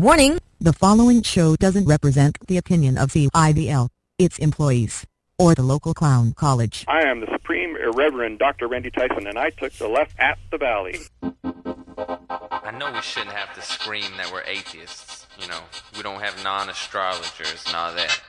Warning, 0.00 0.38
the 0.60 0.72
following 0.72 1.22
show 1.22 1.56
doesn't 1.56 1.86
represent 1.86 2.38
the 2.46 2.56
opinion 2.56 2.96
of 2.96 3.10
CIVL, 3.10 3.88
its 4.16 4.38
employees, 4.38 5.04
or 5.40 5.56
the 5.56 5.64
local 5.64 5.92
clown 5.92 6.34
college. 6.34 6.84
I 6.86 7.00
am 7.02 7.18
the 7.18 7.26
Supreme 7.32 7.74
Irreverend 7.74 8.38
Dr. 8.38 8.68
Randy 8.68 8.92
Tyson, 8.92 9.26
and 9.26 9.36
I 9.36 9.50
took 9.50 9.72
the 9.72 9.88
left 9.88 10.16
at 10.20 10.38
the 10.52 10.58
valley. 10.58 11.00
I 11.20 12.70
know 12.78 12.92
we 12.92 13.02
shouldn't 13.02 13.32
have 13.32 13.52
to 13.56 13.60
scream 13.60 14.12
that 14.18 14.30
we're 14.32 14.44
atheists. 14.44 15.26
You 15.36 15.48
know, 15.48 15.62
we 15.96 16.04
don't 16.04 16.20
have 16.20 16.44
non 16.44 16.70
astrologers 16.70 17.64
and 17.66 17.74
all 17.74 17.92
that. 17.92 18.20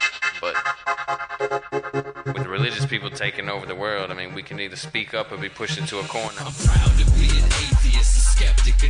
But 0.42 0.56
with 2.34 2.48
religious 2.48 2.88
people 2.88 3.12
taking 3.12 3.48
over 3.48 3.68
the 3.68 3.76
world, 3.76 4.10
I 4.10 4.16
mean, 4.16 4.34
we 4.34 4.42
can 4.42 4.60
either 4.60 4.76
speak 4.76 5.14
up 5.14 5.32
or 5.32 5.38
be 5.38 5.50
pushed 5.50 5.78
into 5.78 6.00
a 6.00 6.04
corner. 6.06 6.40
I'm 6.40 6.52
proud 6.52 6.98
to 6.98 7.06
be 7.12 7.30
an 7.30 7.46
atheist, 7.46 8.18
a 8.18 8.22
skeptic, 8.22 8.82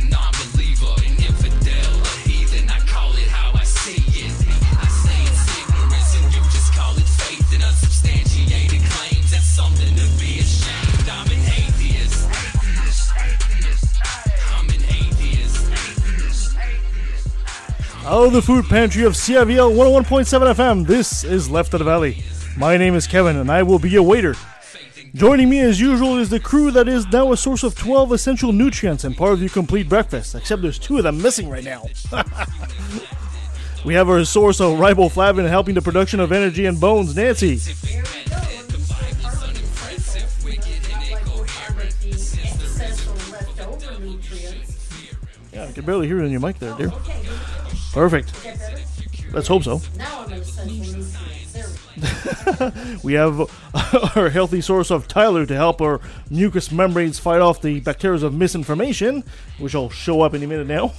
Out 18.02 18.26
of 18.26 18.32
the 18.32 18.40
food 18.40 18.64
pantry 18.64 19.04
of 19.04 19.12
CIVL 19.12 19.74
101.7 19.76 20.54
FM, 20.54 20.86
this 20.86 21.22
is 21.22 21.50
Left 21.50 21.74
of 21.74 21.80
the 21.80 21.84
Valley. 21.84 22.24
My 22.56 22.78
name 22.78 22.94
is 22.94 23.06
Kevin, 23.06 23.36
and 23.36 23.50
I 23.50 23.62
will 23.62 23.78
be 23.78 23.90
your 23.90 24.02
waiter. 24.02 24.34
Joining 25.14 25.50
me 25.50 25.60
as 25.60 25.78
usual 25.78 26.16
is 26.16 26.30
the 26.30 26.40
crew 26.40 26.70
that 26.70 26.88
is 26.88 27.06
now 27.12 27.30
a 27.30 27.36
source 27.36 27.62
of 27.62 27.76
12 27.76 28.12
essential 28.12 28.52
nutrients 28.52 29.04
and 29.04 29.14
part 29.14 29.34
of 29.34 29.40
your 29.40 29.50
complete 29.50 29.86
breakfast, 29.86 30.34
except 30.34 30.62
there's 30.62 30.78
two 30.78 30.96
of 30.96 31.02
them 31.04 31.20
missing 31.20 31.50
right 31.50 31.62
now. 31.62 31.84
we 33.84 33.92
have 33.92 34.08
our 34.08 34.24
source 34.24 34.60
of 34.62 34.78
riboflavin 34.78 35.46
helping 35.46 35.74
the 35.74 35.82
production 35.82 36.20
of 36.20 36.32
energy 36.32 36.64
and 36.64 36.80
bones, 36.80 37.14
Nancy. 37.14 37.60
Yeah, 45.52 45.66
I 45.66 45.72
can 45.72 45.84
barely 45.84 46.06
hear 46.06 46.20
it 46.20 46.24
in 46.24 46.30
your 46.30 46.40
mic 46.40 46.58
there, 46.58 46.74
dear. 46.76 46.92
Perfect. 47.92 48.32
Let's 49.32 49.48
hope 49.48 49.64
so. 49.64 49.80
We 53.02 53.14
have 53.14 53.40
our 54.16 54.30
healthy 54.30 54.60
source 54.60 54.90
of 54.90 55.08
Tyler 55.08 55.46
to 55.46 55.54
help 55.54 55.80
our 55.80 56.00
mucous 56.30 56.70
membranes 56.70 57.18
fight 57.18 57.40
off 57.40 57.62
the 57.62 57.80
bacteria 57.80 58.24
of 58.24 58.34
misinformation, 58.34 59.24
which 59.58 59.74
will 59.74 59.90
show 59.90 60.22
up 60.22 60.34
any 60.34 60.46
minute 60.46 60.66
now. 60.66 60.92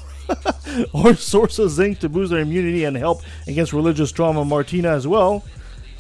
our 0.94 1.16
source 1.16 1.60
of 1.60 1.72
zinc 1.72 2.00
to 2.00 2.10
boost 2.10 2.34
our 2.34 2.40
immunity 2.40 2.84
and 2.84 2.96
help 2.96 3.22
against 3.48 3.74
religious 3.74 4.12
trauma, 4.12 4.46
Martina, 4.46 4.90
as 4.90 5.08
well. 5.08 5.44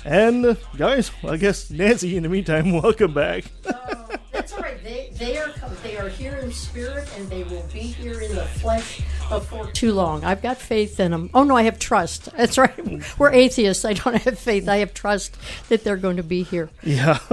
And, 0.05 0.57
guys, 0.77 1.11
I 1.23 1.37
guess 1.37 1.69
Nancy, 1.69 2.17
in 2.17 2.23
the 2.23 2.29
meantime, 2.29 2.71
welcome 2.81 3.13
back. 3.13 3.45
Oh, 3.65 4.10
Uh, 4.41 4.43
that's 4.43 4.53
all 4.53 4.63
right. 4.63 4.83
They 4.83 5.09
they 5.13 5.37
are 5.37 5.53
they 5.83 5.97
are 5.97 6.09
here 6.09 6.35
in 6.37 6.51
spirit 6.51 7.07
and 7.15 7.29
they 7.29 7.43
will 7.43 7.65
be 7.71 7.79
here 7.79 8.21
in 8.21 8.33
the 8.33 8.45
flesh 8.45 9.01
before 9.29 9.67
too 9.67 9.91
long. 9.93 10.23
I've 10.23 10.41
got 10.41 10.57
faith 10.57 10.99
in 10.99 11.11
them. 11.11 11.29
Oh 11.33 11.43
no, 11.43 11.55
I 11.55 11.63
have 11.63 11.77
trust. 11.77 12.29
That's 12.37 12.57
right. 12.57 12.73
We're 13.19 13.31
atheists. 13.31 13.85
I 13.85 13.93
don't 13.93 14.15
have 14.15 14.39
faith. 14.39 14.67
I 14.67 14.77
have 14.77 14.93
trust 14.93 15.37
that 15.69 15.83
they're 15.83 15.97
going 15.97 16.17
to 16.17 16.23
be 16.23 16.43
here. 16.43 16.69
Yeah. 16.81 17.19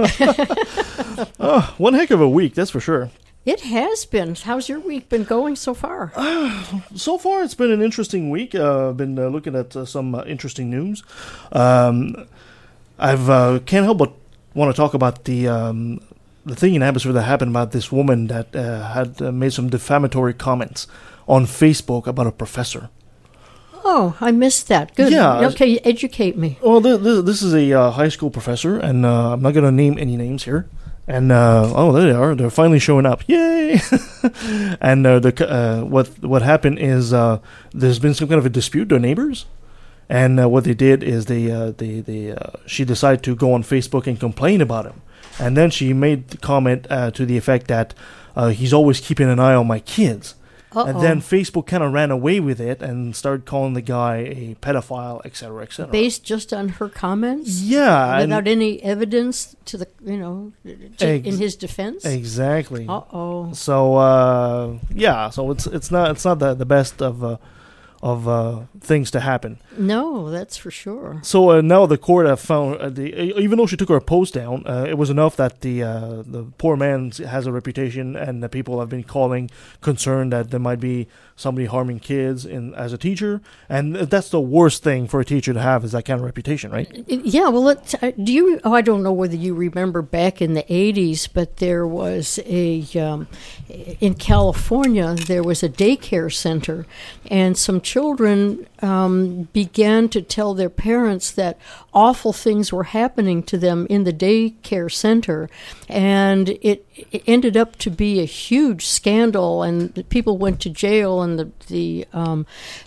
oh, 1.39 1.73
one 1.77 1.93
heck 1.93 2.11
of 2.11 2.21
a 2.21 2.29
week, 2.29 2.53
that's 2.53 2.71
for 2.71 2.79
sure. 2.79 3.09
It 3.45 3.61
has 3.61 4.05
been. 4.05 4.35
How's 4.35 4.69
your 4.69 4.79
week 4.79 5.09
been 5.09 5.23
going 5.23 5.55
so 5.55 5.73
far? 5.73 6.11
so 6.95 7.17
far 7.17 7.43
it's 7.43 7.55
been 7.55 7.71
an 7.71 7.81
interesting 7.81 8.29
week. 8.29 8.53
Uh, 8.53 8.89
I've 8.89 8.97
been 8.97 9.17
uh, 9.17 9.29
looking 9.29 9.55
at 9.55 9.75
uh, 9.75 9.85
some 9.85 10.13
uh, 10.13 10.23
interesting 10.25 10.69
news. 10.69 11.03
Um, 11.51 12.27
I've 12.99 13.29
uh, 13.29 13.59
can't 13.65 13.85
help 13.85 13.97
but 13.97 14.13
want 14.53 14.73
to 14.73 14.79
talk 14.79 14.93
about 14.93 15.23
the 15.23 15.47
um, 15.47 16.01
the 16.49 16.55
thing 16.55 16.75
in 16.75 16.83
Abbotsford 16.83 17.15
that 17.15 17.23
happened 17.23 17.51
about 17.51 17.71
this 17.71 17.91
woman 17.91 18.27
that 18.27 18.55
uh, 18.55 18.89
had 18.93 19.21
uh, 19.21 19.31
made 19.31 19.53
some 19.53 19.69
defamatory 19.69 20.33
comments 20.33 20.87
on 21.27 21.45
Facebook 21.45 22.07
about 22.07 22.27
a 22.27 22.31
professor. 22.31 22.89
Oh, 23.85 24.17
I 24.19 24.31
missed 24.31 24.67
that. 24.67 24.95
Good. 24.95 25.11
Yeah. 25.11 25.47
Okay, 25.47 25.79
educate 25.79 26.37
me. 26.37 26.59
Well, 26.61 26.81
th- 26.81 27.01
th- 27.01 27.25
this 27.25 27.41
is 27.41 27.53
a 27.53 27.73
uh, 27.73 27.91
high 27.91 28.09
school 28.09 28.29
professor, 28.29 28.77
and 28.77 29.05
uh, 29.05 29.33
I'm 29.33 29.41
not 29.41 29.53
going 29.53 29.63
to 29.65 29.71
name 29.71 29.97
any 29.97 30.17
names 30.17 30.43
here. 30.43 30.67
And 31.07 31.31
uh, 31.31 31.71
oh, 31.75 31.91
there 31.91 32.03
they 32.03 32.19
are. 32.19 32.35
They're 32.35 32.51
finally 32.51 32.77
showing 32.77 33.07
up. 33.07 33.23
Yay! 33.27 33.79
and 34.79 35.07
uh, 35.07 35.19
the 35.19 35.33
uh, 35.49 35.83
what 35.83 36.07
what 36.19 36.43
happened 36.43 36.77
is 36.77 37.13
uh, 37.13 37.39
there's 37.71 37.97
been 37.97 38.13
some 38.13 38.27
kind 38.27 38.37
of 38.37 38.45
a 38.45 38.49
dispute. 38.49 38.89
Their 38.89 38.99
neighbors, 38.99 39.47
and 40.07 40.39
uh, 40.39 40.47
what 40.47 40.65
they 40.65 40.75
did 40.75 41.01
is 41.01 41.25
they 41.25 41.49
uh, 41.49 41.71
they 41.71 42.01
they 42.01 42.31
uh, 42.31 42.51
she 42.67 42.85
decided 42.85 43.23
to 43.23 43.35
go 43.35 43.53
on 43.53 43.63
Facebook 43.63 44.05
and 44.05 44.19
complain 44.19 44.61
about 44.61 44.85
him. 44.85 45.01
And 45.39 45.55
then 45.55 45.69
she 45.71 45.93
made 45.93 46.29
the 46.29 46.37
comment 46.37 46.87
uh, 46.89 47.11
to 47.11 47.25
the 47.25 47.37
effect 47.37 47.67
that 47.67 47.93
uh, 48.35 48.49
he's 48.49 48.73
always 48.73 48.99
keeping 48.99 49.29
an 49.29 49.39
eye 49.39 49.55
on 49.55 49.67
my 49.67 49.79
kids. 49.79 50.35
And 50.71 50.97
Uh-oh. 50.97 51.01
then 51.01 51.19
Facebook 51.19 51.65
kind 51.65 51.81
of 51.81 51.93
ran 51.93 52.11
away 52.11 52.39
with 52.39 52.61
it 52.61 52.79
and 52.81 53.15
started 53.15 53.47
calling 53.47 53.73
the 53.73 53.81
guy 53.81 54.17
a 54.17 54.55
pedophile, 54.61 55.19
etc., 55.25 55.63
etc. 55.63 55.91
Based 55.91 56.23
just 56.23 56.53
on 56.53 56.69
her 56.69 56.87
comments? 56.87 57.61
Yeah, 57.63 58.19
Without 58.19 58.47
any 58.47 58.79
evidence 58.83 59.55
to 59.65 59.77
the, 59.77 59.87
you 60.05 60.17
know, 60.17 60.53
Ex- 60.99 61.25
in 61.25 61.37
his 61.37 61.55
defense? 61.55 62.05
Exactly. 62.05 62.85
Uh 62.87 63.01
oh. 63.11 63.51
So 63.53 63.95
uh, 63.95 64.77
yeah, 64.93 65.31
so 65.31 65.49
it's 65.49 65.65
it's 65.65 65.89
not 65.89 66.11
it's 66.11 66.23
not 66.23 66.37
the 66.37 66.53
the 66.53 66.67
best 66.67 67.01
of 67.01 67.23
uh, 67.23 67.37
of 68.01 68.27
uh, 68.27 68.61
things 68.79 69.11
to 69.11 69.19
happen. 69.19 69.57
No, 69.77 70.29
that's 70.29 70.55
for 70.57 70.71
sure. 70.71 71.19
So 71.21 71.51
uh, 71.51 71.61
now 71.61 71.85
the 71.85 71.97
court 71.97 72.25
have 72.27 72.39
found 72.39 72.77
uh, 72.77 72.89
the 72.89 73.39
even 73.39 73.57
though 73.57 73.65
she 73.67 73.77
took 73.77 73.89
her 73.89 73.99
post 73.99 74.33
down, 74.33 74.65
uh, 74.65 74.85
it 74.87 74.97
was 74.97 75.09
enough 75.09 75.35
that 75.35 75.61
the 75.61 75.83
uh, 75.83 76.23
the 76.25 76.45
poor 76.57 76.75
man 76.77 77.11
has 77.11 77.45
a 77.45 77.51
reputation, 77.51 78.15
and 78.15 78.41
the 78.41 78.49
people 78.49 78.79
have 78.79 78.89
been 78.89 79.03
calling 79.03 79.49
concerned 79.81 80.31
that 80.31 80.51
there 80.51 80.59
might 80.59 80.79
be 80.79 81.07
somebody 81.39 81.65
harming 81.65 81.99
kids 81.99 82.45
in 82.45 82.73
as 82.75 82.91
a 82.91 82.97
teacher, 82.97 83.41
and 83.69 83.95
that's 83.95 84.29
the 84.29 84.41
worst 84.41 84.83
thing 84.83 85.07
for 85.07 85.21
a 85.21 85.25
teacher 85.25 85.53
to 85.53 85.61
have 85.61 85.85
is 85.85 85.93
that 85.93 86.03
kind 86.03 86.19
of 86.19 86.25
reputation, 86.25 86.69
right? 86.69 86.91
Yeah, 87.07 87.47
well, 87.47 87.69
it, 87.69 87.95
uh, 88.03 88.11
do 88.21 88.33
you? 88.33 88.59
Oh, 88.63 88.73
I 88.73 88.81
don't 88.81 89.03
know 89.03 89.13
whether 89.13 89.37
you 89.37 89.53
remember 89.55 90.01
back 90.01 90.41
in 90.41 90.53
the 90.53 90.63
'80s, 90.63 91.29
but 91.33 91.57
there 91.57 91.87
was 91.87 92.39
a 92.45 92.83
um, 92.99 93.27
in 93.69 94.15
California 94.15 95.15
there 95.15 95.43
was 95.43 95.63
a 95.63 95.69
daycare 95.69 96.31
center, 96.31 96.85
and 97.31 97.57
some 97.57 97.79
children 97.79 98.67
um, 98.81 99.43
began 99.53 100.09
to 100.09 100.21
tell 100.21 100.53
their 100.53 100.69
parents 100.69 101.31
that 101.31 101.57
awful 101.93 102.33
things 102.33 102.71
were 102.71 102.85
happening 102.85 103.43
to 103.43 103.57
them 103.57 103.85
in 103.89 104.03
the 104.03 104.13
daycare 104.13 104.91
center, 104.91 105.49
and 105.87 106.49
it, 106.61 106.85
it 107.11 107.23
ended 107.27 107.57
up 107.57 107.75
to 107.77 107.89
be 107.89 108.19
a 108.19 108.25
huge 108.25 108.85
scandal, 108.85 109.63
and 109.63 110.07
people 110.09 110.37
went 110.37 110.59
to 110.61 110.69
jail, 110.69 111.21
and 111.21 111.28
the 111.37 111.51
the 111.67 112.07
um, 112.13 112.45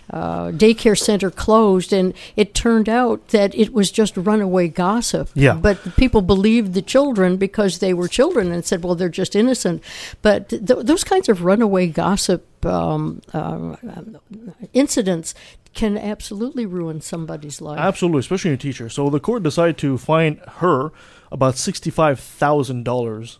uh, 0.09 0.47
daycare 0.47 0.97
center 0.97 1.31
closed, 1.31 1.93
and 1.93 2.13
it 2.35 2.53
turned 2.53 2.89
out 2.89 3.27
that 3.29 3.53
it 3.55 3.73
was 3.73 3.91
just 3.91 4.17
runaway 4.17 4.67
gossip. 4.67 5.29
Yeah. 5.33 5.53
But 5.53 5.95
people 5.95 6.21
believed 6.21 6.73
the 6.73 6.81
children 6.81 7.37
because 7.37 7.79
they 7.79 7.93
were 7.93 8.07
children 8.07 8.51
and 8.51 8.65
said, 8.65 8.83
well, 8.83 8.95
they're 8.95 9.09
just 9.09 9.35
innocent. 9.35 9.83
But 10.21 10.49
th- 10.49 10.61
those 10.61 11.03
kinds 11.03 11.29
of 11.29 11.43
runaway 11.43 11.87
gossip 11.87 12.45
um, 12.65 13.21
uh, 13.33 13.75
incidents 14.73 15.33
can 15.73 15.97
absolutely 15.97 16.65
ruin 16.65 17.01
somebody's 17.01 17.59
life. 17.59 17.79
Absolutely, 17.79 18.19
especially 18.19 18.51
a 18.51 18.57
teacher. 18.57 18.89
So 18.89 19.09
the 19.09 19.19
court 19.19 19.43
decided 19.43 19.77
to 19.79 19.97
fine 19.97 20.39
her 20.59 20.91
about 21.31 21.57
sixty-five 21.57 22.19
thousand 22.19 22.83
dollars, 22.83 23.39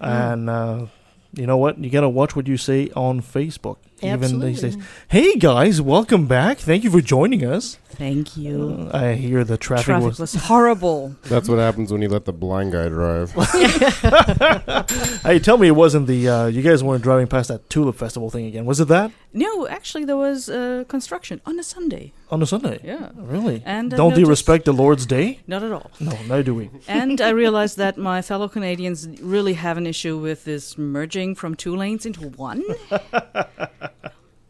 and 0.00 0.48
uh, 0.48 0.86
you 1.34 1.46
know 1.46 1.56
what? 1.56 1.78
You 1.78 1.90
gotta 1.90 2.08
watch 2.08 2.36
what 2.36 2.46
you 2.46 2.56
say 2.56 2.90
on 2.94 3.20
Facebook. 3.20 3.78
Even 4.02 4.40
these 4.40 4.60
days. 4.60 4.74
Absolutely. 4.76 4.84
Hey 5.08 5.34
guys, 5.36 5.80
welcome 5.82 6.26
back. 6.26 6.58
Thank 6.58 6.84
you 6.84 6.90
for 6.90 7.00
joining 7.00 7.44
us. 7.44 7.78
Thank 7.90 8.36
you. 8.36 8.88
I 8.92 9.14
hear 9.14 9.42
the 9.42 9.56
traffic, 9.58 9.86
Traffic 9.86 10.06
was. 10.06 10.20
was 10.20 10.34
horrible. 10.34 11.16
That's 11.24 11.48
what 11.48 11.58
happens 11.58 11.90
when 11.90 12.00
you 12.02 12.08
let 12.08 12.26
the 12.26 12.32
blind 12.32 12.72
guy 12.72 12.88
drive. 12.88 13.32
Hey, 15.24 15.38
tell 15.40 15.58
me 15.58 15.66
it 15.68 15.72
wasn't 15.76 16.06
the 16.06 16.28
uh, 16.28 16.46
you 16.46 16.62
guys 16.62 16.82
weren't 16.82 17.02
driving 17.02 17.26
past 17.26 17.48
that 17.48 17.68
tulip 17.68 17.96
festival 17.96 18.30
thing 18.30 18.46
again? 18.46 18.64
Was 18.64 18.80
it 18.80 18.88
that 18.88 19.10
No, 19.32 19.66
actually, 19.68 20.04
there 20.04 20.16
was 20.16 20.48
uh, 20.48 20.84
construction 20.88 21.40
on 21.44 21.58
a 21.58 21.62
Sunday. 21.62 22.12
on 22.30 22.40
a 22.42 22.46
Sunday? 22.46 22.80
Yeah. 22.84 23.10
Really? 23.16 23.62
And 23.66 23.90
don't 23.90 24.10
they 24.10 24.22
noticed- 24.22 24.28
respect 24.30 24.64
the 24.64 24.72
Lord's 24.72 25.04
day? 25.06 25.40
Not 25.46 25.62
at 25.62 25.72
all. 25.72 25.90
No, 26.00 26.12
neither 26.28 26.44
do 26.44 26.54
we. 26.54 26.70
And 26.86 27.20
I 27.20 27.30
realized 27.30 27.76
that 27.78 27.98
my 27.98 28.22
fellow 28.22 28.48
Canadians 28.48 29.08
really 29.20 29.54
have 29.54 29.76
an 29.76 29.86
issue 29.86 30.16
with 30.18 30.44
this 30.44 30.78
merging 30.78 31.34
from 31.34 31.54
two 31.56 31.74
lanes 31.76 32.06
into 32.06 32.28
one. 32.28 32.62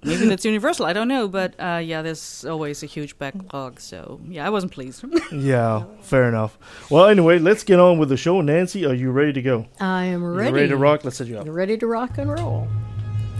Maybe 0.02 0.26
that's 0.26 0.44
universal. 0.44 0.86
I 0.86 0.92
don't 0.92 1.08
know, 1.08 1.26
but 1.26 1.54
uh, 1.58 1.80
yeah, 1.82 2.02
there's 2.02 2.44
always 2.44 2.82
a 2.82 2.86
huge 2.86 3.18
backlog. 3.18 3.80
So 3.80 4.20
yeah, 4.28 4.46
I 4.46 4.50
wasn't 4.50 4.72
pleased. 4.72 5.04
Yeah, 5.32 5.84
fair 6.02 6.28
enough. 6.28 6.56
Well, 6.90 7.06
anyway, 7.06 7.38
let's 7.38 7.64
get 7.64 7.78
on 7.80 7.98
with 7.98 8.08
the 8.08 8.16
show. 8.16 8.40
Nancy, 8.40 8.86
are 8.86 8.94
you 8.94 9.10
ready 9.10 9.32
to 9.34 9.42
go? 9.42 9.66
I 9.80 10.04
am 10.04 10.22
You 10.22 10.28
ready. 10.28 10.52
ready 10.52 10.68
to 10.68 10.76
rock? 10.76 11.04
Let's 11.04 11.16
set 11.18 11.26
you 11.26 11.38
up. 11.38 11.46
Ready 11.48 11.76
to 11.78 11.86
rock 11.86 12.16
and 12.18 12.30
roll. 12.30 12.68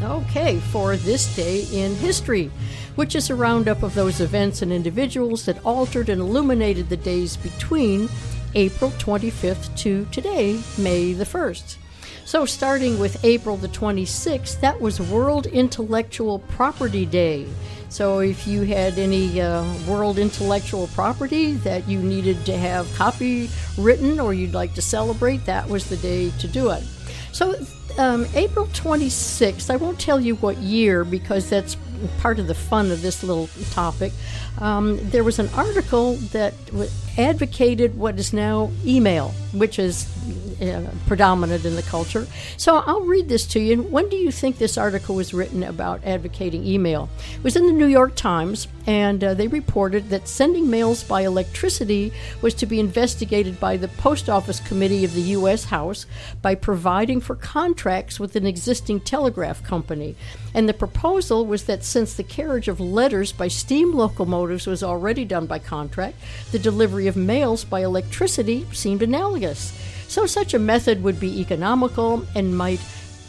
Okay, 0.03 0.59
for 0.71 0.97
this 0.97 1.35
day 1.35 1.67
in 1.73 1.95
history, 1.97 2.51
which 2.95 3.15
is 3.17 3.31
a 3.31 3.35
roundup 3.35 3.83
of 3.83 3.95
those 3.95 4.21
events 4.21 4.63
and 4.63 4.73
individuals 4.73 5.45
that 5.47 5.65
altered 5.65 6.09
and 6.09 6.21
illuminated 6.21 6.89
the 6.89 6.97
days 6.97 7.37
between 7.37 8.09
April 8.55 8.91
25th 8.93 9.75
to 9.79 10.05
today, 10.13 10.61
May 10.79 11.15
the 11.15 11.25
1st. 11.25 11.77
So, 12.29 12.45
starting 12.45 12.99
with 12.99 13.25
April 13.25 13.57
the 13.57 13.69
26th, 13.69 14.61
that 14.61 14.79
was 14.79 15.01
World 15.01 15.47
Intellectual 15.47 16.41
Property 16.41 17.07
Day. 17.07 17.47
So, 17.89 18.19
if 18.19 18.47
you 18.47 18.65
had 18.65 18.99
any 18.99 19.41
uh, 19.41 19.65
world 19.87 20.19
intellectual 20.19 20.89
property 20.89 21.55
that 21.65 21.89
you 21.89 22.01
needed 22.03 22.45
to 22.45 22.55
have 22.59 22.87
copy 22.97 23.49
written 23.79 24.21
or 24.21 24.35
you'd 24.35 24.53
like 24.53 24.75
to 24.75 24.83
celebrate, 24.83 25.47
that 25.47 25.71
was 25.71 25.89
the 25.89 25.97
day 25.97 26.31
to 26.41 26.47
do 26.47 26.69
it. 26.69 26.85
So, 27.33 27.55
um, 27.97 28.27
April 28.35 28.67
26th, 28.67 29.71
I 29.71 29.77
won't 29.77 29.99
tell 29.99 30.21
you 30.21 30.35
what 30.35 30.59
year 30.59 31.05
because 31.05 31.49
that's 31.49 31.79
part 32.19 32.39
of 32.39 32.47
the 32.47 32.55
fun 32.55 32.91
of 32.91 33.01
this 33.01 33.23
little 33.23 33.49
topic. 33.71 34.13
Um, 34.59 34.99
there 35.09 35.25
was 35.25 35.39
an 35.39 35.49
article 35.55 36.17
that 36.33 36.53
advocated 37.19 37.99
what 37.99 38.19
is 38.19 38.33
now 38.33 38.71
email, 38.85 39.31
which 39.53 39.79
is 39.79 40.07
uh, 40.61 40.91
predominant 41.07 41.65
in 41.65 41.77
the 41.77 41.83
culture. 41.83 42.27
So 42.57 42.79
I'll 42.79 43.03
read 43.03 43.29
this 43.29 43.47
to 43.49 43.61
you. 43.61 43.83
When 43.83 44.09
do 44.09 44.17
you 44.17 44.31
think 44.31 44.59
this 44.59 44.77
article 44.77 45.15
was 45.15 45.35
written 45.35 45.63
about 45.63 46.05
advocating 46.05 46.65
email? 46.65 47.09
It 47.37 47.45
was 47.45 47.57
in 47.57 47.67
the 47.67 47.73
New 47.73 47.87
York 47.87 48.15
Times, 48.15 48.69
and 48.87 49.23
uh, 49.23 49.35
they 49.35 49.49
reported 49.49 50.11
that 50.11 50.29
sending 50.29 50.71
mails 50.71 51.05
by 51.05 51.23
electricity 51.23 52.13
was 52.43 52.55
to 52.55 52.67
be 52.67 52.81
investigated 52.81 53.61
by 53.61 53.77
the 53.77 53.89
Post 53.89 54.29
Office 54.29 54.61
Committee 54.61 55.05
of 55.05 55.15
the 55.15 55.23
U.S. 55.39 55.65
House 55.65 56.07
by 56.43 56.55
providing 56.55 57.21
for 57.21 57.37
contracts 57.37 58.19
with 58.19 58.37
an 58.37 58.47
existing 58.47 59.01
telegraph 59.01 59.63
company. 59.63 60.17
And 60.55 60.69
the 60.69 60.75
proposal 60.75 61.47
was 61.47 61.65
that 61.65 61.85
since 61.85 62.15
the 62.15 62.23
carriage 62.25 62.69
of 62.69 62.81
letters 62.81 63.33
by 63.33 63.49
steam 63.49 63.93
locomotives 63.93 64.67
was 64.67 64.83
already 64.83 65.25
done 65.25 65.47
by 65.47 65.59
contract, 65.59 66.17
the 66.51 66.59
delivery 66.59 67.07
of 67.09 67.17
mails 67.17 67.65
by 67.65 67.81
electricity 67.81 68.67
seemed 68.73 69.03
analogous. 69.03 69.73
So 70.09 70.27
such 70.27 70.55
a 70.55 70.59
method 70.59 71.03
would 71.03 71.19
be 71.19 71.41
economical 71.41 72.25
and 72.35 72.57
might, 72.57 72.81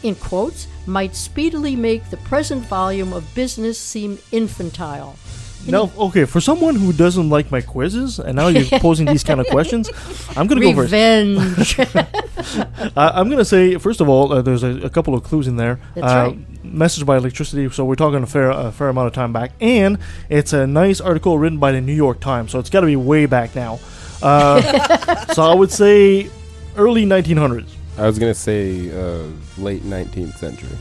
in 0.04 0.16
quotes, 0.16 0.68
might 0.86 1.16
speedily 1.16 1.76
make 1.76 2.10
the 2.10 2.18
present 2.18 2.64
volume 2.66 3.14
of 3.14 3.34
business 3.36 3.80
seem 3.80 4.20
infantile. 4.32 5.18
Now, 5.68 5.92
okay, 5.98 6.26
for 6.26 6.40
someone 6.40 6.76
who 6.76 6.94
doesn't 6.94 7.30
like 7.30 7.52
my 7.52 7.62
quizzes, 7.62 8.18
and 8.20 8.36
now 8.36 8.48
you're 8.48 8.80
posing 8.80 9.06
these 9.06 9.24
kind 9.24 9.40
of 9.40 9.48
questions, 9.48 9.90
I'm 10.36 10.48
going 10.48 10.62
to 10.62 10.68
go 10.68 10.76
first. 10.76 10.92
Revenge. 10.94 11.80
Uh, 12.96 13.12
I'm 13.14 13.28
going 13.28 13.38
to 13.38 13.46
say, 13.46 13.78
first 13.78 14.02
of 14.02 14.10
all, 14.10 14.32
uh, 14.32 14.42
there's 14.42 14.64
a, 14.64 14.86
a 14.86 14.90
couple 14.90 15.14
of 15.14 15.24
clues 15.24 15.48
in 15.48 15.58
there. 15.58 15.80
That's 15.94 16.08
uh, 16.08 16.32
right. 16.32 16.49
Message 16.72 17.06
by 17.06 17.18
Electricity, 17.18 17.70
so 17.70 17.86
we're 17.86 17.96
talking 17.96 18.24
a 18.24 18.28
fair, 18.28 18.50
a 18.52 18.72
fair 18.72 18.90
amount 18.90 19.08
of 19.08 19.14
time 19.14 19.34
back. 19.34 19.52
And 19.60 19.98
it's 20.30 20.54
a 20.54 20.68
nice 20.68 21.02
article 21.02 21.38
written 21.38 21.60
by 21.60 21.72
the 21.72 21.82
New 21.82 21.94
York 21.94 22.20
Times, 22.20 22.52
so 22.52 22.60
it's 22.60 22.70
got 22.70 22.82
to 22.82 22.88
be 22.88 22.96
way 22.96 23.26
back 23.26 23.56
now. 23.56 23.80
Uh, 24.22 25.26
so 25.34 25.44
I 25.44 25.54
would 25.54 25.72
say 25.72 26.30
early 26.76 27.06
1900s. 27.06 27.70
I 27.98 28.06
was 28.06 28.18
going 28.18 28.34
to 28.34 28.40
say 28.40 28.90
uh, 28.92 29.28
late 29.58 29.84
19th 29.84 30.38
century. 30.38 30.78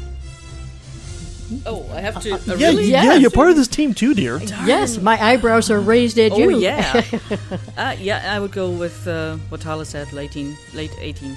Oh, 1.64 1.88
I 1.93 2.00
have 2.00 2.20
to. 2.23 2.32
Uh, 2.32 2.37
uh 2.37 2.55
yeah, 2.56 2.69
really? 2.69 2.91
yeah, 2.91 3.05
yeah, 3.05 3.14
you're 3.14 3.31
part 3.31 3.50
of 3.50 3.56
this 3.56 3.69
team 3.69 3.94
too, 3.94 4.14
dear. 4.14 4.38
Darn. 4.38 4.67
Yes, 4.67 4.99
my 4.99 5.23
eyebrows 5.23 5.70
are 5.70 5.81
raised 5.81 6.19
at 6.19 6.32
oh, 6.32 6.38
you. 6.38 6.58
yeah. 6.58 7.02
uh, 7.76 7.96
yeah, 7.99 8.34
I 8.34 8.38
would 8.38 8.52
go 8.52 8.70
with 8.70 9.06
uh, 9.08 9.37
what 9.49 9.62
Hala 9.62 9.87
said, 9.87 10.12
late, 10.12 10.37
late 10.75 10.93
18. 10.99 11.37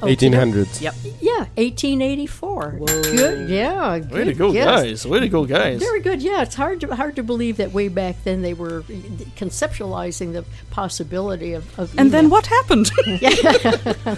1800s. 0.00 0.80
Yep. 0.80 0.94
Yeah, 1.20 1.38
1884. 1.56 2.70
Good. 2.86 3.48
Yeah. 3.50 3.98
Good 3.98 4.10
Way 4.10 4.24
to 4.24 4.34
go, 4.34 4.52
guess. 4.52 4.64
guys! 4.82 5.06
Way 5.06 5.20
to 5.20 5.28
go, 5.28 5.44
guys! 5.44 5.80
Very 5.80 6.00
good. 6.00 6.22
Yeah, 6.22 6.42
it's 6.42 6.54
hard 6.54 6.80
to 6.82 6.94
hard 6.94 7.16
to 7.16 7.22
believe 7.22 7.56
that 7.58 7.72
way 7.72 7.88
back 7.88 8.16
then 8.24 8.42
they 8.42 8.54
were 8.54 8.82
conceptualizing 9.36 10.32
the 10.32 10.44
possibility 10.70 11.52
of. 11.54 11.78
of 11.78 11.96
And 11.98 12.10
then 12.12 12.30
what 12.30 12.46
happened? 12.46 12.90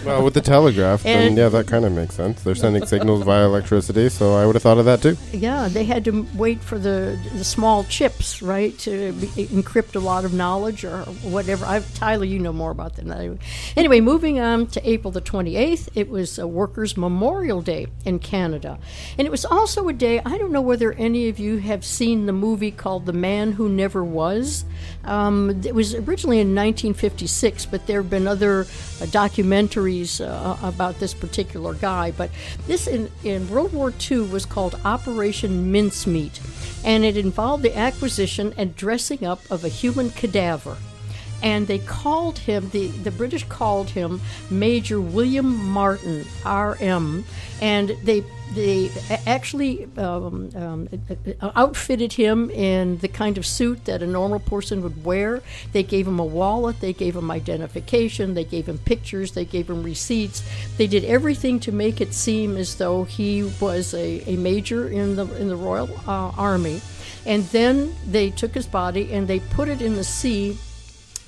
Well, 0.04 0.22
with 0.24 0.34
the 0.34 0.40
telegraph, 0.40 1.02
then 1.02 1.28
And- 1.28 1.36
yeah, 1.38 1.48
that 1.48 1.66
kind 1.66 1.84
of 1.84 1.92
makes 1.92 2.14
sense. 2.14 2.42
They're 2.42 2.54
sending 2.54 2.84
signals 2.86 3.22
via 3.24 3.44
electricity, 3.44 4.08
so 4.08 4.34
I 4.34 4.46
would 4.46 4.54
have 4.54 4.62
thought 4.62 4.78
of 4.78 4.84
that 4.84 5.02
too. 5.02 5.16
Yeah, 5.32 5.68
they 5.68 5.84
had 5.84 6.04
to 6.04 6.26
wait 6.34 6.60
for 6.60 6.78
the 6.78 7.18
the 7.36 7.44
small 7.44 7.84
chips, 7.84 8.42
right, 8.42 8.76
to 8.80 9.12
be, 9.12 9.26
encrypt 9.46 9.96
a 9.96 10.00
lot 10.00 10.24
of 10.24 10.32
knowledge 10.34 10.84
or 10.84 10.98
whatever. 11.22 11.64
I, 11.64 11.80
Tyler, 11.94 12.24
you 12.24 12.38
know 12.38 12.52
more 12.52 12.70
about 12.70 12.94
that. 12.96 13.04
than 13.06 13.12
I 13.12 13.26
do. 13.26 13.38
Anyway, 13.76 14.00
moving 14.00 14.38
on 14.40 14.66
to 14.68 14.88
April 14.88 15.10
the 15.10 15.20
28th, 15.20 15.65
it 15.66 16.08
was 16.08 16.38
a 16.38 16.46
Workers' 16.46 16.96
Memorial 16.96 17.60
Day 17.60 17.88
in 18.04 18.18
Canada. 18.18 18.78
And 19.18 19.26
it 19.26 19.30
was 19.30 19.44
also 19.44 19.88
a 19.88 19.92
day, 19.92 20.20
I 20.24 20.38
don't 20.38 20.52
know 20.52 20.60
whether 20.60 20.92
any 20.92 21.28
of 21.28 21.38
you 21.38 21.58
have 21.58 21.84
seen 21.84 22.26
the 22.26 22.32
movie 22.32 22.70
called 22.70 23.06
The 23.06 23.12
Man 23.12 23.52
Who 23.52 23.68
Never 23.68 24.04
Was. 24.04 24.64
Um, 25.04 25.62
it 25.64 25.74
was 25.74 25.94
originally 25.94 26.38
in 26.38 26.54
1956, 26.54 27.66
but 27.66 27.86
there 27.86 28.00
have 28.00 28.10
been 28.10 28.28
other 28.28 28.60
uh, 28.60 29.06
documentaries 29.06 30.24
uh, 30.24 30.56
about 30.66 31.00
this 31.00 31.14
particular 31.14 31.74
guy. 31.74 32.12
But 32.12 32.30
this 32.66 32.86
in, 32.86 33.10
in 33.24 33.48
World 33.48 33.72
War 33.72 33.92
II 34.10 34.22
was 34.28 34.46
called 34.46 34.78
Operation 34.84 35.72
Mincemeat, 35.72 36.40
and 36.84 37.04
it 37.04 37.16
involved 37.16 37.64
the 37.64 37.76
acquisition 37.76 38.54
and 38.56 38.76
dressing 38.76 39.24
up 39.24 39.40
of 39.50 39.64
a 39.64 39.68
human 39.68 40.10
cadaver 40.10 40.76
and 41.42 41.66
they 41.66 41.78
called 41.78 42.38
him 42.38 42.70
the 42.70 42.88
the 42.88 43.10
British 43.10 43.44
called 43.44 43.90
him 43.90 44.20
Major 44.50 45.00
William 45.00 45.54
Martin 45.66 46.24
RM, 46.44 47.24
and 47.60 47.96
they 48.04 48.24
they 48.54 48.90
actually 49.26 49.88
um, 49.96 50.50
um, 50.54 50.88
uh, 51.40 51.50
outfitted 51.56 52.12
him 52.12 52.50
in 52.50 52.98
the 52.98 53.08
kind 53.08 53.38
of 53.38 53.44
suit 53.44 53.84
that 53.86 54.02
a 54.02 54.06
normal 54.06 54.38
person 54.38 54.82
would 54.82 55.04
wear. 55.04 55.42
They 55.72 55.82
gave 55.82 56.06
him 56.06 56.18
a 56.18 56.24
wallet, 56.24 56.80
they 56.80 56.92
gave 56.92 57.16
him 57.16 57.30
identification, 57.30 58.34
they 58.34 58.44
gave 58.44 58.68
him 58.68 58.78
pictures, 58.78 59.32
they 59.32 59.44
gave 59.44 59.68
him 59.68 59.82
receipts. 59.82 60.42
They 60.76 60.86
did 60.86 61.04
everything 61.04 61.58
to 61.60 61.72
make 61.72 62.00
it 62.00 62.14
seem 62.14 62.56
as 62.56 62.76
though 62.76 63.04
he 63.04 63.42
was 63.60 63.94
a, 63.94 64.22
a 64.30 64.36
major 64.36 64.88
in 64.88 65.16
the 65.16 65.26
in 65.36 65.48
the 65.48 65.56
Royal 65.56 65.90
uh, 66.06 66.30
Army. 66.36 66.80
And 67.24 67.42
then 67.46 67.94
they 68.06 68.30
took 68.30 68.54
his 68.54 68.68
body 68.68 69.12
and 69.12 69.26
they 69.26 69.40
put 69.40 69.68
it 69.68 69.82
in 69.82 69.96
the 69.96 70.04
sea 70.04 70.56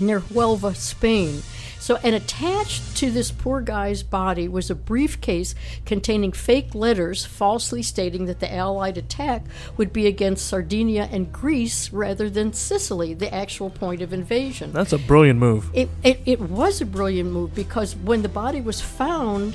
near 0.01 0.21
Huelva, 0.21 0.75
Spain. 0.77 1.43
So, 1.81 1.97
and 2.03 2.15
attached 2.15 2.97
to 2.99 3.11
this 3.11 3.31
poor 3.31 3.61
guy's 3.61 4.03
body 4.03 4.49
was 4.49 4.69
a 4.69 4.75
briefcase 4.75 5.55
containing 5.87 6.33
fake 6.33 6.75
letters 6.75 7.25
falsely 7.25 7.83
stating 7.83 8.27
that 8.27 8.41
the 8.41 8.53
Allied 8.53 8.99
attack 8.99 9.45
would 9.77 9.93
be 9.93 10.07
against 10.07 10.47
Sardinia 10.47 11.09
and 11.11 11.33
Greece 11.33 11.93
rather 11.93 12.29
than 12.29 12.53
Sicily, 12.53 13.15
the 13.15 13.33
actual 13.33 13.71
point 13.71 14.03
of 14.03 14.13
invasion. 14.13 14.73
That's 14.73 14.93
a 14.93 14.99
brilliant 14.99 15.39
move. 15.39 15.71
It, 15.73 15.89
it, 16.03 16.21
it 16.27 16.41
was 16.41 16.81
a 16.81 16.87
brilliant 16.87 17.31
move 17.31 17.55
because 17.55 17.95
when 17.97 18.23
the 18.23 18.29
body 18.29 18.61
was 18.61 18.81
found 18.81 19.55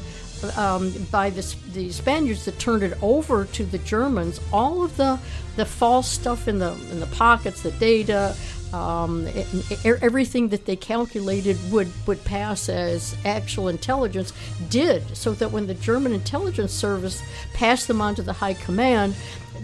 um, 0.57 0.91
by 1.11 1.29
the, 1.29 1.55
the 1.73 1.91
Spaniards 1.91 2.45
that 2.45 2.59
turned 2.59 2.83
it 2.83 2.97
over 3.01 3.45
to 3.45 3.65
the 3.65 3.77
Germans, 3.79 4.39
all 4.51 4.83
of 4.83 4.97
the, 4.97 5.19
the 5.55 5.65
false 5.65 6.09
stuff 6.09 6.47
in 6.47 6.59
the 6.59 6.73
in 6.91 6.99
the 6.99 7.07
pockets, 7.07 7.61
the 7.61 7.71
data, 7.71 8.35
um, 8.73 9.27
e- 9.27 9.45
e- 9.69 9.77
everything 9.83 10.49
that 10.49 10.65
they 10.65 10.75
calculated 10.75 11.57
would, 11.71 11.91
would 12.07 12.23
pass 12.25 12.69
as 12.69 13.15
actual 13.23 13.67
intelligence 13.67 14.33
did, 14.69 15.15
so 15.15 15.33
that 15.33 15.51
when 15.51 15.67
the 15.67 15.73
German 15.75 16.11
intelligence 16.11 16.73
service 16.73 17.21
passed 17.53 17.87
them 17.87 18.01
on 18.01 18.15
to 18.15 18.23
the 18.23 18.33
high 18.33 18.55
command, 18.55 19.15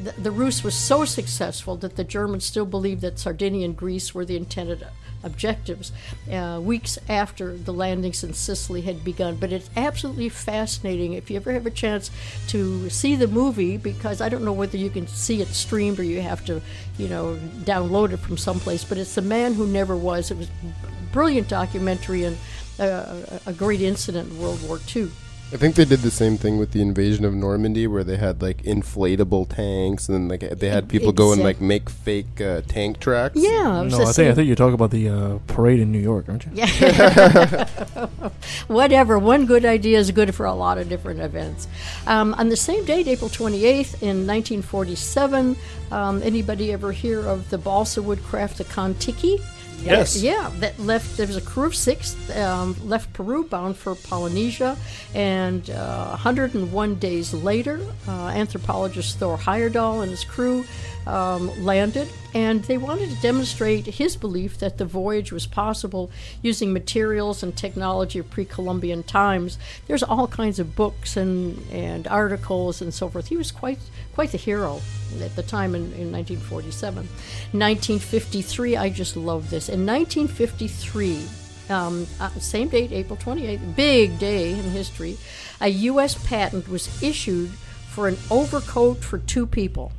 the, 0.04 0.12
the 0.14 0.32
ruse 0.32 0.64
was 0.64 0.76
so 0.76 1.06
successful 1.06 1.76
that 1.78 1.96
the 1.96 2.04
Germans 2.04 2.46
still 2.46 2.66
believed 2.66 3.02
that 3.02 3.20
Sardinia 3.20 3.66
and 3.66 3.76
Greece 3.76 4.14
were 4.14 4.26
the 4.26 4.38
intended 4.38 4.86
objectives 5.24 5.92
uh, 6.32 6.60
weeks 6.62 6.98
after 7.08 7.58
the 7.58 7.74
landings 7.74 8.24
in 8.24 8.34
Sicily 8.34 8.82
had 8.82 9.04
begun. 9.04 9.36
But 9.36 9.52
it's 9.52 9.70
absolutely 9.76 10.30
fascinating 10.30 11.14
if 11.14 11.30
you 11.30 11.38
ever 11.38 11.52
have 11.52 11.66
a 11.66 11.72
chance 11.72 12.12
to 12.48 12.90
see 12.90 13.16
the 13.16 13.28
movie, 13.28 13.78
because 13.78 14.22
I 14.22 14.30
don't 14.30 14.44
know 14.44 14.54
whether 14.54 14.78
you 14.78 14.90
can 14.90 15.08
see 15.08 15.42
it 15.42 15.50
streamed 15.50 16.00
or 16.00 16.04
you 16.04 16.22
have 16.22 16.46
to, 16.46 16.62
you 16.98 17.08
know, 17.08 17.38
download 17.64 18.12
it 18.12 18.18
from 18.18 18.38
someplace. 18.38 18.84
But 18.84 18.98
it's 18.98 19.16
The 19.16 19.22
Man 19.22 19.54
Who 19.54 19.68
Never 19.68 19.96
Was. 19.96 20.32
It 20.32 20.38
was 20.38 20.48
a 20.48 21.14
brilliant 21.14 21.48
documentary 21.48 22.24
and 22.24 22.38
uh, 22.80 23.40
a 23.46 23.54
great 23.54 23.82
incident 23.82 24.32
in 24.32 24.40
World 24.40 24.66
War 24.68 24.80
II. 24.96 25.10
I 25.52 25.58
think 25.58 25.74
they 25.76 25.86
did 25.86 26.02
the 26.02 26.12
same 26.12 26.38
thing 26.38 26.60
with 26.60 26.74
the 26.74 26.82
invasion 26.82 27.26
of 27.26 27.34
Normandy, 27.34 27.88
where 27.88 28.04
they 28.04 28.18
had 28.18 28.40
like 28.40 28.62
inflatable 28.62 29.50
tanks, 29.50 30.08
and 30.08 30.30
like 30.30 30.42
they 30.42 30.70
had 30.70 30.88
people 30.88 31.12
go 31.12 31.34
and 31.34 31.42
like 31.42 31.60
make 31.60 31.90
fake 31.90 32.40
uh, 32.40 32.62
tank 32.68 33.00
tracks. 33.00 33.36
Yeah, 33.36 33.84
No, 33.90 34.04
I 34.04 34.12
think 34.12 34.30
I 34.30 34.34
think 34.36 34.46
you're 34.46 34.56
talking 34.56 34.76
about 34.76 34.92
the 34.92 35.10
uh, 35.10 35.40
parade 35.48 35.80
in 35.80 35.92
New 35.92 36.00
York, 36.00 36.26
aren't 36.30 36.46
you? 36.46 36.52
Yeah. 36.54 38.08
whatever. 38.68 39.18
One 39.18 39.48
good 39.48 39.66
idea 39.66 39.98
is 39.98 40.12
good 40.12 40.36
for 40.36 40.46
a 40.46 40.54
lot 40.54 40.78
of 40.78 40.88
different 40.88 41.20
events. 41.20 41.68
Um, 42.06 42.36
on 42.36 42.50
the 42.50 42.58
same 42.58 42.86
date, 42.86 43.08
April 43.08 43.30
28th, 43.30 44.04
in 44.04 44.28
1947, 44.28 45.56
um, 45.92 46.22
anybody 46.22 46.72
ever 46.72 46.92
hear 46.92 47.26
of 47.26 47.50
the 47.50 47.58
balsa 47.58 48.04
wood 48.04 48.24
craft, 48.24 48.60
the 48.60 48.66
Kon-Tiki? 48.66 49.40
Yes. 49.84 50.22
Yeah, 50.22 50.52
that 50.60 50.80
left. 50.80 51.18
There 51.18 51.28
was 51.28 51.38
a 51.38 51.42
crew 51.42 51.66
of 51.66 51.76
six 51.76 52.16
um, 52.36 52.76
left 52.88 53.14
Peru 53.14 53.44
bound 53.44 53.78
for 53.78 53.96
Polynesia, 53.96 54.78
and 55.14 55.70
uh, 55.70 56.10
101 56.10 56.96
days 56.96 57.34
later, 57.34 57.80
uh, 58.08 58.28
anthropologist 58.28 59.18
Thor 59.18 59.38
Heyerdahl 59.38 60.02
and 60.02 60.12
his 60.12 60.24
crew 60.24 60.66
um, 61.08 61.52
landed, 61.64 62.08
and 62.34 62.64
they 62.66 62.78
wanted 62.78 63.10
to 63.10 63.16
demonstrate 63.22 63.86
his 63.86 64.16
belief 64.16 64.58
that 64.60 64.78
the 64.78 64.86
voyage 64.86 65.32
was 65.32 65.48
possible 65.48 66.12
using 66.42 66.72
materials 66.72 67.42
and 67.42 67.56
technology 67.56 68.20
of 68.20 68.30
pre-Columbian 68.30 69.04
times. 69.04 69.58
There's 69.88 70.04
all 70.04 70.28
kinds 70.28 70.60
of 70.60 70.76
books 70.76 71.18
and 71.18 71.60
and 71.72 72.08
articles 72.08 72.82
and 72.82 72.94
so 72.94 73.10
forth. 73.10 73.28
He 73.28 73.38
was 73.38 73.52
quite 73.52 73.80
quite 74.20 74.34
the 74.34 74.38
hero 74.38 74.82
at 75.22 75.34
the 75.38 75.44
time 75.44 75.74
in, 75.74 75.84
in 75.94 76.12
1947. 76.12 77.08
1953, 77.54 78.76
I 78.76 78.90
just 78.90 79.16
love 79.16 79.50
this. 79.50 79.70
In 79.70 79.86
1953, 79.86 81.26
um, 81.70 82.06
uh, 82.20 82.28
same 82.32 82.68
date, 82.68 82.92
April 82.92 83.16
28th, 83.16 83.78
big 83.78 84.20
day 84.20 84.52
in 84.52 84.72
history, 84.72 85.18
a 85.62 85.70
U.S. 85.70 86.22
patent 86.28 86.68
was 86.68 87.02
issued 87.02 87.50
for 87.88 88.10
an 88.10 88.18
overcoat 88.30 88.98
for 88.98 89.20
two 89.20 89.48
people. 89.48 89.94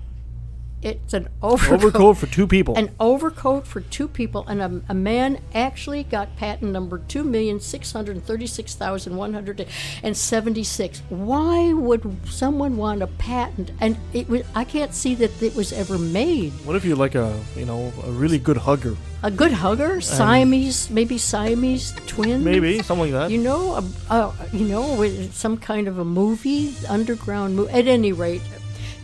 It's 0.82 1.12
an 1.12 1.28
overcoat, 1.42 1.84
Overcoat 1.84 2.16
for 2.16 2.26
two 2.26 2.46
people. 2.46 2.74
An 2.74 2.90
overcoat 2.98 3.66
for 3.66 3.82
two 3.82 4.08
people, 4.08 4.46
and 4.48 4.62
a, 4.62 4.80
a 4.88 4.94
man 4.94 5.38
actually 5.54 6.04
got 6.04 6.34
patent 6.36 6.72
number 6.72 6.98
two 6.98 7.22
million 7.22 7.60
six 7.60 7.92
hundred 7.92 8.24
thirty-six 8.24 8.74
thousand 8.74 9.16
one 9.16 9.34
hundred 9.34 9.66
and 10.02 10.16
seventy-six. 10.16 11.02
Why 11.10 11.74
would 11.74 12.26
someone 12.26 12.78
want 12.78 13.02
a 13.02 13.08
patent? 13.08 13.72
And 13.80 13.98
it 14.14 14.28
was, 14.30 14.42
I 14.54 14.64
can't 14.64 14.94
see 14.94 15.14
that 15.16 15.42
it 15.42 15.54
was 15.54 15.70
ever 15.72 15.98
made. 15.98 16.52
what 16.64 16.76
if 16.76 16.84
you're 16.84 16.96
like 16.96 17.14
a 17.14 17.38
you 17.56 17.66
know 17.66 17.92
a 18.04 18.10
really 18.10 18.38
good 18.38 18.56
hugger? 18.56 18.96
A 19.22 19.30
good 19.30 19.52
hugger, 19.52 20.00
Siamese, 20.00 20.88
maybe 20.88 21.18
Siamese 21.18 21.92
twins, 22.06 22.42
Maybe 22.42 22.82
something 22.82 23.12
like 23.12 23.28
that. 23.28 23.30
You 23.30 23.42
know, 23.42 23.74
a, 23.74 24.14
a, 24.14 24.34
you 24.50 24.64
know, 24.64 25.04
some 25.30 25.58
kind 25.58 25.88
of 25.88 25.98
a 25.98 26.06
movie, 26.06 26.72
underground 26.88 27.54
movie. 27.54 27.70
At 27.70 27.86
any 27.86 28.12
rate, 28.12 28.40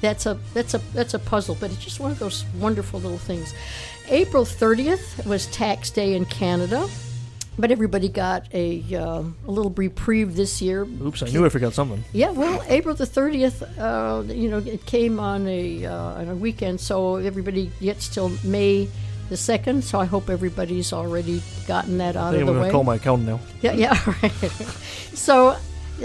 that's 0.06 0.24
a 0.26 0.38
that's 0.54 0.74
a 0.74 0.78
that's 0.94 1.14
a 1.14 1.18
puzzle, 1.18 1.56
but 1.60 1.70
it's 1.72 1.82
just 1.84 1.98
one 1.98 2.12
of 2.12 2.18
those 2.18 2.44
wonderful 2.60 3.00
little 3.00 3.18
things. 3.18 3.54
April 4.08 4.44
30th 4.44 5.26
was 5.26 5.48
tax 5.48 5.90
day 5.90 6.14
in 6.14 6.24
Canada, 6.26 6.88
but 7.58 7.72
everybody 7.72 8.08
got 8.08 8.46
a 8.54 8.82
uh, 8.94 9.22
a 9.22 9.50
little 9.50 9.72
reprieve 9.72 10.36
this 10.36 10.62
year. 10.62 10.86
Oops, 11.02 11.22
I 11.24 11.26
knew 11.30 11.44
I 11.44 11.48
forgot 11.48 11.72
something. 11.72 12.04
Yeah, 12.12 12.30
well, 12.30 12.62
April 12.68 12.94
the 12.94 13.04
30th, 13.04 13.62
uh, 13.78 14.32
you 14.32 14.48
know, 14.48 14.58
it 14.58 14.86
came 14.86 15.18
on 15.18 15.48
a 15.48 15.84
uh, 15.86 16.20
on 16.20 16.28
a 16.28 16.36
weekend, 16.36 16.80
so 16.80 17.16
everybody 17.16 17.72
gets 17.80 18.08
till 18.08 18.30
May 18.44 18.88
the 19.28 19.36
second. 19.36 19.82
So 19.82 19.98
I 19.98 20.04
hope 20.04 20.30
everybody's 20.30 20.92
already 20.92 21.42
gotten 21.66 21.98
that 21.98 22.14
out 22.14 22.32
of 22.32 22.40
I'm 22.40 22.46
the 22.46 22.52
gonna 22.52 22.64
way. 22.66 22.70
call 22.70 22.84
my 22.84 22.94
accountant 22.94 23.28
now. 23.28 23.40
Yeah, 23.60 23.72
yeah, 23.72 24.14
right. 24.22 24.32
so 25.14 25.56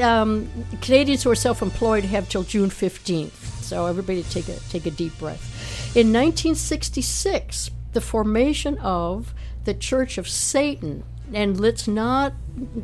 um, 0.02 0.50
Canadians 0.82 1.22
who 1.22 1.30
are 1.30 1.36
self-employed 1.36 2.04
have 2.06 2.28
till 2.30 2.42
June 2.44 2.72
15th. 2.72 3.61
So 3.72 3.86
everybody 3.86 4.22
take 4.24 4.50
a 4.50 4.60
take 4.70 4.86
a 4.86 4.92
deep 4.92 5.18
breath. 5.18 5.96
In 5.96 6.12
1966, 6.12 7.72
the 7.94 8.02
formation 8.02 8.78
of 8.80 9.34
the 9.64 9.74
Church 9.74 10.18
of 10.18 10.28
Satan, 10.28 11.06
and 11.34 11.58
let's 11.58 11.88
not 11.88 12.34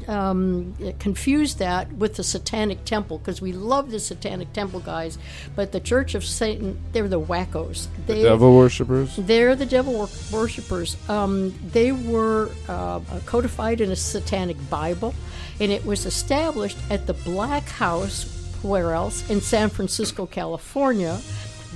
um, 0.07 0.75
confuse 0.97 1.55
that 1.55 1.91
with 1.91 2.15
the 2.15 2.23
Satanic 2.23 2.85
Temple 2.85 3.17
because 3.17 3.41
we 3.41 3.51
love 3.51 3.91
the 3.91 3.99
Satanic 3.99 4.53
Temple 4.53 4.79
guys, 4.79 5.17
but 5.57 5.73
the 5.73 5.81
Church 5.81 6.15
of 6.15 6.23
Satan, 6.23 6.79
they're 6.93 7.09
the 7.09 7.19
wackos. 7.19 7.87
They, 8.05 8.23
Devil 8.23 8.55
worshippers. 8.55 9.13
they're 9.17 9.57
the 9.57 9.65
devil 9.65 9.91
wor- 9.91 10.09
worshippers. 10.31 10.95
Um, 11.09 11.53
they 11.73 11.91
were 11.91 12.49
uh, 12.69 13.01
codified 13.25 13.81
in 13.81 13.91
a 13.91 13.95
satanic 13.97 14.55
Bible, 14.69 15.13
and 15.59 15.69
it 15.69 15.85
was 15.85 16.05
established 16.05 16.77
at 16.89 17.07
the 17.07 17.13
Black 17.13 17.67
House, 17.67 18.36
where 18.63 18.93
else, 18.93 19.29
in 19.29 19.41
San 19.41 19.69
Francisco, 19.69 20.25
California, 20.25 21.19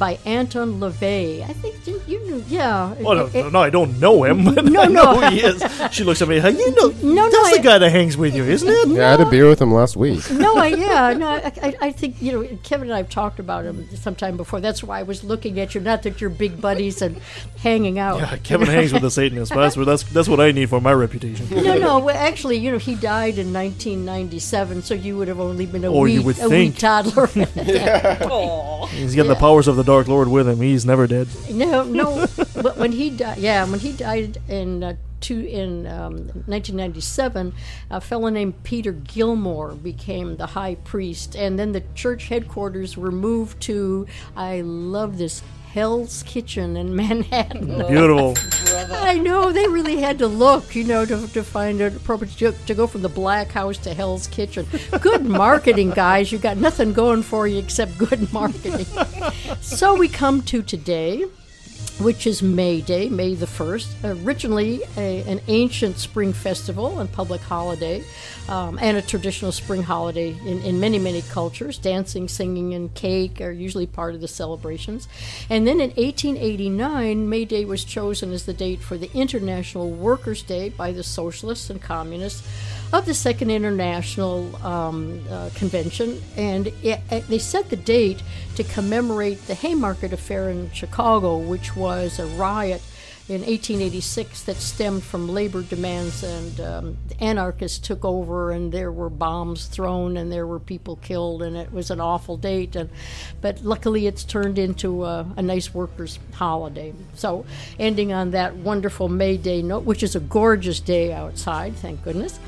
by 0.02 0.18
Anton 0.26 0.80
LaVey. 0.80 1.44
I 1.48 1.54
think 1.54 1.76
you- 1.86 2.02
you 2.08 2.20
knew, 2.26 2.44
yeah. 2.50 2.96
Oh 3.06 3.14
no, 3.14 3.26
It- 3.28 3.36
no, 3.36 3.50
no, 3.50 3.60
I 3.62 3.70
don't 3.70 4.00
know 4.00 4.24
him, 4.24 4.44
but 4.56 4.66
No, 4.66 4.82
I 4.82 4.88
know 4.88 5.14
no. 5.14 5.20
who 5.22 5.36
he 5.36 5.42
is. 5.42 5.64
She 5.92 6.04
looks 6.04 6.24
at 6.24 6.28
me. 6.28 6.40
Hey, 6.40 6.52
you 6.58 6.72
know, 6.72 6.88
No, 7.04 7.14
no, 7.14 7.30
that's 7.30 7.52
the 7.54 7.60
I- 7.60 7.64
guy 7.70 7.78
that 7.78 7.92
hangs 7.92 8.18
with 8.18 8.36
you, 8.36 8.44
isn't 8.44 8.68
it? 8.68 8.88
Yeah, 8.98 9.10
I 9.10 9.12
had 9.12 9.22
a 9.22 9.30
beer 9.30 9.48
with 9.48 9.62
him 9.62 9.72
last 9.72 9.96
week. 9.96 10.28
no, 10.32 10.56
I, 10.56 10.68
yeah, 10.88 11.14
no, 11.14 11.28
I, 11.28 11.52
I, 11.62 11.76
I 11.82 11.92
think 11.92 12.20
you 12.20 12.32
know 12.32 12.58
Kevin 12.64 12.88
and 12.88 12.96
I 12.96 12.98
have 12.98 13.10
talked 13.10 13.38
about 13.40 13.64
him 13.64 13.88
sometime 13.96 14.38
before. 14.38 14.60
That's 14.60 14.82
why 14.84 15.00
I 15.00 15.04
was 15.04 15.24
looking 15.24 15.60
at 15.60 15.76
you. 15.76 15.82
Not 15.82 16.02
that 16.02 16.20
you're 16.20 16.32
big 16.32 16.60
buddies 16.60 17.04
and 17.04 17.22
hanging 17.62 18.00
out. 18.00 18.22
Yeah, 18.22 18.38
Kevin 18.38 18.68
hangs 18.68 18.92
with 18.94 19.04
the 19.04 19.12
Satanists. 19.12 19.54
But 19.54 19.62
that's 19.62 19.78
what 19.78 19.86
that's 19.86 20.02
that's 20.06 20.28
what 20.28 20.40
I 20.40 20.52
need 20.52 20.70
for 20.70 20.82
my 20.82 20.94
reputation. 20.94 21.48
No, 21.52 21.78
no. 21.78 22.00
Well, 22.00 22.18
actually, 22.18 22.58
you 22.58 22.72
know, 22.72 22.80
he 22.80 22.96
died 22.96 23.38
in 23.38 23.54
1997, 23.54 24.82
so 24.82 24.96
you 24.96 25.16
would 25.18 25.28
have 25.28 25.40
only 25.40 25.68
been 25.68 25.84
a 25.86 25.92
Or 25.92 26.04
wee, 26.06 26.14
you 26.14 26.24
would 26.24 26.40
a 26.40 26.50
wee 26.50 26.72
think. 26.72 26.80
toddler. 26.80 27.28
He's 28.92 29.16
got 29.16 29.28
the 29.28 29.36
powers 29.40 29.68
of 29.68 29.76
the 29.76 29.84
Dark 29.92 30.08
Lord 30.08 30.30
with 30.30 30.48
him. 30.48 30.62
He's 30.62 30.86
never 30.86 31.06
dead. 31.06 31.28
no, 31.50 31.84
no. 31.84 32.26
But 32.62 32.78
when 32.78 32.94
he 32.94 33.10
died, 33.10 33.40
yeah, 33.40 33.66
when 33.66 33.80
he 33.80 33.92
died 33.92 34.38
in 34.48 34.86
uh, 34.86 34.96
two 35.20 35.42
in 35.42 35.86
um, 35.86 36.14
1997, 36.48 37.54
a 37.90 38.00
fellow 38.00 38.30
named 38.30 38.64
Peter 38.64 38.94
Gilmore 38.94 39.74
became 39.74 40.38
the 40.38 40.46
high 40.46 40.76
priest, 40.76 41.36
and 41.36 41.60
then 41.60 41.74
the 41.74 41.84
church 41.94 42.30
headquarters 42.30 42.96
were 42.96 43.12
moved 43.12 43.60
to. 43.64 44.08
I 44.38 44.62
love 44.62 45.18
this. 45.18 45.44
Hell's 45.74 46.24
Kitchen 46.24 46.76
in 46.76 46.94
Manhattan. 46.98 47.66
Beautiful. 47.88 48.36
I 48.92 49.18
know 49.18 49.54
they 49.54 49.68
really 49.68 49.98
had 49.98 50.20
to 50.20 50.28
look, 50.28 50.76
you 50.76 50.84
know, 50.84 51.06
to, 51.06 51.28
to 51.30 51.44
find 51.44 51.80
it 51.80 51.96
appropriate 51.96 52.38
to, 52.40 52.52
to 52.52 52.74
go 52.74 52.88
from 52.88 53.02
the 53.04 53.10
Black 53.10 53.52
House 53.52 53.78
to 53.80 53.94
Hell's 53.94 54.28
Kitchen. 54.28 54.68
Good 55.00 55.26
marketing, 55.44 55.92
guys. 55.92 56.30
You 56.32 56.40
got 56.40 56.58
nothing 56.58 56.92
going 56.92 57.24
for 57.24 57.48
you 57.48 57.58
except 57.58 57.98
good 57.98 58.34
marketing. 58.34 58.86
so 59.62 59.96
we 59.96 60.10
come 60.10 60.42
to 60.44 60.62
today, 60.62 61.26
which 62.00 62.26
is 62.26 62.42
May 62.42 62.82
Day, 62.82 63.10
May 63.10 63.36
the 63.36 63.48
first. 63.48 63.96
Originally 64.04 64.82
a, 64.98 65.24
an 65.24 65.42
ancient 65.48 65.98
spring 65.98 66.34
festival 66.34 67.00
and 67.00 67.12
public 67.12 67.42
holiday, 67.42 68.04
um, 68.48 68.80
and 68.82 68.98
a 68.98 69.02
traditional 69.02 69.52
spring 69.52 69.84
holiday 69.84 70.36
in, 70.46 70.62
in 70.62 70.80
many 70.80 71.00
many 71.00 71.22
cultures. 71.24 71.78
Dancing, 71.78 72.28
singing, 72.28 72.74
and 72.74 72.94
cake 72.94 73.42
are 73.42 73.52
usually 73.52 73.88
part 73.88 74.16
of 74.16 74.22
the 74.22 74.28
celebrations. 74.28 75.08
And 75.50 75.68
then 75.68 75.80
in 75.80 75.90
1889, 75.92 77.30
May 77.30 77.46
Day 77.46 77.66
was 77.66 77.84
chosen 77.84 78.32
as 78.32 78.46
the 78.46 78.54
date 78.54 78.82
for 78.82 78.98
the 78.98 79.12
International 79.14 79.90
Workers' 79.90 80.44
Day 80.44 80.70
by 80.70 80.92
the 80.92 81.04
Socialists 81.04 81.70
and 81.70 81.82
Communists 81.82 82.48
of 82.94 83.06
the 83.06 83.14
Second 83.14 83.50
International 83.52 84.54
um, 84.66 85.22
uh, 85.30 85.50
Convention, 85.56 86.22
and 86.36 86.68
it, 86.84 87.00
it- 87.10 87.28
they 87.28 87.38
set 87.38 87.70
the 87.70 87.76
date 87.78 88.22
to 88.56 88.64
commemorate 88.64 89.46
the 89.48 89.56
Haymarket 89.56 90.12
Affair 90.14 90.50
in 90.50 90.70
Chicago, 90.72 91.38
which 91.38 91.76
was 91.76 92.20
a 92.20 92.26
riot 92.28 92.82
in 93.30 93.42
1886 93.42 94.44
that 94.44 94.58
stemmed 94.58 95.04
from 95.04 95.30
labor 95.30 95.62
demands, 95.62 96.24
and 96.24 96.60
um, 96.60 96.98
anarchists 97.20 97.80
took 97.80 98.04
over, 98.04 98.52
and 98.52 98.72
there 98.72 98.92
were 98.92 99.10
bombs 99.10 99.68
thrown, 99.68 100.18
and 100.18 100.32
there 100.32 100.46
were 100.46 100.60
people 100.60 100.98
killed, 100.98 101.42
and 101.42 101.56
it 101.56 101.72
was 101.72 101.92
an 101.92 102.02
awful 102.02 102.36
date. 102.36 102.76
And 102.76 102.90
but 103.40 103.64
luckily, 103.64 104.08
it's 104.08 104.24
turned 104.24 104.58
into 104.58 105.06
a, 105.06 105.26
a 105.38 105.42
nice 105.42 105.74
workers' 105.74 106.20
holiday. 106.34 106.94
So, 107.14 107.46
ending 107.80 108.12
on 108.12 108.32
that 108.32 108.56
wonderful 108.56 109.08
May 109.08 109.38
Day 109.38 109.62
note, 109.62 109.84
which 109.84 110.04
is 110.04 110.16
a 110.16 110.20
gorgeous 110.20 110.80
day 110.80 111.14
outside, 111.14 111.76
thank 111.76 112.04
goodness. 112.04 112.40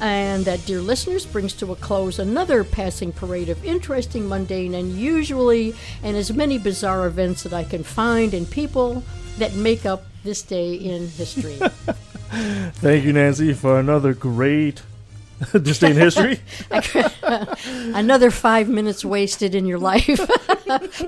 And 0.00 0.44
that, 0.44 0.64
dear 0.66 0.80
listeners, 0.80 1.26
brings 1.26 1.52
to 1.54 1.72
a 1.72 1.76
close 1.76 2.18
another 2.18 2.64
passing 2.64 3.12
parade 3.12 3.48
of 3.48 3.64
interesting, 3.64 4.28
mundane, 4.28 4.74
and 4.74 4.92
usually, 4.92 5.74
and 6.02 6.16
as 6.16 6.32
many 6.32 6.58
bizarre 6.58 7.06
events 7.06 7.42
that 7.42 7.52
I 7.52 7.64
can 7.64 7.84
find 7.84 8.34
and 8.34 8.50
people 8.50 9.02
that 9.38 9.54
make 9.54 9.86
up 9.86 10.04
this 10.24 10.42
day 10.42 10.74
in 10.74 11.08
history. 11.08 11.54
Thank 12.76 13.04
you, 13.04 13.12
Nancy, 13.12 13.52
for 13.52 13.78
another 13.78 14.12
great 14.14 14.82
this 15.52 15.78
day 15.78 15.90
in 15.90 15.96
history. 15.96 16.40
another 17.94 18.30
five 18.30 18.68
minutes 18.68 19.04
wasted 19.04 19.54
in 19.54 19.66
your 19.66 19.78
life, 19.78 20.20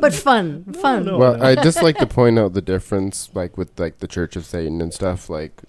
but 0.01 0.15
fun, 0.15 0.65
fun. 0.75 1.07
no. 1.07 1.19
Well, 1.19 1.43
I 1.43 1.55
just 1.55 1.83
like 1.83 1.97
to 1.99 2.07
point 2.07 2.39
out 2.39 2.53
the 2.53 2.63
difference, 2.63 3.31
like 3.35 3.57
with 3.57 3.79
like 3.79 3.99
the 3.99 4.07
Church 4.07 4.37
of 4.37 4.45
Satan 4.45 4.81
and 4.81 4.93
stuff. 4.93 5.29
Like, 5.31 5.63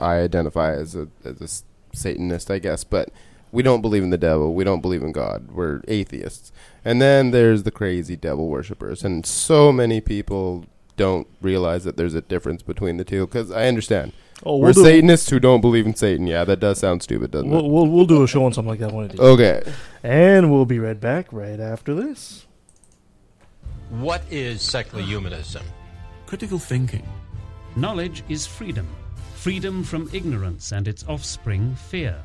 I 0.00 0.16
identify 0.16 0.72
as 0.72 0.94
a 0.94 1.08
as 1.24 1.40
a 1.40 1.44
s- 1.44 1.64
Satanist, 1.92 2.50
I 2.50 2.58
guess, 2.60 2.84
but 2.84 3.10
we 3.50 3.62
don't 3.62 3.82
believe 3.82 4.02
in 4.04 4.10
the 4.10 4.18
devil. 4.18 4.54
We 4.54 4.62
don't 4.64 4.80
believe 4.80 5.02
in 5.02 5.12
God. 5.12 5.50
We're 5.50 5.80
atheists. 5.88 6.52
And 6.84 7.02
then 7.02 7.32
there's 7.32 7.64
the 7.64 7.70
crazy 7.72 8.14
devil 8.16 8.46
worshippers, 8.48 9.02
and 9.04 9.26
so 9.26 9.72
many 9.72 10.00
people 10.00 10.66
don't 10.98 11.26
realize 11.40 11.84
that 11.84 11.96
there's 11.96 12.14
a 12.14 12.20
difference 12.20 12.62
between 12.62 12.98
the 12.98 13.04
two. 13.04 13.26
Because 13.26 13.50
I 13.50 13.66
understand 13.68 14.12
Oh, 14.44 14.56
we're 14.58 14.66
we'll 14.66 14.74
do, 14.74 14.84
Satanists 14.84 15.30
who 15.30 15.40
don't 15.40 15.60
believe 15.60 15.86
in 15.86 15.94
Satan. 15.96 16.26
Yeah, 16.26 16.44
that 16.44 16.60
does 16.60 16.78
sound 16.78 17.02
stupid, 17.02 17.30
doesn't 17.32 17.50
we'll, 17.50 17.64
it? 17.64 17.68
we'll, 17.68 17.86
we'll 17.88 18.06
do 18.06 18.22
a 18.22 18.28
show 18.28 18.44
on 18.44 18.52
something 18.52 18.68
like 18.70 18.78
that 18.80 18.92
one 18.92 19.04
of 19.04 19.10
these. 19.12 19.20
Okay. 19.20 19.62
And 20.02 20.52
we'll 20.52 20.64
be 20.66 20.78
right 20.78 21.00
back 21.00 21.32
right 21.32 21.58
after 21.58 21.94
this. 21.94 22.46
What 23.90 24.22
is 24.30 24.62
secular 24.62 25.02
humanism? 25.02 25.64
Critical 26.26 26.58
thinking. 26.58 27.06
Knowledge 27.74 28.22
is 28.28 28.46
freedom. 28.46 28.86
freedom 29.34 29.82
from 29.84 30.08
ignorance 30.12 30.72
and 30.72 30.86
its 30.88 31.04
offspring, 31.08 31.74
fear. 31.74 32.22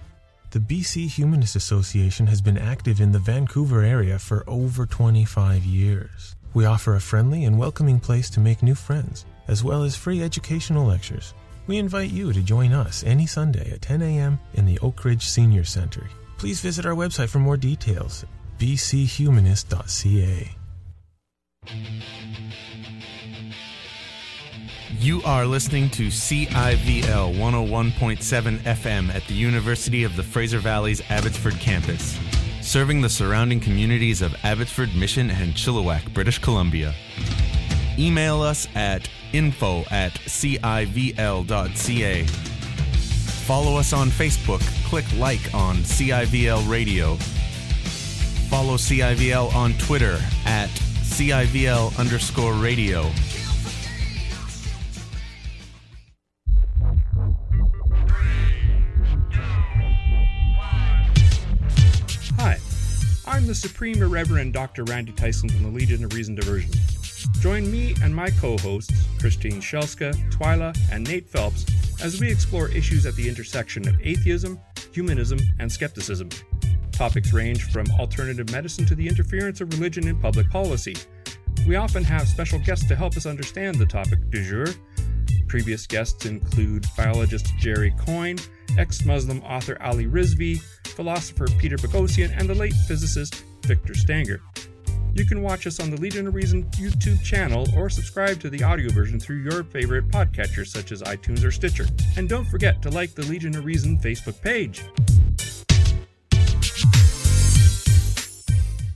The 0.51 0.59
BC 0.59 1.07
Humanist 1.07 1.55
Association 1.55 2.27
has 2.27 2.41
been 2.41 2.57
active 2.57 2.99
in 3.01 3.11
the 3.11 3.19
Vancouver 3.19 3.81
area 3.81 4.19
for 4.19 4.43
over 4.47 4.85
25 4.85 5.63
years. 5.63 6.35
We 6.53 6.65
offer 6.65 6.95
a 6.95 7.01
friendly 7.01 7.45
and 7.45 7.57
welcoming 7.57 8.00
place 8.00 8.29
to 8.31 8.39
make 8.39 8.62
new 8.62 8.75
friends, 8.75 9.25
as 9.48 9.63
well 9.63 9.83
as 9.83 9.95
free 9.95 10.22
educational 10.22 10.86
lectures. 10.86 11.33
We 11.65 11.77
invite 11.77 12.12
you 12.12 12.31
to 12.33 12.41
join 12.41 12.74
us 12.74 13.03
any 13.03 13.25
Sunday 13.25 13.72
at 13.72 13.81
10 13.81 14.01
a.m. 14.01 14.39
in 14.53 14.65
the 14.65 14.77
Oak 14.79 15.03
Ridge 15.05 15.25
Senior 15.25 15.63
Center. 15.63 16.07
Please 16.38 16.60
visit 16.60 16.86
our 16.86 16.93
website 16.93 17.29
for 17.29 17.39
more 17.39 17.57
details 17.57 18.25
bchumanist.ca. 18.60 20.55
You 25.00 25.22
are 25.24 25.45
listening 25.45 25.89
to 25.91 26.07
CIVL 26.07 27.36
101.7 27.36 28.57
FM 28.60 29.13
at 29.13 29.25
the 29.27 29.33
University 29.33 30.03
of 30.03 30.15
the 30.15 30.24
Fraser 30.24 30.60
Valley's 30.60 31.01
Abbotsford 31.10 31.55
campus, 31.60 32.17
serving 32.63 33.01
the 33.01 33.10
surrounding 33.10 33.60
communities 33.60 34.22
of 34.22 34.34
Abbotsford, 34.43 34.96
Mission, 34.96 35.29
and 35.29 35.53
Chilliwack, 35.53 36.13
British 36.13 36.39
Columbia. 36.39 36.93
Email 38.00 38.41
us 38.41 38.67
at 38.75 39.10
info 39.34 39.84
at 39.91 40.13
civl.ca. 40.13 40.63
Follow 43.46 43.77
us 43.77 43.91
on 43.93 44.10
Facebook. 44.10 44.62
Click 44.88 45.05
like 45.17 45.53
on 45.53 45.75
CIVL 45.77 46.67
Radio. 46.70 47.15
Follow 48.50 48.77
CIVL 48.77 49.53
on 49.53 49.74
Twitter 49.74 50.20
at 50.46 50.70
CIVL 50.70 51.98
underscore 52.00 52.53
radio. 52.53 53.12
The 63.53 63.60
Supreme 63.60 64.01
Irreverend 64.01 64.51
Dr. 64.51 64.83
Randy 64.83 65.12
Tyson 65.12 65.48
from 65.48 65.62
the 65.62 65.69
Legion 65.69 66.03
of 66.03 66.15
Reason 66.15 66.33
Diversion. 66.33 66.72
Join 67.39 67.72
me 67.72 67.93
and 68.01 68.13
my 68.15 68.31
co 68.31 68.57
hosts, 68.57 69.05
Christine 69.19 69.62
Shellska, 69.62 70.12
Twyla, 70.31 70.75
and 70.91 71.07
Nate 71.07 71.29
Phelps, 71.29 71.63
as 72.01 72.19
we 72.19 72.31
explore 72.31 72.69
issues 72.69 73.05
at 73.05 73.13
the 73.13 73.29
intersection 73.29 73.88
of 73.88 74.01
atheism, 74.01 74.60
humanism, 74.91 75.38
and 75.60 75.72
skepticism. 75.72 76.29
Topics 76.93 77.31
range 77.31 77.65
from 77.72 77.86
alternative 77.91 78.51
medicine 78.51 78.88
to 78.88 78.95
the 78.95 79.07
interference 79.07 79.62
of 79.62 79.72
religion 79.72 80.07
in 80.07 80.19
public 80.19 80.50
policy. 80.50 80.95
We 81.67 81.75
often 81.75 82.03
have 82.05 82.27
special 82.27 82.57
guests 82.57 82.88
to 82.88 82.95
help 82.95 83.15
us 83.15 83.27
understand 83.27 83.75
the 83.75 83.86
topic 83.86 84.31
du 84.31 84.43
jour. 84.43 84.65
Previous 85.48 85.86
guests 85.86 86.25
include 86.25 86.88
biologist 86.98 87.55
Jerry 87.60 87.93
Coyne, 88.00 88.39
ex 88.79 89.05
Muslim 89.05 89.43
author 89.43 89.77
Ali 89.79 90.07
Rizvi, 90.07 90.60
philosopher 90.93 91.47
Peter 91.57 91.77
Boghossian, 91.77 92.38
and 92.38 92.50
the 92.50 92.55
late 92.55 92.73
physicist 92.88 93.43
Victor 93.63 93.93
Stenger. 93.93 94.41
You 95.15 95.25
can 95.25 95.43
watch 95.43 95.67
us 95.67 95.79
on 95.79 95.91
the 95.91 96.01
Legion 96.01 96.27
of 96.27 96.33
Reason 96.33 96.63
YouTube 96.71 97.21
channel 97.23 97.67
or 97.77 97.88
subscribe 97.88 98.39
to 98.39 98.50
the 98.50 98.63
audio 98.63 98.91
version 98.91 99.19
through 99.19 99.43
your 99.43 99.63
favorite 99.63 100.07
podcatchers 100.07 100.67
such 100.67 100.91
as 100.91 101.03
iTunes 101.03 101.43
or 101.43 101.51
Stitcher. 101.51 101.85
And 102.17 102.27
don't 102.27 102.45
forget 102.45 102.81
to 102.81 102.89
like 102.89 103.13
the 103.13 103.21
Legion 103.23 103.55
of 103.55 103.63
Reason 103.63 104.00
Facebook 104.00 104.41
page. 104.41 104.83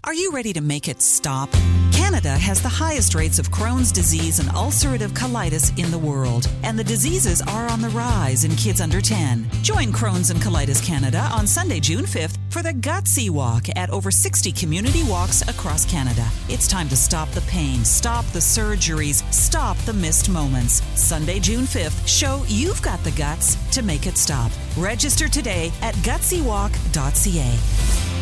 Are 0.08 0.14
you 0.14 0.32
ready 0.32 0.54
to 0.54 0.62
make 0.62 0.88
it 0.88 1.02
stop? 1.02 1.52
Canada 1.92 2.30
has 2.30 2.62
the 2.62 2.70
highest 2.70 3.14
rates 3.14 3.40
of 3.40 3.52
Crohn's 3.52 3.92
disease 3.92 4.40
and 4.40 4.48
ulcerative 4.52 5.10
colitis 5.10 5.78
in 5.78 5.92
the 5.92 5.98
world, 5.98 6.50
and 6.64 6.80
the 6.80 6.84
diseases 6.86 7.42
are 7.42 7.68
on 7.68 7.82
the 7.82 7.90
rise 7.90 8.46
in 8.46 8.56
kids 8.56 8.80
under 8.80 9.02
10. 9.02 9.50
Join 9.64 9.92
Crohn's 9.92 10.30
and 10.30 10.40
Colitis 10.40 10.82
Canada 10.82 11.30
on 11.34 11.46
Sunday, 11.46 11.82
June 11.82 12.06
5th 12.06 12.38
for 12.52 12.64
the 12.64 12.72
Gutsy 12.72 13.30
Walk 13.30 13.68
at 13.76 13.90
over 13.90 14.10
60 14.10 14.54
community 14.54 15.04
walks 15.04 15.42
across 15.42 15.84
Canada. 15.84 16.26
It's 16.48 16.70
time 16.70 16.88
to 16.88 16.96
stop 16.96 17.30
the 17.32 17.42
pain, 17.42 17.84
stop 17.84 18.24
the 18.28 18.40
surgeries, 18.40 19.30
stop 19.34 19.76
the 19.80 19.92
missed 19.92 20.30
moments. 20.30 20.82
Sunday, 20.96 21.42
June 21.42 21.66
5th, 21.66 22.08
show 22.08 22.46
you've 22.48 22.82
got 22.82 23.04
the 23.04 23.12
guts 23.12 23.58
to 23.72 23.82
make 23.82 24.08
it 24.08 24.18
stop. 24.18 24.54
Register 24.78 25.28
today 25.28 25.70
at 25.82 25.96
gutsywalk.ca. 25.96 28.17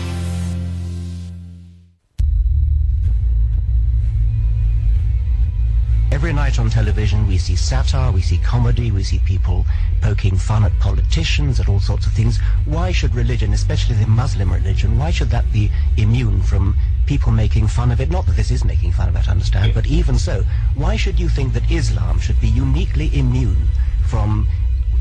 night 6.35 6.59
on 6.59 6.69
television, 6.69 7.27
we 7.27 7.37
see 7.37 7.55
satire, 7.55 8.11
we 8.11 8.21
see 8.21 8.37
comedy, 8.37 8.91
we 8.91 9.03
see 9.03 9.19
people 9.19 9.65
poking 10.01 10.35
fun 10.35 10.65
at 10.65 10.79
politicians, 10.79 11.61
at 11.61 11.69
all 11.69 11.79
sorts 11.79 12.05
of 12.05 12.11
things. 12.11 12.39
Why 12.65 12.91
should 12.91 13.15
religion, 13.15 13.53
especially 13.53 13.95
the 13.95 14.05
Muslim 14.05 14.51
religion, 14.51 14.97
why 14.97 15.11
should 15.11 15.29
that 15.29 15.49
be 15.53 15.71
immune 15.95 16.41
from 16.41 16.75
people 17.05 17.31
making 17.31 17.67
fun 17.67 17.89
of 17.89 18.01
it? 18.01 18.11
Not 18.11 18.25
that 18.25 18.35
this 18.35 18.51
is 18.51 18.65
making 18.65 18.91
fun 18.91 19.07
of 19.07 19.15
it, 19.15 19.29
I 19.29 19.31
understand, 19.31 19.73
but 19.73 19.87
even 19.87 20.19
so, 20.19 20.43
why 20.75 20.97
should 20.97 21.19
you 21.21 21.29
think 21.29 21.53
that 21.53 21.71
Islam 21.71 22.19
should 22.19 22.41
be 22.41 22.49
uniquely 22.49 23.17
immune 23.17 23.69
from 24.05 24.49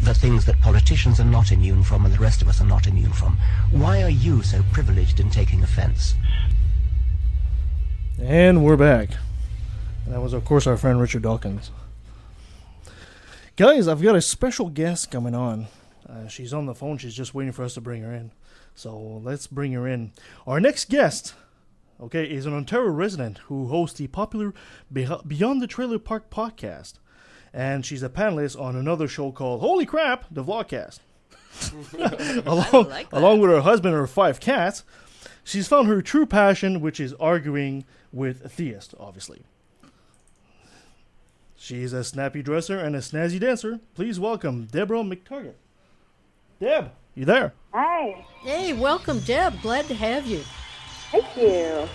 the 0.02 0.14
things 0.14 0.44
that 0.44 0.60
politicians 0.60 1.18
are 1.18 1.24
not 1.24 1.50
immune 1.50 1.82
from 1.82 2.04
and 2.04 2.14
the 2.14 2.18
rest 2.18 2.42
of 2.42 2.48
us 2.48 2.60
are 2.60 2.66
not 2.66 2.86
immune 2.86 3.12
from? 3.12 3.38
Why 3.72 4.02
are 4.04 4.08
you 4.08 4.42
so 4.42 4.62
privileged 4.72 5.18
in 5.18 5.30
taking 5.30 5.64
offense? 5.64 6.14
And 8.20 8.64
we're 8.64 8.76
back. 8.76 9.10
That 10.08 10.20
was, 10.20 10.32
of 10.32 10.44
course, 10.44 10.66
our 10.66 10.76
friend 10.76 11.00
Richard 11.00 11.22
Dawkins. 11.22 11.70
Guys, 13.56 13.88
I've 13.88 14.02
got 14.02 14.16
a 14.16 14.20
special 14.20 14.68
guest 14.68 15.10
coming 15.10 15.34
on. 15.34 15.68
Uh, 16.08 16.28
she's 16.28 16.52
on 16.52 16.66
the 16.66 16.74
phone. 16.74 16.98
She's 16.98 17.14
just 17.14 17.34
waiting 17.34 17.52
for 17.52 17.64
us 17.64 17.74
to 17.74 17.80
bring 17.80 18.02
her 18.02 18.12
in. 18.12 18.30
So 18.74 18.98
let's 18.98 19.46
bring 19.46 19.72
her 19.72 19.88
in. 19.88 20.12
Our 20.46 20.60
next 20.60 20.90
guest, 20.90 21.34
okay, 22.00 22.24
is 22.24 22.44
an 22.46 22.52
Ontario 22.52 22.90
resident 22.90 23.38
who 23.46 23.68
hosts 23.68 23.98
the 23.98 24.08
popular 24.08 24.52
Beyond 24.92 25.62
the 25.62 25.66
Trailer 25.66 25.98
Park 25.98 26.30
podcast. 26.30 26.94
And 27.52 27.86
she's 27.86 28.02
a 28.02 28.08
panelist 28.08 28.60
on 28.60 28.74
another 28.76 29.06
show 29.06 29.30
called 29.30 29.60
Holy 29.60 29.86
Crap, 29.86 30.26
the 30.30 30.44
Vlogcast. 30.44 30.98
along, 32.46 32.92
along 33.12 33.40
with 33.40 33.50
her 33.50 33.60
husband 33.60 33.94
and 33.94 34.00
her 34.00 34.08
five 34.08 34.40
cats, 34.40 34.82
she's 35.44 35.68
found 35.68 35.86
her 35.86 36.02
true 36.02 36.26
passion, 36.26 36.80
which 36.80 36.98
is 36.98 37.14
arguing 37.14 37.84
with 38.12 38.52
theists, 38.52 38.94
obviously. 38.98 39.44
She's 41.64 41.94
a 41.94 42.05
snappy 42.05 42.42
dresser 42.42 42.79
and 42.79 42.94
a 42.94 42.98
snazzy 42.98 43.40
dancer. 43.40 43.81
Please 43.94 44.20
welcome 44.20 44.66
Deborah 44.66 44.98
McTaggart. 44.98 45.55
Deb, 46.61 46.90
you 47.14 47.24
there? 47.24 47.55
Hi. 47.72 48.22
Hey, 48.42 48.74
welcome, 48.74 49.20
Deb. 49.20 49.62
Glad 49.62 49.87
to 49.87 49.94
have 49.94 50.27
you. 50.27 50.42
Thank 51.11 51.24
you. 51.38 51.88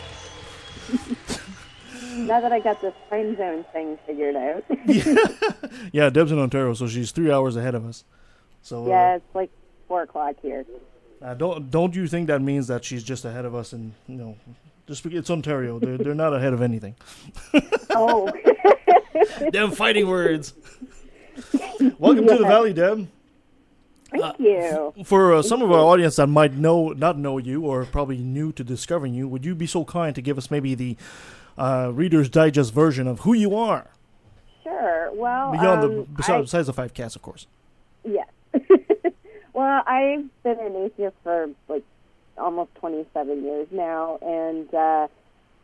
now 2.26 2.42
that 2.42 2.52
I 2.52 2.60
got 2.62 2.82
this 2.82 2.96
time 3.12 3.38
zone 3.38 3.64
thing 3.72 4.00
figured 4.08 4.36
out. 4.36 4.64
Yeah, 4.88 5.16
yeah, 5.92 6.10
Deb's 6.10 6.32
in 6.32 6.40
Ontario, 6.40 6.74
so 6.74 6.88
she's 6.88 7.12
three 7.12 7.32
hours 7.32 7.56
ahead 7.56 7.76
of 7.76 7.86
us. 7.86 8.04
So 8.64 8.86
uh, 8.86 8.88
yeah, 8.88 9.16
it's 9.18 9.36
like 9.36 9.52
four 9.88 10.02
o'clock 10.02 10.38
here. 10.42 10.66
uh, 11.22 11.36
don't 11.36 11.70
don't 11.70 11.94
you 11.94 12.08
think 12.08 12.26
that 12.26 12.42
means 12.42 12.66
that 12.70 12.84
she's 12.84 13.04
just 13.04 13.24
ahead 13.24 13.46
of 13.46 13.54
us? 13.54 13.72
And 13.72 13.94
you 14.08 14.16
know, 14.16 14.36
just 14.88 15.04
because 15.04 15.20
it's 15.20 15.30
Ontario, 15.30 15.78
they're 15.78 16.00
they're 16.00 16.16
not 16.16 16.34
ahead 16.34 16.54
of 16.54 16.64
anything. 16.64 16.96
Oh. 17.92 18.32
Them 19.52 19.72
fighting 19.72 20.08
words. 20.08 20.54
Welcome 22.00 22.28
to 22.28 22.38
the 22.38 22.46
Valley, 22.46 22.74
Deb. 22.74 23.08
Thank 24.12 24.40
you. 24.40 24.94
For 25.06 25.36
uh, 25.36 25.42
some 25.42 25.62
of 25.62 25.72
our 25.72 25.80
audience 25.80 26.16
that 26.16 26.28
might 26.28 26.54
know 26.54 26.90
not 26.90 27.18
know 27.18 27.38
you 27.38 27.62
or 27.62 27.86
probably 27.86 28.18
new 28.18 28.52
to 28.54 28.64
discovering 28.64 29.14
you, 29.14 29.28
would 29.28 29.46
you 29.46 29.54
be 29.56 29.68
so 29.68 29.86
kind 29.86 30.16
to 30.16 30.22
give 30.22 30.38
us 30.38 30.50
maybe 30.50 30.74
the 30.74 30.98
uh, 31.58 31.92
Reader's 31.94 32.30
Digest 32.30 32.74
version 32.74 33.08
of 33.08 33.20
who 33.22 33.34
you 33.34 33.56
are 33.56 33.92
Sure. 34.70 35.12
Well, 35.14 35.52
beyond 35.52 35.84
um, 35.84 35.90
the 35.90 36.02
besides, 36.16 36.44
besides 36.44 36.68
the 36.68 36.74
five 36.74 36.94
cats, 36.94 37.16
of 37.16 37.22
course. 37.22 37.48
Yes. 38.04 38.28
well, 39.54 39.84
I've 39.86 40.26
been 40.44 40.60
an 40.60 40.76
atheist 40.76 41.16
for 41.24 41.50
like 41.68 41.84
almost 42.38 42.74
27 42.76 43.44
years 43.44 43.68
now, 43.72 44.20
and 44.22 44.74
uh, 44.74 45.08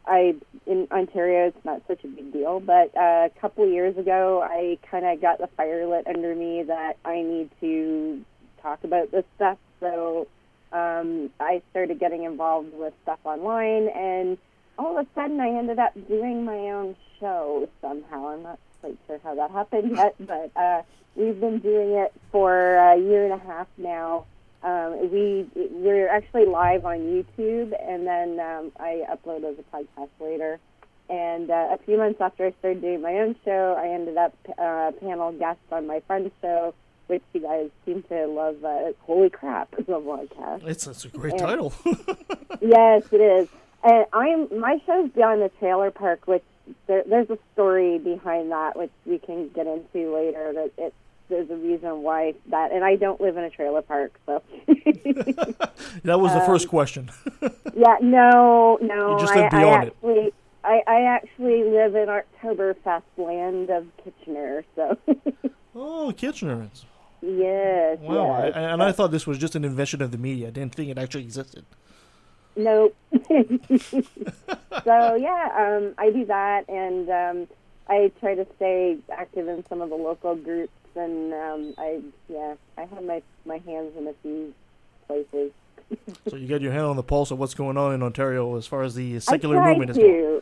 I 0.08 0.36
in 0.66 0.88
Ontario 0.92 1.48
it's 1.48 1.66
not 1.66 1.82
such 1.88 2.04
a 2.04 2.08
big 2.08 2.32
deal, 2.34 2.60
but 2.60 2.96
uh, 2.96 3.28
a 3.28 3.32
couple 3.40 3.68
years 3.68 3.98
ago 3.98 4.42
I 4.42 4.78
kind 4.90 5.06
of 5.06 5.22
got 5.22 5.40
the 5.40 5.48
fire 5.48 5.86
lit 5.88 6.08
under 6.08 6.36
me 6.36 6.64
that 6.64 6.98
I 7.06 7.22
need 7.22 7.50
to 7.62 8.24
talk 8.62 8.84
about 8.84 9.12
this 9.12 9.26
stuff. 9.36 9.58
So 9.80 10.28
um, 10.72 11.30
I 11.40 11.62
started 11.72 12.00
getting 12.00 12.24
involved 12.24 12.74
with 12.74 12.94
stuff 13.04 13.20
online, 13.24 13.88
and 13.90 14.38
all 14.78 14.98
of 14.98 15.06
a 15.06 15.10
sudden 15.16 15.40
I 15.40 15.50
ended 15.50 15.80
up 15.80 15.94
doing 16.08 16.46
my 16.46 16.58
own 16.72 16.96
show 17.20 17.70
somehow. 17.82 18.28
I'm 18.28 18.44
not 18.44 18.60
quite 18.82 18.98
sure 19.08 19.20
how 19.24 19.36
that 19.36 19.52
happened 19.52 19.92
yet, 19.96 20.16
but 20.20 20.52
uh, 20.56 20.82
we've 21.16 21.40
been 21.40 21.60
doing 21.60 21.92
it 21.92 22.14
for 22.32 22.76
a 22.76 22.98
year 22.98 23.24
and 23.26 23.34
a 23.34 23.46
half 23.46 23.68
now. 23.78 24.26
Um, 24.66 25.12
we 25.12 25.46
we're 25.56 26.10
actually 26.10 26.46
live 26.46 26.86
on 26.86 26.98
YouTube, 27.00 27.72
and 27.80 28.06
then 28.08 28.40
um, 28.40 28.72
I 28.80 29.04
upload 29.10 29.44
as 29.44 29.56
a 29.60 29.76
podcast 29.78 30.10
later. 30.20 30.60
And 31.08 31.52
uh, 31.52 31.68
a 31.72 31.78
few 31.86 31.98
months 31.98 32.20
after 32.20 32.48
I 32.48 32.54
started 32.60 32.82
doing 32.82 33.02
my 33.02 33.14
own 33.20 33.36
show, 33.46 33.76
I 33.78 33.90
ended 33.90 34.18
up 34.18 34.34
uh, 34.58 34.92
panel 35.00 35.32
guest 35.34 35.60
on 35.72 35.86
my 35.86 36.00
friend's 36.08 36.32
show, 36.42 36.74
which 37.06 37.22
you 37.34 37.42
guys 37.42 37.70
seem 37.86 38.02
to 38.10 38.26
love. 38.26 38.66
Uh, 38.66 38.94
Holy 39.02 39.30
crap! 39.30 39.70
Is 39.78 39.88
a 39.88 39.92
podcast. 39.92 40.66
It's, 40.66 40.88
it's 40.88 41.06
a 41.06 41.10
great 41.10 41.34
And- 41.34 41.42
title. 41.42 41.74
yes, 42.60 43.04
it 43.12 43.22
is. 43.22 43.48
And 43.84 44.06
I'm 44.14 44.60
my 44.60 44.82
show's 44.88 45.12
beyond 45.12 45.44
the 45.44 45.52
trailer 45.60 45.92
park, 45.92 46.26
which 46.26 46.44
there, 46.88 47.04
there's 47.08 47.30
a 47.30 47.38
story 47.54 48.00
behind 48.00 48.52
that, 48.52 48.76
which 48.76 48.90
we 49.06 49.20
can 49.20 49.50
get 49.50 49.68
into 49.68 50.16
later. 50.16 50.54
That 50.54 50.72
it 50.80 50.94
there's 51.30 51.50
a 51.50 51.56
reason 51.56 52.04
why 52.04 52.34
that, 52.50 52.72
and 52.72 52.84
I 52.84 52.96
don't 52.96 53.20
live 53.20 53.38
in 53.38 53.44
a 53.44 53.50
trailer 53.50 53.82
park, 53.82 54.20
so 54.26 54.42
that 54.68 56.20
was 56.20 56.34
the 56.34 56.40
Um, 56.42 56.46
first 56.46 56.68
question. 56.68 57.10
yeah, 57.76 57.98
no, 58.02 58.78
no. 58.82 59.14
You 59.14 59.20
just 59.20 59.34
I, 59.34 59.42
live 59.42 59.52
beyond 59.52 59.66
I 59.66 59.84
it. 59.84 59.88
actually, 59.96 60.34
I, 60.64 60.82
I 60.88 61.02
actually 61.02 61.64
live 61.64 61.96
in 61.96 62.08
Oktoberfest 62.10 63.04
land 63.18 63.70
of 63.70 63.88
Kitchener, 64.04 64.64
so 64.76 64.98
oh, 65.76 66.14
Kitchener. 66.16 66.70
Yes, 67.22 68.00
wow. 68.02 68.44
Yes. 68.44 68.54
I- 68.56 68.60
and 68.62 68.84
I 68.84 68.92
thought 68.92 69.12
this 69.12 69.26
was 69.26 69.38
just 69.38 69.56
an 69.56 69.66
invention 69.66 70.02
of 70.02 70.12
the 70.12 70.18
media. 70.18 70.48
I 70.48 70.52
didn't 70.52 70.76
think 70.76 70.90
it 70.90 70.98
actually 70.98 71.24
existed. 71.24 71.66
Nope. 72.58 72.96
so 73.12 75.16
yeah, 75.16 75.50
um, 75.58 75.94
I 75.98 76.10
do 76.12 76.26
that, 76.26 76.70
and 76.70 77.10
um, 77.10 77.48
I 77.90 78.12
try 78.20 78.36
to 78.36 78.46
stay 78.56 78.98
active 79.12 79.48
in 79.48 79.66
some 79.68 79.82
of 79.82 79.90
the 79.90 79.96
local 79.96 80.36
groups, 80.36 80.72
and 80.96 81.34
um, 81.34 81.74
I 81.78 82.02
yeah, 82.30 82.56
I 82.78 82.86
have 82.86 83.04
my 83.04 83.22
my 83.46 83.58
hands 83.60 83.94
in 83.98 84.08
a 84.08 84.14
few 84.22 84.54
places. 85.08 85.52
So 86.28 86.36
you 86.36 86.48
got 86.48 86.62
your 86.62 86.72
hand 86.72 86.86
on 86.86 86.96
the 86.96 87.04
pulse 87.04 87.30
of 87.30 87.38
what's 87.38 87.54
going 87.54 87.78
on 87.78 87.94
in 87.94 88.02
Ontario 88.02 88.56
as 88.56 88.66
far 88.66 88.82
as 88.82 88.96
the 88.96 89.20
secular 89.20 89.64
movement 89.64 89.92
is 89.92 89.98
concerned. 89.98 90.42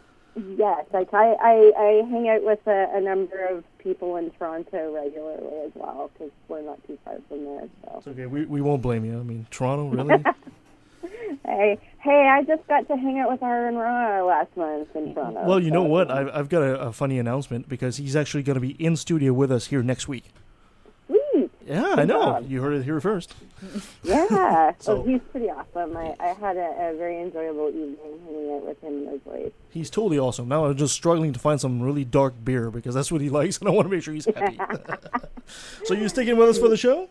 Yes, 0.57 0.85
I 0.93 1.03
try. 1.03 1.33
I, 1.33 1.71
I 1.77 2.09
hang 2.09 2.29
out 2.29 2.43
with 2.43 2.65
a, 2.65 2.87
a 2.93 3.01
number 3.01 3.45
of 3.45 3.63
people 3.77 4.15
in 4.15 4.31
Toronto 4.31 4.93
regularly 4.93 5.65
as 5.65 5.71
well 5.75 6.09
because 6.13 6.31
we're 6.47 6.61
not 6.61 6.81
too 6.87 6.97
far 7.05 7.17
from 7.27 7.43
there. 7.43 7.67
So. 7.83 7.97
It's 7.97 8.07
okay. 8.07 8.25
We, 8.25 8.45
we 8.45 8.61
won't 8.61 8.81
blame 8.81 9.05
you. 9.05 9.19
I 9.19 9.23
mean, 9.23 9.45
Toronto, 9.51 9.89
really? 10.03 10.23
Hey, 11.45 11.77
hey! 11.99 12.29
I 12.29 12.43
just 12.43 12.65
got 12.67 12.87
to 12.87 12.95
hang 12.95 13.19
out 13.19 13.29
with 13.29 13.43
Aaron 13.43 13.75
Ra 13.75 14.23
last 14.23 14.55
month 14.55 14.95
in 14.95 15.13
Toronto. 15.13 15.43
well, 15.45 15.59
you 15.59 15.71
know 15.71 15.83
what? 15.83 16.09
I've, 16.09 16.29
I've 16.33 16.49
got 16.49 16.61
a, 16.61 16.79
a 16.79 16.93
funny 16.93 17.19
announcement 17.19 17.67
because 17.67 17.97
he's 17.97 18.15
actually 18.15 18.43
going 18.43 18.55
to 18.55 18.61
be 18.61 18.71
in 18.83 18.95
studio 18.95 19.33
with 19.33 19.51
us 19.51 19.67
here 19.67 19.83
next 19.83 20.07
week. 20.07 20.31
Sweet. 21.65 21.73
Yeah, 21.75 21.95
I 21.97 22.05
know. 22.05 22.21
job. 22.21 22.51
You 22.51 22.61
heard 22.61 22.73
it 22.73 22.83
here 22.83 22.99
first. 23.01 23.33
Yeah, 24.03 24.73
So- 24.79 24.97
so 24.97 25.03
he's 25.03 25.21
pretty 25.31 25.49
awesome. 25.49 25.95
I, 25.95 26.13
I 26.19 26.27
had 26.33 26.57
a, 26.57 26.89
a 26.91 26.97
very 26.97 27.21
enjoyable 27.21 27.69
evening 27.69 27.95
hanging 28.25 28.53
out 28.55 28.65
with 28.65 28.81
him 28.83 28.93
and 28.93 29.09
his 29.09 29.21
wife. 29.25 29.53
He's 29.69 29.89
totally 29.89 30.19
awesome. 30.19 30.49
Now 30.49 30.65
I'm 30.65 30.75
just 30.75 30.93
struggling 30.93 31.31
to 31.33 31.39
find 31.39 31.61
some 31.61 31.81
really 31.81 32.03
dark 32.03 32.33
beer 32.43 32.69
because 32.69 32.93
that's 32.93 33.11
what 33.11 33.21
he 33.21 33.29
likes, 33.39 33.57
and 33.59 33.69
I 33.69 33.71
want 33.71 33.85
to 33.87 33.93
make 33.93 34.03
sure 34.03 34.13
he's 34.13 34.25
happy. 34.25 34.59
so 35.85 35.93
you're 35.93 36.09
sticking 36.09 36.35
with 36.37 36.49
us 36.49 36.57
for 36.59 36.67
the 36.67 36.75
show? 36.77 37.07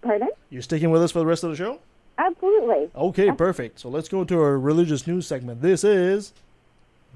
Pardon? 0.00 0.30
You're 0.50 0.62
sticking 0.62 0.90
with 0.90 1.02
us 1.02 1.12
for 1.12 1.18
the 1.18 1.26
rest 1.26 1.44
of 1.44 1.50
the 1.50 1.56
show? 1.56 1.78
Absolutely. 2.18 2.90
Okay, 2.96 3.30
perfect. 3.32 3.78
So 3.80 3.88
let's 3.88 4.08
go 4.08 4.24
to 4.24 4.40
our 4.40 4.58
religious 4.58 5.06
news 5.06 5.26
segment. 5.26 5.60
This 5.62 5.84
is 5.84 6.32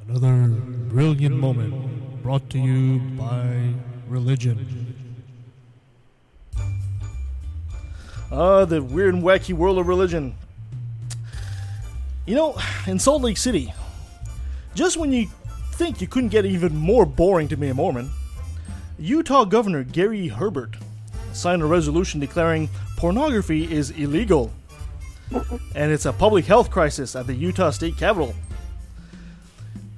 Another 0.07 0.49
brilliant 0.49 1.37
moment 1.37 2.22
brought 2.22 2.51
to 2.51 2.59
you 2.59 2.99
by 3.16 3.72
religion. 4.09 4.94
Uh, 8.30 8.64
the 8.64 8.82
weird 8.82 9.14
and 9.14 9.22
wacky 9.22 9.54
world 9.54 9.78
of 9.78 9.86
religion. 9.86 10.34
You 12.26 12.34
know, 12.34 12.58
in 12.86 12.98
Salt 12.98 13.22
Lake 13.22 13.36
City, 13.36 13.72
just 14.74 14.96
when 14.96 15.12
you 15.12 15.28
think 15.74 16.00
you 16.00 16.06
couldn't 16.06 16.30
get 16.30 16.44
even 16.44 16.74
more 16.74 17.06
boring 17.06 17.48
to 17.48 17.56
be 17.56 17.68
a 17.68 17.74
Mormon, 17.74 18.10
Utah 18.98 19.44
Governor 19.44 19.84
Gary 19.84 20.28
Herbert 20.28 20.76
signed 21.32 21.62
a 21.62 21.66
resolution 21.66 22.18
declaring 22.18 22.68
pornography 22.96 23.70
is 23.72 23.90
illegal. 23.90 24.52
And 25.74 25.92
it's 25.92 26.06
a 26.06 26.12
public 26.12 26.46
health 26.46 26.70
crisis 26.70 27.14
at 27.14 27.26
the 27.26 27.34
Utah 27.34 27.70
State 27.70 27.96
Capitol. 27.96 28.34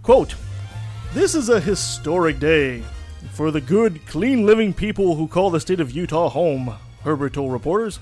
Quote 0.03 0.35
This 1.15 1.35
is 1.35 1.49
a 1.49 1.61
historic 1.61 2.39
day 2.39 2.83
for 3.33 3.51
the 3.51 3.61
good, 3.61 4.05
clean 4.07 4.47
living 4.47 4.73
people 4.73 5.15
who 5.15 5.29
call 5.29 5.51
the 5.51 5.61
state 5.61 5.81
of 5.81 5.93
Utah 5.93 6.29
home, 6.29 6.75
Herbert 7.05 7.35
told 7.35 7.53
reporters. 7.53 8.01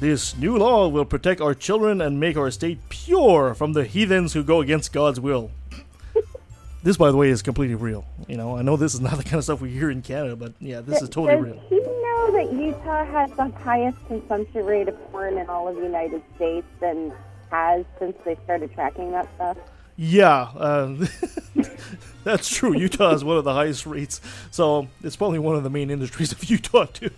This 0.00 0.36
new 0.36 0.56
law 0.56 0.86
will 0.86 1.04
protect 1.04 1.40
our 1.40 1.54
children 1.54 2.00
and 2.00 2.20
make 2.20 2.36
our 2.36 2.52
state 2.52 2.78
pure 2.88 3.52
from 3.52 3.72
the 3.72 3.84
heathens 3.84 4.32
who 4.32 4.44
go 4.44 4.60
against 4.60 4.92
God's 4.92 5.18
will. 5.18 5.50
this, 6.84 6.96
by 6.96 7.10
the 7.10 7.16
way, 7.16 7.30
is 7.30 7.42
completely 7.42 7.74
real. 7.74 8.06
You 8.28 8.36
know, 8.36 8.56
I 8.56 8.62
know 8.62 8.76
this 8.76 8.94
is 8.94 9.00
not 9.00 9.16
the 9.16 9.24
kind 9.24 9.36
of 9.36 9.44
stuff 9.44 9.60
we 9.60 9.70
hear 9.70 9.90
in 9.90 10.02
Canada, 10.02 10.36
but 10.36 10.52
yeah, 10.60 10.82
this 10.82 11.02
is 11.02 11.08
totally 11.08 11.34
Does 11.34 11.44
real. 11.44 11.62
he 11.68 11.80
know 11.80 12.30
that 12.30 12.52
Utah 12.52 13.04
has 13.06 13.32
the 13.32 13.48
highest 13.58 13.98
consumption 14.06 14.64
rate 14.64 14.86
of 14.86 15.10
porn 15.10 15.36
in 15.36 15.48
all 15.48 15.66
of 15.66 15.74
the 15.74 15.82
United 15.82 16.22
States 16.36 16.68
and 16.80 17.12
has 17.50 17.84
since 17.98 18.16
they 18.24 18.36
started 18.44 18.72
tracking 18.74 19.10
that 19.10 19.28
stuff? 19.34 19.56
Yeah, 19.96 20.42
uh, 20.54 20.94
that's 22.24 22.48
true. 22.48 22.76
Utah 22.76 23.12
is 23.12 23.24
one 23.24 23.36
of 23.36 23.44
the 23.44 23.54
highest 23.54 23.86
rates, 23.86 24.20
so 24.50 24.88
it's 25.02 25.16
probably 25.16 25.38
one 25.38 25.56
of 25.56 25.62
the 25.62 25.70
main 25.70 25.90
industries 25.90 26.32
of 26.32 26.44
Utah 26.50 26.86
too. 26.86 27.10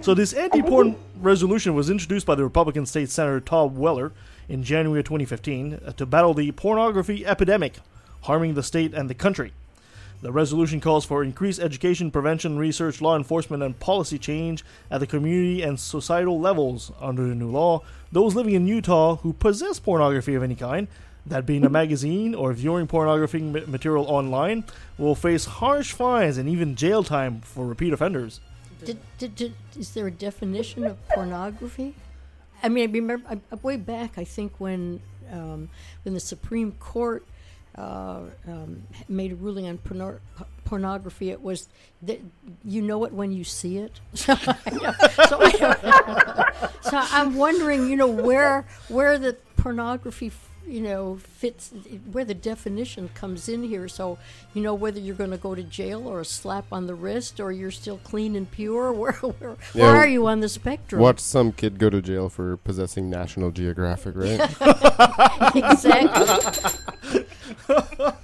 so 0.00 0.14
this 0.14 0.32
anti-porn 0.32 0.96
resolution 1.20 1.74
was 1.74 1.90
introduced 1.90 2.26
by 2.26 2.34
the 2.34 2.44
Republican 2.44 2.86
State 2.86 3.10
Senator 3.10 3.40
Todd 3.40 3.74
Weiler 3.74 4.12
in 4.48 4.62
January 4.62 5.02
2015 5.02 5.74
uh, 5.86 5.92
to 5.92 6.06
battle 6.06 6.34
the 6.34 6.52
pornography 6.52 7.24
epidemic 7.26 7.76
harming 8.22 8.54
the 8.54 8.62
state 8.62 8.94
and 8.94 9.10
the 9.10 9.14
country. 9.14 9.52
The 10.22 10.30
resolution 10.30 10.80
calls 10.80 11.04
for 11.04 11.24
increased 11.24 11.58
education, 11.58 12.12
prevention, 12.12 12.56
research, 12.56 13.00
law 13.00 13.16
enforcement, 13.16 13.62
and 13.62 13.78
policy 13.80 14.18
change 14.18 14.64
at 14.88 15.00
the 15.00 15.06
community 15.06 15.62
and 15.62 15.80
societal 15.80 16.38
levels. 16.38 16.92
Under 17.00 17.26
the 17.26 17.34
new 17.34 17.50
law, 17.50 17.82
those 18.12 18.36
living 18.36 18.54
in 18.54 18.68
Utah 18.68 19.16
who 19.16 19.32
possess 19.32 19.80
pornography 19.80 20.36
of 20.36 20.44
any 20.44 20.54
kind, 20.54 20.86
that 21.26 21.46
being 21.46 21.64
a 21.64 21.70
magazine 21.70 22.34
or 22.34 22.52
viewing 22.52 22.86
pornography 22.86 23.40
material 23.40 24.04
online, 24.06 24.64
will 24.98 25.14
face 25.14 25.44
harsh 25.44 25.92
fines 25.92 26.38
and 26.38 26.48
even 26.48 26.74
jail 26.74 27.02
time 27.02 27.40
for 27.40 27.66
repeat 27.66 27.92
offenders. 27.92 28.40
Did, 28.84 28.98
did, 29.18 29.34
did, 29.36 29.54
is 29.78 29.92
there 29.94 30.08
a 30.08 30.10
definition 30.10 30.84
of 30.84 31.08
pornography? 31.08 31.94
I 32.62 32.68
mean, 32.68 32.88
I 32.88 32.92
remember 32.92 33.40
I, 33.52 33.54
way 33.56 33.76
back. 33.76 34.18
I 34.18 34.24
think 34.24 34.54
when 34.58 35.00
um, 35.30 35.68
when 36.02 36.14
the 36.14 36.20
Supreme 36.20 36.72
Court 36.72 37.24
uh, 37.76 38.20
um, 38.46 38.82
made 39.08 39.32
a 39.32 39.34
ruling 39.34 39.66
on 39.66 39.78
porno- 39.78 40.20
pornography, 40.64 41.30
it 41.30 41.42
was 41.42 41.68
that 42.02 42.20
you 42.64 42.82
know 42.82 43.04
it 43.04 43.12
when 43.12 43.32
you 43.32 43.44
see 43.44 43.78
it. 43.78 44.00
So, 44.16 44.34
I, 44.34 44.56
I, 45.82 46.68
so 46.82 47.00
I'm 47.00 47.36
wondering, 47.36 47.88
you 47.88 47.96
know, 47.96 48.08
where 48.08 48.66
where 48.88 49.18
the 49.18 49.36
pornography. 49.56 50.32
F- 50.62 50.68
You 50.72 50.80
know, 50.80 51.16
fits 51.16 51.70
where 52.10 52.24
the 52.24 52.34
definition 52.34 53.10
comes 53.14 53.48
in 53.48 53.62
here. 53.62 53.88
So, 53.88 54.18
you 54.54 54.62
know, 54.62 54.74
whether 54.74 55.00
you're 55.00 55.14
going 55.16 55.30
to 55.30 55.36
go 55.36 55.54
to 55.54 55.62
jail 55.62 56.06
or 56.06 56.20
a 56.20 56.24
slap 56.24 56.66
on 56.72 56.86
the 56.86 56.94
wrist, 56.94 57.40
or 57.40 57.52
you're 57.52 57.70
still 57.70 57.98
clean 58.04 58.36
and 58.36 58.50
pure. 58.50 58.92
Where 59.02 59.12
where, 59.12 59.56
Yeah, 59.74 59.82
where 59.92 59.96
are 59.96 60.06
you 60.06 60.26
on 60.26 60.40
the 60.40 60.48
spectrum? 60.48 61.00
Watch 61.00 61.20
some 61.20 61.52
kid 61.52 61.78
go 61.78 61.90
to 61.90 62.00
jail 62.02 62.28
for 62.28 62.56
possessing 62.58 63.10
National 63.10 63.50
Geographic, 63.50 64.14
right? 64.16 64.40
exactly. 65.54 67.24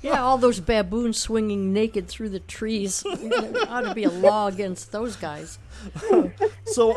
yeah, 0.02 0.22
all 0.22 0.38
those 0.38 0.60
baboons 0.60 1.18
swinging 1.20 1.72
naked 1.72 2.08
through 2.08 2.28
the 2.30 2.40
trees. 2.40 3.04
There 3.28 3.68
ought 3.68 3.82
to 3.82 3.94
be 3.94 4.04
a 4.04 4.10
law 4.10 4.46
against 4.46 4.90
those 4.92 5.16
guys. 5.16 5.58
so 6.66 6.96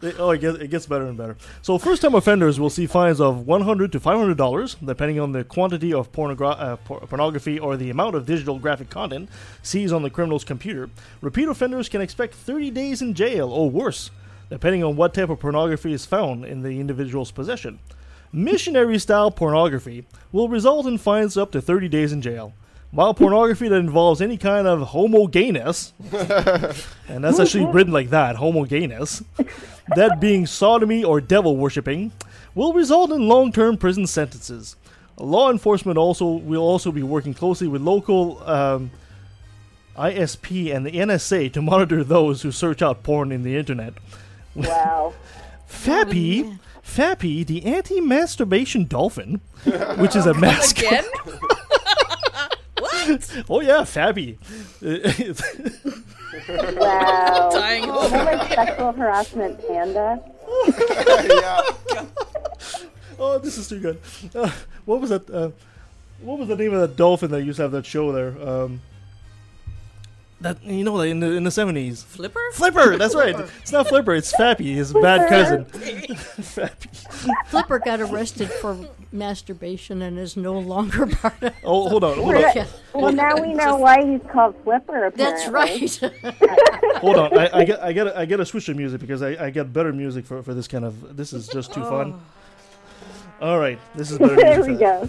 they, 0.00 0.12
oh 0.14 0.30
it 0.30 0.40
gets, 0.40 0.58
it 0.58 0.68
gets 0.68 0.86
better 0.86 1.06
and 1.06 1.16
better. 1.16 1.36
So 1.62 1.78
first 1.78 2.02
time 2.02 2.14
offenders 2.14 2.60
will 2.60 2.70
see 2.70 2.86
fines 2.86 3.20
of 3.20 3.46
100 3.46 3.92
to 3.92 4.00
500 4.00 4.36
dollars 4.36 4.76
depending 4.84 5.18
on 5.20 5.32
the 5.32 5.44
quantity 5.44 5.92
of 5.92 6.12
pornogra- 6.12 6.60
uh, 6.60 6.76
por- 6.76 7.00
pornography 7.00 7.58
or 7.58 7.76
the 7.76 7.90
amount 7.90 8.14
of 8.14 8.26
digital 8.26 8.58
graphic 8.58 8.90
content 8.90 9.28
seized 9.62 9.92
on 9.92 10.02
the 10.02 10.10
criminal's 10.10 10.44
computer. 10.44 10.88
Repeat 11.20 11.48
offenders 11.48 11.88
can 11.88 12.00
expect 12.00 12.34
30 12.34 12.70
days 12.70 13.02
in 13.02 13.14
jail 13.14 13.50
or 13.50 13.70
worse 13.70 14.10
depending 14.50 14.82
on 14.82 14.96
what 14.96 15.12
type 15.12 15.28
of 15.28 15.40
pornography 15.40 15.92
is 15.92 16.06
found 16.06 16.44
in 16.44 16.62
the 16.62 16.80
individual's 16.80 17.30
possession. 17.30 17.78
Missionary 18.32 18.98
style 18.98 19.30
pornography 19.30 20.06
will 20.32 20.48
result 20.48 20.86
in 20.86 20.98
fines 20.98 21.36
up 21.36 21.50
to 21.52 21.60
30 21.60 21.88
days 21.88 22.12
in 22.12 22.22
jail 22.22 22.52
while 22.90 23.12
pornography 23.12 23.68
that 23.68 23.76
involves 23.76 24.20
any 24.20 24.36
kind 24.36 24.66
of 24.66 24.80
homo 24.88 25.26
gayness, 25.26 25.92
and 26.12 27.22
that's 27.22 27.38
actually 27.38 27.66
written 27.66 27.92
like 27.92 28.10
that, 28.10 28.36
homo 28.36 28.64
gayness, 28.64 29.22
that 29.94 30.20
being 30.20 30.46
sodomy 30.46 31.04
or 31.04 31.20
devil 31.20 31.56
worshipping, 31.56 32.12
will 32.54 32.72
result 32.72 33.10
in 33.10 33.28
long-term 33.28 33.76
prison 33.76 34.06
sentences. 34.06 34.76
Law 35.18 35.50
enforcement 35.50 35.98
also 35.98 36.26
will 36.26 36.62
also 36.62 36.92
be 36.92 37.02
working 37.02 37.34
closely 37.34 37.68
with 37.68 37.82
local 37.82 38.42
um, 38.48 38.90
ISP 39.96 40.74
and 40.74 40.86
the 40.86 40.92
NSA 40.92 41.52
to 41.52 41.60
monitor 41.60 42.04
those 42.04 42.42
who 42.42 42.52
search 42.52 42.80
out 42.82 43.02
porn 43.02 43.32
in 43.32 43.42
the 43.42 43.56
internet. 43.56 43.94
Wow. 44.54 45.12
Fappy, 45.68 46.58
Fappy, 46.82 47.44
the 47.44 47.66
anti-masturbation 47.66 48.86
dolphin, 48.86 49.40
which 49.96 50.16
is 50.16 50.24
a 50.24 50.32
mascot. 50.34 51.04
Again? 52.78 53.44
oh 53.48 53.60
yeah, 53.60 53.84
Fabby. 53.84 54.38
Wow. 56.48 57.50
Dying 57.52 57.84
Is 57.84 58.10
that 58.10 58.24
like 58.24 58.52
sexual 58.52 58.92
harassment 58.92 59.66
panda? 59.66 60.20
oh, 63.18 63.38
this 63.42 63.58
is 63.58 63.68
too 63.68 63.80
good. 63.80 64.00
Uh, 64.34 64.50
what 64.84 65.00
was 65.00 65.10
that? 65.10 65.28
Uh, 65.28 65.50
what 66.20 66.38
was 66.38 66.48
the 66.48 66.56
name 66.56 66.72
of 66.72 66.80
that 66.80 66.96
dolphin 66.96 67.30
that 67.30 67.42
used 67.44 67.56
to 67.56 67.62
have 67.62 67.72
that 67.72 67.86
show 67.86 68.12
there? 68.12 68.34
Um, 68.46 68.80
that 70.40 70.62
you 70.62 70.84
know, 70.84 70.94
like 70.94 71.10
in 71.10 71.20
the 71.20 71.32
in 71.32 71.44
the 71.44 71.50
seventies. 71.50 72.02
Flipper. 72.02 72.40
Flipper. 72.52 72.96
That's 72.96 73.14
right. 73.14 73.34
It's 73.60 73.72
not 73.72 73.88
Flipper. 73.88 74.14
It's 74.14 74.32
Fappy, 74.32 74.74
his 74.74 74.92
bad 74.92 75.28
cousin. 75.28 75.64
Fappy. 76.44 77.46
Flipper 77.48 77.78
got 77.80 78.00
arrested 78.00 78.50
for 78.50 78.78
masturbation 79.12 80.02
and 80.02 80.18
is 80.18 80.36
no 80.36 80.58
longer 80.58 81.06
part 81.06 81.42
of. 81.42 81.52
Oh, 81.64 81.88
hold 81.88 82.04
on, 82.04 82.16
hold 82.18 82.34
on. 82.36 82.42
not- 82.42 82.68
well, 82.94 83.12
now 83.12 83.36
we 83.40 83.52
know 83.54 83.76
why 83.76 84.04
he's 84.04 84.20
called 84.32 84.54
Flipper. 84.64 85.06
Apparently. 85.06 85.24
That's 85.24 85.48
right. 85.48 86.00
Hold 86.98 87.16
on, 87.16 87.38
I, 87.38 87.48
I 87.60 87.64
get 87.64 87.80
I 87.80 87.92
get 87.92 88.16
I 88.16 88.24
get 88.24 88.40
a 88.40 88.46
switch 88.46 88.68
of 88.68 88.76
music 88.76 89.00
because 89.00 89.22
I, 89.22 89.46
I 89.46 89.50
get 89.50 89.72
better 89.72 89.92
music 89.92 90.26
for, 90.26 90.42
for 90.42 90.52
this 90.52 90.66
kind 90.66 90.84
of 90.84 91.16
this 91.16 91.32
is 91.32 91.46
just 91.46 91.72
too 91.72 91.82
fun. 91.82 92.20
Oh. 93.40 93.48
All 93.50 93.58
right, 93.60 93.78
this 93.94 94.10
is 94.10 94.18
better 94.18 94.34
there 94.34 94.62
for 94.64 94.70
we 94.70 94.76
that. 94.76 95.08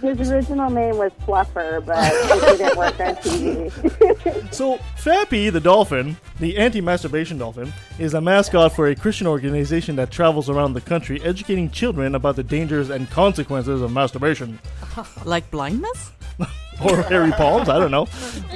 His 0.00 0.30
original 0.30 0.70
name 0.70 0.96
was 0.96 1.12
Fluffer, 1.26 1.84
but 1.84 1.98
it 2.14 2.58
didn't 2.58 2.76
work 2.78 2.98
on 3.00 3.14
TV. 3.16 4.52
So 4.52 4.78
Fappy 4.96 5.50
the 5.50 5.60
dolphin, 5.60 6.16
the 6.38 6.56
anti-masturbation 6.58 7.38
dolphin, 7.38 7.72
is 7.98 8.14
a 8.14 8.20
mascot 8.20 8.72
for 8.72 8.88
a 8.88 8.94
Christian 8.94 9.26
organization 9.26 9.96
that 9.96 10.10
travels 10.10 10.48
around 10.50 10.74
the 10.74 10.80
country 10.80 11.20
educating 11.22 11.70
children 11.70 12.14
about 12.14 12.36
the 12.36 12.42
dangers 12.42 12.90
and 12.90 13.10
consequences 13.10 13.80
of 13.80 13.92
masturbation. 13.92 14.58
Like 15.24 15.50
blindness? 15.50 16.12
Or 16.82 17.02
hairy 17.02 17.30
palms, 17.32 17.68
I 17.68 17.78
don't 17.78 17.90
know. 17.92 18.06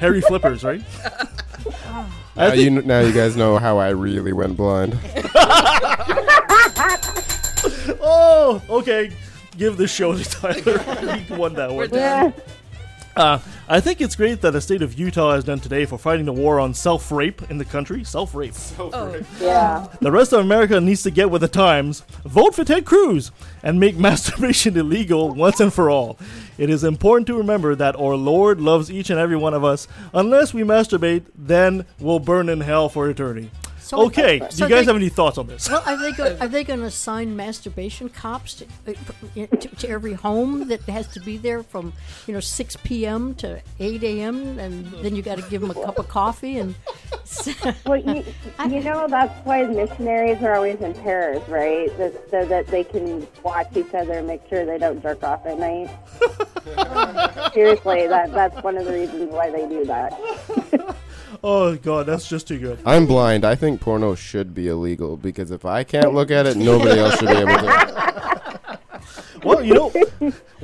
Hairy 0.00 0.20
flippers, 0.20 0.64
right? 0.64 0.82
Now 2.34 2.52
you, 2.52 2.70
now 2.70 3.00
you 3.00 3.12
guys 3.12 3.36
know 3.36 3.58
how 3.58 3.78
I 3.78 3.90
really 3.90 4.32
went 4.32 4.56
blind. 4.56 4.98
oh, 8.00 8.60
okay. 8.68 9.12
Give 9.56 9.76
the 9.76 9.88
show 9.88 10.16
to 10.16 10.24
Tyler. 10.24 10.78
he 11.16 11.34
won 11.34 11.54
that 11.54 11.72
one. 11.72 11.88
done. 11.88 12.34
Uh, 13.16 13.38
I 13.66 13.80
think 13.80 14.02
it's 14.02 14.14
great 14.14 14.42
that 14.42 14.50
the 14.50 14.60
state 14.60 14.82
of 14.82 14.98
Utah 14.98 15.32
has 15.32 15.42
done 15.42 15.58
today 15.58 15.86
for 15.86 15.96
fighting 15.96 16.26
the 16.26 16.34
war 16.34 16.60
on 16.60 16.74
self-rape 16.74 17.50
in 17.50 17.56
the 17.56 17.64
country. 17.64 18.04
Self-rape. 18.04 18.52
Yeah. 19.40 19.88
The 20.02 20.12
rest 20.12 20.34
of 20.34 20.40
America 20.40 20.78
needs 20.82 21.02
to 21.04 21.10
get 21.10 21.30
with 21.30 21.40
the 21.40 21.48
times, 21.48 22.02
vote 22.26 22.54
for 22.54 22.62
Ted 22.62 22.84
Cruz, 22.84 23.32
and 23.62 23.80
make 23.80 23.96
masturbation 23.98 24.76
illegal 24.76 25.34
once 25.34 25.60
and 25.60 25.72
for 25.72 25.88
all. 25.88 26.18
It 26.58 26.68
is 26.68 26.84
important 26.84 27.26
to 27.28 27.38
remember 27.38 27.74
that 27.74 27.96
our 27.96 28.16
Lord 28.16 28.60
loves 28.60 28.90
each 28.90 29.08
and 29.08 29.18
every 29.18 29.36
one 29.36 29.54
of 29.54 29.64
us. 29.64 29.88
Unless 30.12 30.52
we 30.52 30.62
masturbate, 30.62 31.24
then 31.34 31.86
we'll 31.98 32.18
burn 32.18 32.50
in 32.50 32.60
hell 32.60 32.90
for 32.90 33.08
eternity. 33.08 33.50
So- 33.86 34.04
okay, 34.06 34.40
do 34.40 34.46
so 34.50 34.64
you 34.64 34.70
guys 34.74 34.80
they- 34.80 34.92
have 34.92 34.96
any 34.96 35.08
thoughts 35.08 35.38
on 35.38 35.46
this? 35.46 35.68
Well, 35.70 35.80
are 35.86 35.96
they 35.96 36.10
go, 36.10 36.36
are 36.40 36.48
they 36.48 36.64
going 36.64 36.80
to 36.80 36.86
assign 36.86 37.36
masturbation 37.36 38.08
cops 38.08 38.54
to, 38.54 38.64
uh, 38.88 39.46
to, 39.46 39.68
to 39.76 39.88
every 39.88 40.14
home 40.14 40.66
that 40.66 40.82
has 40.82 41.06
to 41.08 41.20
be 41.20 41.36
there 41.36 41.62
from 41.62 41.92
you 42.26 42.34
know 42.34 42.40
6 42.40 42.76
p.m. 42.82 43.36
to 43.36 43.60
8 43.78 44.02
a.m. 44.02 44.58
and 44.58 44.86
then 45.04 45.14
you 45.14 45.22
got 45.22 45.38
to 45.38 45.48
give 45.48 45.60
them 45.60 45.70
a 45.70 45.74
cup 45.74 46.00
of 46.00 46.08
coffee 46.08 46.58
and 46.58 46.74
Well, 47.86 48.00
you, 48.00 48.24
you 48.68 48.82
know 48.82 49.06
that's 49.08 49.32
why 49.46 49.62
missionaries 49.64 50.42
are 50.42 50.54
always 50.54 50.80
in 50.80 50.92
pairs, 50.94 51.46
right? 51.48 51.88
Just 51.96 52.16
so 52.30 52.44
that 52.46 52.66
they 52.66 52.82
can 52.82 53.26
watch 53.44 53.68
each 53.76 53.94
other 53.94 54.14
and 54.14 54.26
make 54.26 54.42
sure 54.48 54.64
they 54.64 54.78
don't 54.78 55.00
jerk 55.00 55.22
off 55.22 55.46
at 55.46 55.58
night. 55.58 55.90
Seriously, 57.54 58.06
that 58.08 58.32
that's 58.32 58.60
one 58.64 58.76
of 58.76 58.84
the 58.84 58.92
reasons 58.92 59.30
why 59.30 59.50
they 59.50 59.68
do 59.68 59.84
that. 59.84 60.12
Oh 61.42 61.76
god, 61.76 62.06
that's 62.06 62.28
just 62.28 62.48
too 62.48 62.58
good. 62.58 62.78
I'm 62.86 63.06
blind. 63.06 63.44
I 63.44 63.54
think 63.54 63.80
porno 63.80 64.14
should 64.14 64.54
be 64.54 64.68
illegal 64.68 65.16
because 65.16 65.50
if 65.50 65.64
I 65.64 65.84
can't 65.84 66.14
look 66.14 66.30
at 66.30 66.46
it, 66.46 66.56
nobody 66.56 67.00
else 67.00 67.18
should 67.18 67.28
be 67.28 67.34
able 67.36 67.58
to. 67.58 67.96
Well, 69.44 69.62
you 69.62 69.74
know, 69.74 69.90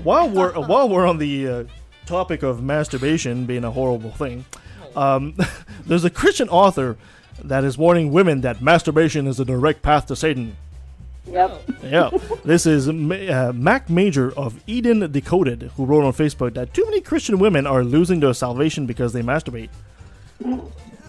while 0.03 0.29
we're 0.29 0.55
while 0.55 0.89
we're 0.89 1.07
on 1.07 1.19
the 1.19 1.49
uh, 1.49 1.65
topic 2.05 2.43
of 2.43 2.65
masturbation 2.65 3.47
being 3.47 3.63
a 3.63 3.71
horrible 3.71 4.11
thing, 4.11 4.45
um, 4.97 5.37
there's 5.87 6.05
a 6.05 6.11
Christian 6.11 6.49
author 6.49 6.97
that 7.45 7.63
is 7.63 7.79
warning 7.79 8.11
women 8.11 8.41
that 8.41 8.61
masturbation 8.61 9.29
is 9.29 9.39
a 9.39 9.45
direct 9.45 9.83
path 9.83 10.07
to 10.07 10.17
Satan. 10.17 10.57
Yep. 11.27 11.71
Yeah, 11.85 12.11
this 12.45 12.67
is 12.67 12.89
Ma- 12.89 13.15
uh, 13.15 13.53
Mack 13.55 13.89
Major 13.89 14.33
of 14.37 14.61
Eden 14.67 15.13
Decoded, 15.13 15.71
who 15.77 15.85
wrote 15.85 16.05
on 16.05 16.13
Facebook 16.13 16.55
that 16.55 16.75
too 16.75 16.85
many 16.87 17.01
Christian 17.01 17.39
women 17.39 17.69
are 17.69 17.85
losing 17.85 18.19
their 18.19 18.35
salvation 18.35 18.87
because 18.87 19.13
they 19.13 19.23
masturbate. 19.23 19.71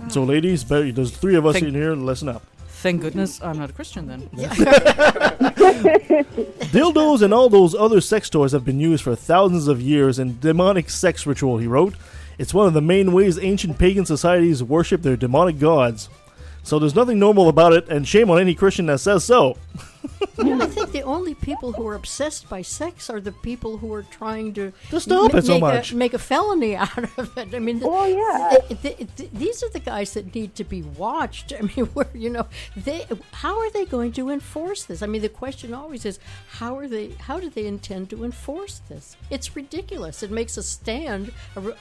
So, 0.10 0.24
ladies, 0.24 0.66
there's 0.66 1.12
three 1.12 1.36
of 1.36 1.46
us 1.46 1.54
Thank- 1.54 1.68
in 1.68 1.74
here. 1.74 1.96
Listen 1.96 2.30
up. 2.30 2.44
Thank 2.68 3.02
goodness 3.02 3.42
I'm 3.42 3.58
not 3.60 3.70
a 3.70 3.74
Christian 3.74 4.08
then. 4.08 4.22
Dildos 6.74 7.22
and 7.22 7.34
all 7.34 7.48
those 7.48 7.74
other 7.74 8.02
sex 8.02 8.30
toys 8.30 8.52
have 8.52 8.66
been 8.66 8.80
used 8.80 9.04
for 9.06 9.16
thousands 9.16 9.70
of 9.70 9.82
years 9.82 10.20
in 10.20 10.38
demonic 10.42 10.90
sex 10.90 11.26
ritual, 11.26 11.60
he 11.60 11.68
wrote. 11.68 11.96
It's 12.38 12.54
one 12.54 12.68
of 12.68 12.74
the 12.74 12.82
main 12.82 13.14
ways 13.14 13.40
ancient 13.40 13.78
pagan 13.78 14.06
societies 14.06 14.62
worship 14.62 15.02
their 15.02 15.16
demonic 15.16 15.60
gods. 15.60 16.10
So 16.64 16.78
there's 16.80 16.96
nothing 16.96 17.20
normal 17.20 17.48
about 17.48 17.72
it, 17.74 17.88
and 17.90 18.06
shame 18.08 18.30
on 18.30 18.40
any 18.40 18.56
Christian 18.56 18.88
that 18.88 19.00
says 19.00 19.24
so. 19.24 19.58
I 20.40 20.66
think 20.68 20.92
the 20.92 21.04
only 21.04 21.34
people 21.36 21.72
who 21.74 21.88
are 21.88 21.96
obsessed 21.96 22.50
by 22.50 22.62
sex 22.62 23.10
are 23.10 23.22
the 23.22 23.32
people 23.32 23.78
who 23.78 23.94
are 23.94 24.04
trying 24.04 24.54
to 24.56 24.74
To 24.90 25.00
stop 25.00 25.32
ma- 25.34 25.40
it 25.40 25.46
so 25.46 25.54
make 25.54 25.62
much. 25.62 25.92
A, 25.92 25.96
make 25.96 26.14
a 26.14 26.20
felony 26.20 26.76
out 26.86 26.98
of 27.18 27.38
it. 27.38 27.54
I 27.56 27.60
mean, 27.60 27.80
the, 27.80 27.86
Oh, 27.88 28.06
yeah. 28.06 28.58
th- 28.68 28.82
th- 28.98 29.16
th- 29.16 29.30
these 29.34 29.64
are 29.64 29.70
the 29.70 29.80
guys 29.80 30.14
that 30.14 30.34
need 30.36 30.56
to 30.56 30.64
be 30.64 30.82
watched. 30.82 31.54
I 31.58 31.62
mean, 31.62 31.86
where 31.94 32.08
you 32.14 32.30
know, 32.30 32.48
they 32.76 33.06
how 33.32 33.58
are 33.60 33.70
they 33.72 33.86
going 33.86 34.12
to 34.14 34.30
enforce 34.30 34.84
this? 34.84 35.02
I 35.02 35.08
mean, 35.08 35.22
the 35.22 35.30
question 35.30 35.74
always 35.74 36.06
is 36.06 36.20
how 36.60 36.78
are 36.78 36.88
they? 36.88 37.10
How 37.20 37.40
do 37.40 37.50
they 37.50 37.66
intend 37.66 38.10
to 38.12 38.24
enforce 38.24 38.82
this? 38.90 39.16
It's 39.30 39.56
ridiculous. 39.56 40.24
It 40.24 40.32
makes 40.32 40.58
a 40.58 40.64
stand, 40.64 41.32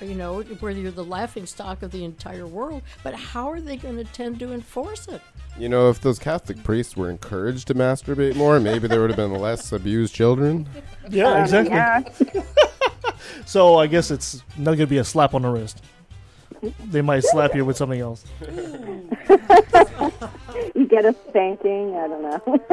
you 0.00 0.14
know, 0.14 0.42
where 0.60 0.72
you're 0.72 0.90
the 0.90 1.04
laughing 1.04 1.46
stock 1.46 1.82
of 1.82 1.90
the 1.90 2.04
entire 2.04 2.46
world. 2.46 2.82
But 3.02 3.14
how 3.14 3.48
are 3.50 3.60
they 3.60 3.76
going 3.76 3.96
to 3.96 4.04
tend 4.04 4.38
to 4.40 4.52
enforce 4.52 5.08
it? 5.08 5.20
You 5.58 5.68
know, 5.68 5.90
if 5.90 6.00
those 6.00 6.18
Catholic 6.18 6.62
priests 6.64 6.96
were 6.96 7.10
encouraged 7.10 7.66
to 7.68 7.74
masturbate 7.74 8.11
more, 8.36 8.60
maybe 8.60 8.88
there 8.88 9.00
would 9.00 9.10
have 9.10 9.16
been 9.16 9.34
less 9.34 9.72
abused 9.72 10.14
children. 10.14 10.68
Yeah, 11.10 11.30
Um, 11.32 11.42
exactly. 11.42 12.30
yeah. 12.34 12.42
So 13.46 13.76
I 13.76 13.86
guess 13.86 14.10
it's 14.10 14.42
not 14.56 14.72
going 14.72 14.78
to 14.78 14.86
be 14.86 14.98
a 14.98 15.04
slap 15.04 15.34
on 15.34 15.42
the 15.42 15.48
wrist. 15.48 15.82
They 16.90 17.02
might 17.02 17.24
slap 17.24 17.54
you 17.54 17.64
with 17.64 17.76
something 17.76 18.00
else. 18.00 18.24
You 20.74 20.86
get 20.86 21.04
a 21.04 21.14
spanking. 21.28 21.96
I 21.96 22.08
don't 22.08 22.22
know. 22.22 22.60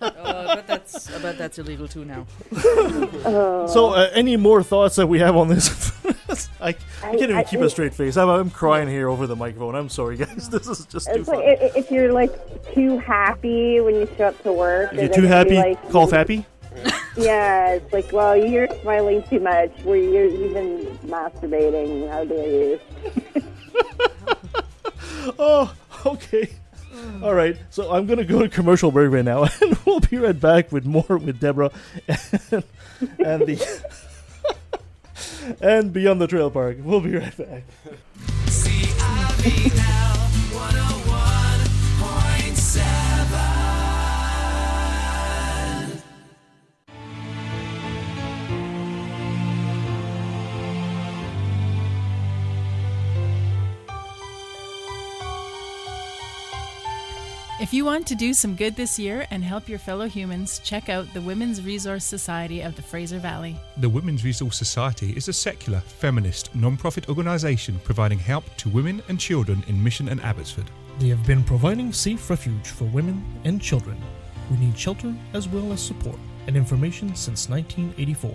Oh, 0.00 0.48
I 0.48 0.54
bet 0.56 0.66
that's 0.66 1.14
I 1.14 1.18
bet 1.22 1.38
that's 1.38 1.58
illegal 1.58 1.88
too 1.88 2.04
now. 2.04 2.26
Oh. 3.24 3.66
So, 3.66 3.90
uh, 3.94 4.10
any 4.12 4.36
more 4.36 4.62
thoughts 4.62 4.96
that 4.96 5.06
we 5.06 5.18
have 5.20 5.36
on 5.36 5.48
this? 5.48 5.92
I, 6.60 6.68
I 6.68 6.72
can't 7.02 7.22
even 7.22 7.36
I- 7.36 7.44
keep 7.44 7.60
a 7.60 7.70
straight 7.70 7.94
face. 7.94 8.16
I'm, 8.16 8.28
I'm 8.28 8.50
crying 8.50 8.88
here 8.88 9.08
over 9.08 9.26
the 9.26 9.36
microphone. 9.36 9.74
I'm 9.74 9.88
sorry, 9.88 10.16
guys. 10.16 10.48
This 10.48 10.66
is 10.68 10.86
just 10.86 11.06
too 11.06 11.20
It's 11.20 11.28
like 11.28 11.38
fun. 11.38 11.46
i- 11.48 11.64
i- 11.66 11.72
if 11.78 11.90
you're 11.90 12.12
like 12.12 12.32
too 12.74 12.98
happy 12.98 13.80
when 13.80 13.94
you 13.94 14.08
show 14.16 14.24
up 14.26 14.42
to 14.42 14.52
work. 14.52 14.92
If 14.92 15.00
you're 15.00 15.08
too 15.14 15.22
happy, 15.26 15.56
like, 15.56 15.90
call 15.90 16.06
Fappy. 16.08 16.44
Yeah, 17.16 17.72
it's 17.74 17.92
like, 17.92 18.12
well, 18.12 18.36
you're 18.36 18.68
smiling 18.82 19.22
too 19.30 19.40
much. 19.40 19.70
Where 19.84 19.96
you're 19.96 20.26
even 20.26 20.84
masturbating. 21.06 22.10
How 22.10 22.24
dare 22.24 22.46
you? 22.46 22.80
Oh, 25.38 25.74
okay. 26.04 26.48
All 27.22 27.34
right, 27.34 27.56
so 27.70 27.92
I'm 27.92 28.06
gonna 28.06 28.24
go 28.24 28.40
to 28.42 28.48
commercial 28.48 28.90
break 28.90 29.10
right 29.10 29.24
now, 29.24 29.44
and 29.60 29.76
we'll 29.84 30.00
be 30.00 30.16
right 30.18 30.38
back 30.38 30.72
with 30.72 30.84
more 30.84 31.04
with 31.08 31.40
Deborah 31.40 31.70
and, 32.08 32.64
and 33.18 33.46
the 33.46 33.84
and 35.60 35.92
beyond 35.92 36.20
the 36.20 36.26
trail 36.26 36.50
park. 36.50 36.78
We'll 36.80 37.00
be 37.00 37.16
right 37.16 37.36
back. 37.36 37.64
If 57.66 57.74
you 57.74 57.84
want 57.84 58.06
to 58.06 58.14
do 58.14 58.32
some 58.32 58.54
good 58.54 58.76
this 58.76 58.96
year 58.96 59.26
and 59.32 59.42
help 59.42 59.68
your 59.68 59.80
fellow 59.80 60.06
humans, 60.06 60.60
check 60.60 60.88
out 60.88 61.12
the 61.12 61.20
Women's 61.20 61.64
Resource 61.64 62.04
Society 62.04 62.60
of 62.60 62.76
the 62.76 62.82
Fraser 62.82 63.18
Valley. 63.18 63.56
The 63.78 63.88
Women's 63.88 64.22
Resource 64.24 64.56
Society 64.56 65.14
is 65.16 65.26
a 65.26 65.32
secular, 65.32 65.80
feminist, 65.80 66.54
non 66.54 66.76
profit 66.76 67.08
organisation 67.08 67.80
providing 67.82 68.20
help 68.20 68.44
to 68.58 68.68
women 68.68 69.02
and 69.08 69.18
children 69.18 69.64
in 69.66 69.82
Mission 69.82 70.08
and 70.08 70.20
Abbotsford. 70.20 70.70
They 71.00 71.08
have 71.08 71.26
been 71.26 71.42
providing 71.42 71.92
safe 71.92 72.30
refuge 72.30 72.68
for 72.68 72.84
women 72.84 73.24
and 73.42 73.60
children 73.60 74.00
who 74.48 74.56
need 74.58 74.78
shelter 74.78 75.12
as 75.32 75.48
well 75.48 75.72
as 75.72 75.80
support 75.82 76.20
and 76.46 76.56
information 76.56 77.16
since 77.16 77.48
1984. 77.48 78.30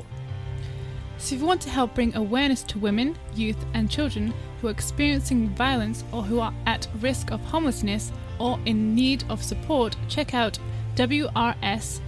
So 1.20 1.36
if 1.36 1.40
you 1.40 1.48
want 1.48 1.62
to 1.62 1.70
help 1.70 1.96
bring 1.96 2.14
awareness 2.16 2.64
to 2.64 2.80
women, 2.80 3.16
youth, 3.34 3.64
and 3.76 3.90
children 3.90 4.34
who 4.60 4.68
are 4.68 4.72
experiencing 4.72 5.48
violence 5.52 6.04
or 6.12 6.22
who 6.22 6.42
are 6.42 6.54
at 6.66 6.90
risk 7.00 7.32
of 7.32 7.40
homelessness 7.46 8.12
or 8.42 8.60
in 8.66 8.96
need 8.96 9.24
of 9.30 9.44
support, 9.44 9.96
check 10.10 10.34
out 10.34 10.58
wrsfv.ca. 10.96 12.02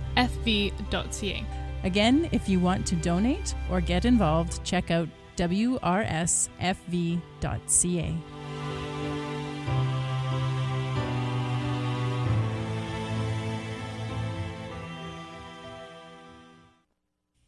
Again, 1.83 2.29
if 2.31 2.49
you 2.49 2.59
want 2.59 2.87
to 2.87 2.95
donate 2.95 3.53
or 3.69 3.79
get 3.81 4.05
involved, 4.05 4.63
check 4.63 4.89
out 4.89 5.07
wrsfv.ca. 5.37 6.47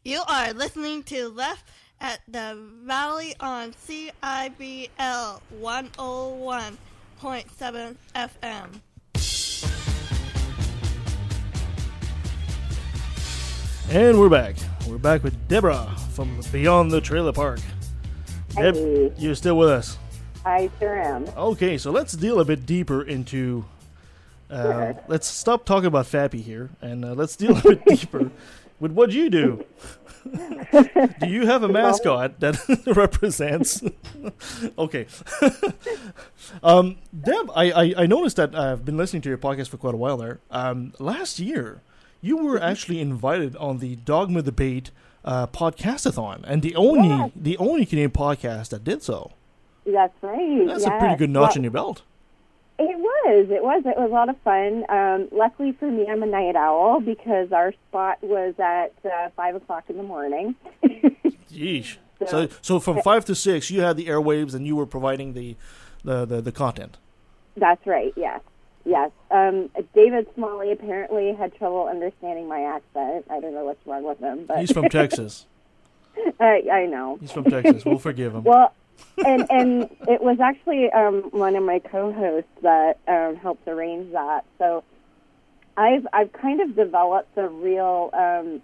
You 0.03 0.21
are 0.27 0.53
listening 0.53 1.01
to 1.03 1.29
Left 1.29 1.67
at 1.99 2.19
the 2.27 2.55
Valley 2.83 3.33
on 3.39 3.71
CIVL 3.71 5.41
101.7 7.21 7.95
FM. 8.15 8.81
And 13.89 14.19
we're 14.19 14.29
back. 14.29 14.55
We're 14.87 14.97
back 14.97 15.23
with 15.23 15.47
Deborah 15.47 15.93
from 16.11 16.39
Beyond 16.51 16.91
the 16.91 17.01
Trailer 17.01 17.31
Park. 17.31 17.59
Deb, 18.55 18.75
Hey. 18.75 19.13
you're 19.17 19.35
still 19.35 19.57
with 19.57 19.69
us. 19.69 19.97
I 20.45 20.69
sure 20.79 20.97
am. 21.01 21.25
Okay, 21.37 21.77
so 21.77 21.91
let's 21.91 22.13
deal 22.13 22.39
a 22.39 22.45
bit 22.45 22.65
deeper 22.65 23.01
into. 23.03 23.65
Uh, 24.49 24.61
Sure. 24.63 25.03
Let's 25.07 25.27
stop 25.27 25.65
talking 25.65 25.87
about 25.87 26.05
Fappy 26.05 26.41
here, 26.41 26.69
and 26.81 27.03
uh, 27.03 27.13
let's 27.13 27.35
deal 27.35 27.57
a 27.57 27.61
bit 27.61 27.83
deeper 27.87 28.29
with 28.79 28.91
what 28.91 29.11
you 29.11 29.29
do. 29.29 29.65
do 31.19 31.27
you 31.27 31.45
have 31.45 31.63
a 31.63 31.67
mascot 31.67 32.39
that 32.39 32.57
represents? 32.95 33.83
okay. 34.77 35.05
um, 36.63 36.97
Deb, 37.19 37.51
I, 37.55 37.71
I, 37.71 37.93
I 37.97 38.05
noticed 38.07 38.37
that 38.37 38.55
I've 38.55 38.85
been 38.85 38.97
listening 38.97 39.21
to 39.23 39.29
your 39.29 39.37
podcast 39.37 39.69
for 39.69 39.77
quite 39.77 39.93
a 39.93 39.97
while 39.97 40.17
there. 40.17 40.39
Um, 40.51 40.93
last 40.99 41.39
year, 41.39 41.81
you 42.21 42.37
were 42.37 42.59
actually 42.61 42.99
invited 42.99 43.55
on 43.57 43.79
the 43.79 43.97
Dogma 43.97 44.41
Debate 44.41 44.91
uh, 45.23 45.47
podcastathon, 45.47 46.43
and 46.45 46.61
the 46.61 46.75
only 46.75 47.09
Yes. 47.09 47.31
the 47.35 47.57
only 47.57 47.85
Canadian 47.85 48.11
podcast 48.11 48.69
that 48.69 48.83
did 48.83 49.01
so. 49.03 49.31
That's 49.85 50.13
right. 50.23 50.65
That's 50.67 50.85
a 50.85 50.91
pretty 50.97 51.15
good 51.15 51.29
notch 51.29 51.49
Well, 51.49 51.57
in 51.57 51.63
your 51.63 51.71
belt. 51.71 52.01
It 52.77 52.97
was. 52.99 53.47
It 53.49 53.63
was. 53.63 53.83
It 53.85 53.97
was 53.97 54.09
a 54.09 54.13
lot 54.13 54.27
of 54.29 54.37
fun. 54.41 54.83
Um, 54.89 55.27
luckily 55.31 55.71
for 55.71 55.89
me, 55.89 56.07
I'm 56.09 56.21
a 56.23 56.25
night 56.25 56.55
owl 56.55 56.99
because 56.99 57.51
our 57.53 57.71
spot 57.89 58.17
was 58.21 58.53
at 58.59 58.93
uh, 59.05 59.29
five 59.35 59.55
o'clock 59.55 59.85
in 59.89 59.97
the 59.97 60.03
morning. 60.03 60.55
Yeesh. 61.51 61.97
So- 62.19 62.25
So, 62.25 62.47
so 62.61 62.79
from 62.79 63.01
five 63.01 63.25
to 63.25 63.35
six, 63.35 63.69
you 63.71 63.81
had 63.81 63.97
the 63.97 64.07
airwaves, 64.07 64.53
and 64.55 64.65
you 64.67 64.75
were 64.75 64.85
providing 64.85 65.33
the, 65.33 65.55
the, 66.03 66.25
the, 66.25 66.41
the 66.41 66.51
content. 66.51 66.97
That's 67.57 67.85
right. 67.87 68.13
Yes. 68.17 68.41
Yes. 68.85 69.11
Um, 69.31 69.69
David 69.93 70.27
Smalley 70.35 70.71
apparently 70.71 71.33
had 71.33 71.55
trouble 71.55 71.87
understanding 71.87 72.47
my 72.47 72.61
accent. 72.61 73.25
I 73.29 73.39
don't 73.39 73.53
know 73.53 73.65
what's 73.65 73.85
wrong 73.87 74.03
with 74.03 74.19
him, 74.19 74.45
but 74.45 74.59
He's 74.59 74.71
from 74.71 74.89
Texas. 74.89 75.45
I, 76.39 76.61
I 76.71 76.85
know. 76.85 77.17
He's 77.19 77.31
from 77.31 77.45
Texas. 77.45 77.83
We'll 77.85 77.99
forgive 77.99 78.33
him. 78.35 78.43
Well, 78.43 78.73
and 79.25 79.45
and 79.49 79.89
it 80.07 80.21
was 80.21 80.39
actually 80.39 80.91
um, 80.91 81.23
one 81.31 81.55
of 81.55 81.63
my 81.63 81.79
co-hosts 81.79 82.49
that 82.61 82.97
um, 83.07 83.35
helped 83.35 83.67
arrange 83.67 84.11
that. 84.13 84.45
So 84.57 84.83
I've 85.77 86.05
I've 86.13 86.33
kind 86.33 86.61
of 86.61 86.75
developed 86.75 87.37
a 87.37 87.47
real 87.47 88.09
um, 88.13 88.61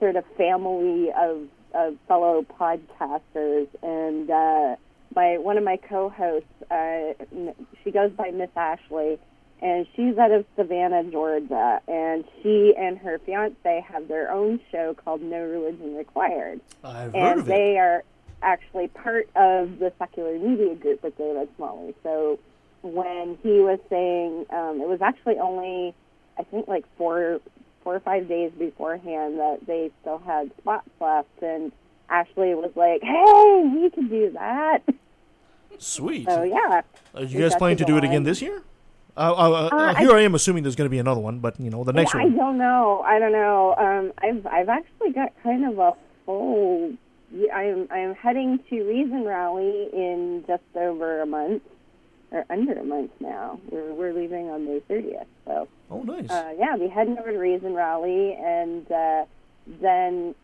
sort 0.00 0.16
of 0.16 0.24
family 0.36 1.10
of, 1.12 1.46
of 1.74 1.96
fellow 2.08 2.44
podcasters, 2.58 3.68
and 3.82 4.30
uh, 4.30 4.76
my 5.14 5.38
one 5.38 5.58
of 5.58 5.64
my 5.64 5.76
co-hosts, 5.76 6.48
uh, 6.70 7.12
she 7.84 7.90
goes 7.90 8.10
by 8.12 8.30
Miss 8.30 8.50
Ashley. 8.56 9.18
And 9.64 9.86
she's 9.94 10.18
out 10.18 10.32
of 10.32 10.44
Savannah, 10.56 11.04
Georgia, 11.04 11.80
and 11.86 12.24
she 12.42 12.74
and 12.76 12.98
her 12.98 13.20
fiance 13.20 13.86
have 13.88 14.08
their 14.08 14.32
own 14.32 14.58
show 14.72 14.92
called 14.92 15.22
No 15.22 15.38
Religion 15.40 15.94
Required 15.94 16.60
I've 16.82 17.12
heard 17.12 17.14
and 17.14 17.40
of 17.42 17.46
it. 17.46 17.48
they 17.48 17.78
are 17.78 18.02
actually 18.42 18.88
part 18.88 19.28
of 19.36 19.78
the 19.78 19.92
secular 19.98 20.38
media 20.38 20.74
group 20.74 21.02
with 21.02 21.16
David 21.16 21.48
Smalley. 21.56 21.94
So 22.02 22.38
when 22.82 23.38
he 23.42 23.60
was 23.60 23.78
saying 23.88 24.46
um, 24.50 24.80
it 24.80 24.88
was 24.88 25.00
actually 25.00 25.38
only 25.38 25.94
I 26.38 26.42
think 26.44 26.68
like 26.68 26.84
four 26.96 27.40
four 27.84 27.96
or 27.96 28.00
five 28.00 28.28
days 28.28 28.52
beforehand 28.58 29.38
that 29.38 29.58
they 29.66 29.90
still 30.00 30.18
had 30.18 30.50
spots 30.58 30.88
left, 31.00 31.42
and 31.42 31.72
Ashley 32.08 32.54
was 32.54 32.70
like, 32.76 33.02
"Hey, 33.02 33.62
we 33.74 33.90
can 33.90 34.08
do 34.08 34.30
that." 34.32 34.82
Sweet. 35.78 36.28
So 36.28 36.42
yeah. 36.42 36.82
Are 37.14 37.24
you 37.24 37.40
guys 37.40 37.54
planning 37.56 37.78
to 37.78 37.84
do 37.84 37.96
it 37.96 38.04
again 38.04 38.22
this 38.22 38.40
year? 38.40 38.62
Uh, 39.16 39.20
uh, 39.20 39.34
uh, 39.34 39.76
Uh, 39.76 39.94
here 39.96 40.12
I- 40.12 40.20
I, 40.20 40.22
am 40.22 40.34
assuming 40.34 40.62
there's 40.62 40.76
going 40.76 40.86
to 40.86 40.90
be 40.90 40.98
another 40.98 41.20
one, 41.20 41.40
but 41.40 41.60
you 41.60 41.70
know 41.70 41.84
the 41.84 41.92
next 41.92 42.14
Yeah, 42.14 42.20
I 42.22 42.28
don't 42.28 42.56
know. 42.56 43.02
I 43.06 43.18
don't 43.18 43.32
know. 43.32 43.74
Um, 43.76 44.12
I've 44.18 44.46
I've 44.46 44.68
actually 44.68 45.12
got 45.12 45.32
kind 45.42 45.64
of 45.66 45.78
a 45.78 45.92
full. 46.24 46.92
Yeah, 47.32 47.54
I'm 47.54 47.88
I'm 47.90 48.14
heading 48.14 48.60
to 48.70 48.82
Reason 48.84 49.24
Rally 49.24 49.88
in 49.92 50.44
just 50.46 50.62
over 50.74 51.20
a 51.22 51.26
month, 51.26 51.62
or 52.30 52.44
under 52.50 52.74
a 52.74 52.84
month 52.84 53.10
now. 53.20 53.58
We're 53.70 53.92
we're 53.94 54.12
leaving 54.12 54.50
on 54.50 54.64
May 54.66 54.80
30th. 54.80 55.26
So. 55.46 55.68
Oh, 55.90 56.02
nice. 56.02 56.30
Uh, 56.30 56.54
yeah, 56.58 56.76
we 56.76 56.88
heading 56.88 57.18
over 57.18 57.32
to 57.32 57.38
Reason 57.38 57.74
Rally, 57.74 58.34
and 58.34 58.90
uh, 58.90 59.24
then 59.66 60.34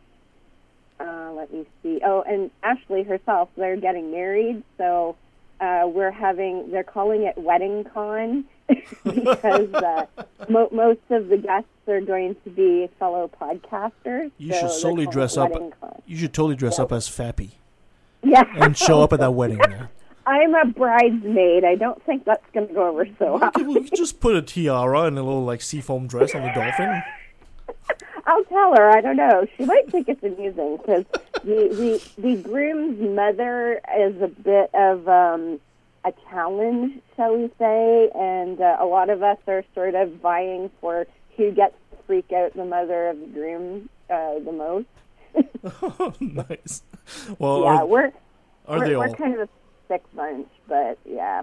uh, 1.00 1.32
let 1.34 1.52
me 1.52 1.66
see. 1.82 2.00
Oh, 2.04 2.22
and 2.22 2.50
Ashley 2.62 3.02
herself, 3.02 3.48
they're 3.56 3.76
getting 3.76 4.10
married, 4.10 4.62
so 4.76 5.16
uh, 5.60 5.84
we're 5.86 6.10
having. 6.10 6.70
They're 6.70 6.84
calling 6.84 7.22
it 7.22 7.36
Wedding 7.38 7.84
Con 7.84 8.44
because 9.04 9.72
uh, 9.74 10.06
mo- 10.48 10.68
most 10.72 11.00
of 11.10 11.28
the 11.28 11.36
guests 11.38 11.68
are 11.88 12.00
going 12.00 12.36
to 12.44 12.50
be 12.50 12.88
fellow 12.98 13.30
podcasters. 13.40 14.30
You 14.38 14.52
so 14.52 14.60
should 14.60 14.70
solely 14.70 15.06
dress 15.06 15.36
up. 15.36 15.52
Con. 15.52 15.72
You 16.06 16.16
should 16.16 16.32
totally 16.32 16.56
dress 16.56 16.78
up 16.78 16.92
as 16.92 17.08
Fappy 17.08 17.50
Yeah, 18.22 18.44
and 18.56 18.76
show 18.76 19.02
up 19.02 19.12
at 19.12 19.20
that 19.20 19.32
wedding. 19.32 19.60
There. 19.68 19.90
I'm 20.26 20.54
a 20.54 20.66
bridesmaid. 20.66 21.64
I 21.64 21.74
don't 21.74 22.02
think 22.04 22.26
that's 22.26 22.44
going 22.52 22.68
to 22.68 22.74
go 22.74 22.88
over 22.88 23.06
so 23.18 23.38
well. 23.38 23.50
We 23.56 23.88
could 23.88 23.96
just 23.96 24.20
put 24.20 24.36
a 24.36 24.42
tiara 24.42 25.04
and 25.04 25.18
a 25.18 25.22
little 25.22 25.44
like 25.44 25.62
seafoam 25.62 26.06
dress 26.06 26.34
on 26.34 26.42
the 26.42 26.52
dolphin. 26.52 27.02
I'll 28.26 28.44
tell 28.44 28.76
her. 28.76 28.90
I 28.90 29.00
don't 29.00 29.16
know. 29.16 29.46
She 29.56 29.64
might 29.64 29.90
think 29.90 30.06
it's 30.06 30.22
amusing 30.22 30.76
because 30.76 31.06
the, 31.44 32.02
the 32.18 32.20
the 32.20 32.42
groom's 32.42 33.00
mother 33.00 33.80
is 33.98 34.20
a 34.20 34.28
bit 34.28 34.68
of 34.74 35.08
um, 35.08 35.60
a 36.04 36.12
challenge, 36.28 37.00
shall 37.16 37.34
we 37.34 37.50
say? 37.58 38.10
And 38.14 38.60
uh, 38.60 38.76
a 38.80 38.84
lot 38.84 39.08
of 39.08 39.22
us 39.22 39.38
are 39.46 39.64
sort 39.74 39.94
of 39.94 40.12
vying 40.16 40.70
for 40.82 41.06
who 41.38 41.52
gets 41.52 41.74
to 41.90 41.96
freak 42.06 42.30
out 42.32 42.52
the 42.54 42.64
mother 42.64 43.08
of 43.08 43.20
the 43.20 43.26
groom 43.26 43.88
uh, 44.10 44.38
the 44.40 44.52
most. 44.52 46.20
nice. 46.20 46.82
Well, 47.38 47.62
yeah, 47.62 47.68
are, 47.68 47.86
we're 47.86 48.12
are 48.66 48.78
we're, 48.78 48.88
they 48.88 48.96
we're 48.96 49.14
kind 49.14 49.34
of 49.34 49.40
a 49.40 49.48
sick 49.86 50.02
bunch, 50.14 50.48
but 50.66 50.98
yeah. 51.08 51.42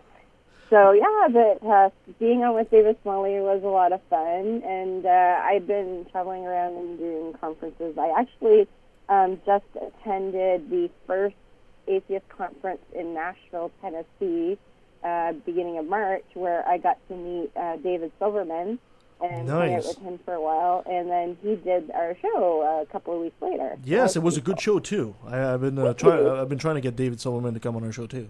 So 0.69 0.91
yeah, 0.91 1.27
but 1.31 1.65
uh, 1.65 1.89
being 2.19 2.43
on 2.43 2.55
with 2.55 2.69
David 2.69 2.97
Smalley 3.03 3.39
was 3.39 3.63
a 3.63 3.67
lot 3.67 3.93
of 3.93 4.01
fun, 4.09 4.61
and 4.63 5.05
uh, 5.05 5.39
I've 5.41 5.65
been 5.65 6.05
traveling 6.11 6.45
around 6.45 6.75
and 6.75 6.99
doing 6.99 7.33
conferences. 7.39 7.97
I 7.97 8.13
actually 8.19 8.67
um, 9.07 9.39
just 9.45 9.65
attended 9.75 10.69
the 10.69 10.89
first 11.07 11.35
atheist 11.87 12.27
conference 12.29 12.81
in 12.93 13.13
Nashville, 13.13 13.71
Tennessee, 13.81 14.57
uh, 15.03 15.33
beginning 15.45 15.77
of 15.77 15.85
March, 15.85 16.25
where 16.33 16.67
I 16.67 16.79
got 16.79 16.97
to 17.07 17.15
meet 17.15 17.51
uh, 17.55 17.77
David 17.77 18.11
Silverman 18.19 18.79
and 19.21 19.49
out 19.49 19.67
Nice. 19.67 19.87
with 19.87 19.97
him 19.99 20.19
for 20.25 20.33
a 20.33 20.41
while, 20.41 20.83
and 20.85 21.09
then 21.09 21.37
he 21.41 21.55
did 21.55 21.91
our 21.91 22.15
show 22.21 22.81
a 22.81 22.91
couple 22.91 23.15
of 23.15 23.21
weeks 23.21 23.41
later. 23.41 23.77
Yes, 23.83 24.15
it 24.15 24.23
was 24.23 24.37
a 24.37 24.41
good 24.41 24.59
show 24.59 24.79
too. 24.79 25.15
I, 25.27 25.53
I've 25.53 25.61
been 25.61 25.77
uh, 25.77 25.93
trying. 25.93 26.27
I've 26.39 26.49
been 26.49 26.57
trying 26.59 26.75
to 26.75 26.81
get 26.81 26.95
David 26.95 27.19
Silverman 27.21 27.53
to 27.53 27.59
come 27.59 27.75
on 27.75 27.83
our 27.83 27.91
show 27.91 28.07
too. 28.07 28.29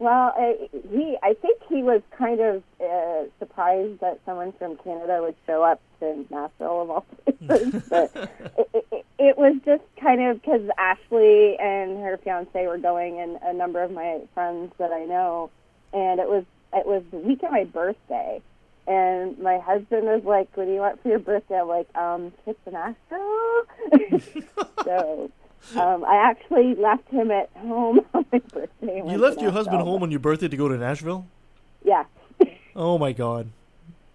Well, 0.00 0.32
uh, 0.38 0.52
he, 0.92 1.16
I 1.24 1.34
think 1.34 1.60
he 1.68 1.82
was 1.82 2.02
kind 2.16 2.40
of 2.40 2.62
uh, 2.80 3.24
surprised 3.40 3.98
that 4.00 4.20
someone 4.24 4.52
from 4.52 4.76
Canada 4.76 5.18
would 5.22 5.34
show 5.44 5.64
up 5.64 5.80
to 5.98 6.24
Nashville 6.30 6.82
of 6.82 6.90
all 6.90 7.06
places. 7.26 7.82
but 7.90 8.12
it, 8.56 8.86
it, 8.92 9.06
it 9.18 9.38
was 9.38 9.56
just 9.64 9.82
kind 10.00 10.22
of 10.22 10.40
because 10.40 10.62
Ashley 10.78 11.58
and 11.58 11.98
her 11.98 12.16
fiance 12.22 12.64
were 12.66 12.78
going, 12.78 13.18
and 13.18 13.38
a 13.42 13.52
number 13.52 13.82
of 13.82 13.90
my 13.90 14.20
friends 14.34 14.72
that 14.78 14.92
I 14.92 15.04
know, 15.04 15.50
and 15.92 16.20
it 16.20 16.28
was 16.28 16.44
it 16.72 16.86
was 16.86 17.02
the 17.10 17.16
week 17.18 17.42
of 17.42 17.50
my 17.50 17.64
birthday. 17.64 18.40
And 18.88 19.38
my 19.38 19.58
husband 19.58 20.04
was 20.04 20.22
like, 20.24 20.48
"What 20.56 20.64
do 20.64 20.72
you 20.72 20.80
want 20.80 21.02
for 21.02 21.08
your 21.10 21.18
birthday?" 21.18 21.60
I'm 21.60 21.68
like, 21.68 21.88
"Um, 21.94 22.32
Nashville." 22.66 23.62
so 24.84 25.30
um, 25.76 26.04
I 26.04 26.16
actually 26.16 26.74
left 26.74 27.08
him 27.10 27.30
at 27.30 27.50
home 27.58 28.00
on 28.14 28.24
my 28.32 28.38
birthday. 28.38 29.02
You 29.06 29.18
left 29.18 29.42
your 29.42 29.50
husband 29.50 29.82
home 29.82 30.02
on 30.02 30.10
your 30.10 30.20
birthday 30.20 30.48
to 30.48 30.56
go 30.56 30.68
to 30.68 30.76
Nashville. 30.78 31.26
Yeah, 31.84 32.04
Oh 32.76 32.96
my 32.96 33.12
God. 33.12 33.50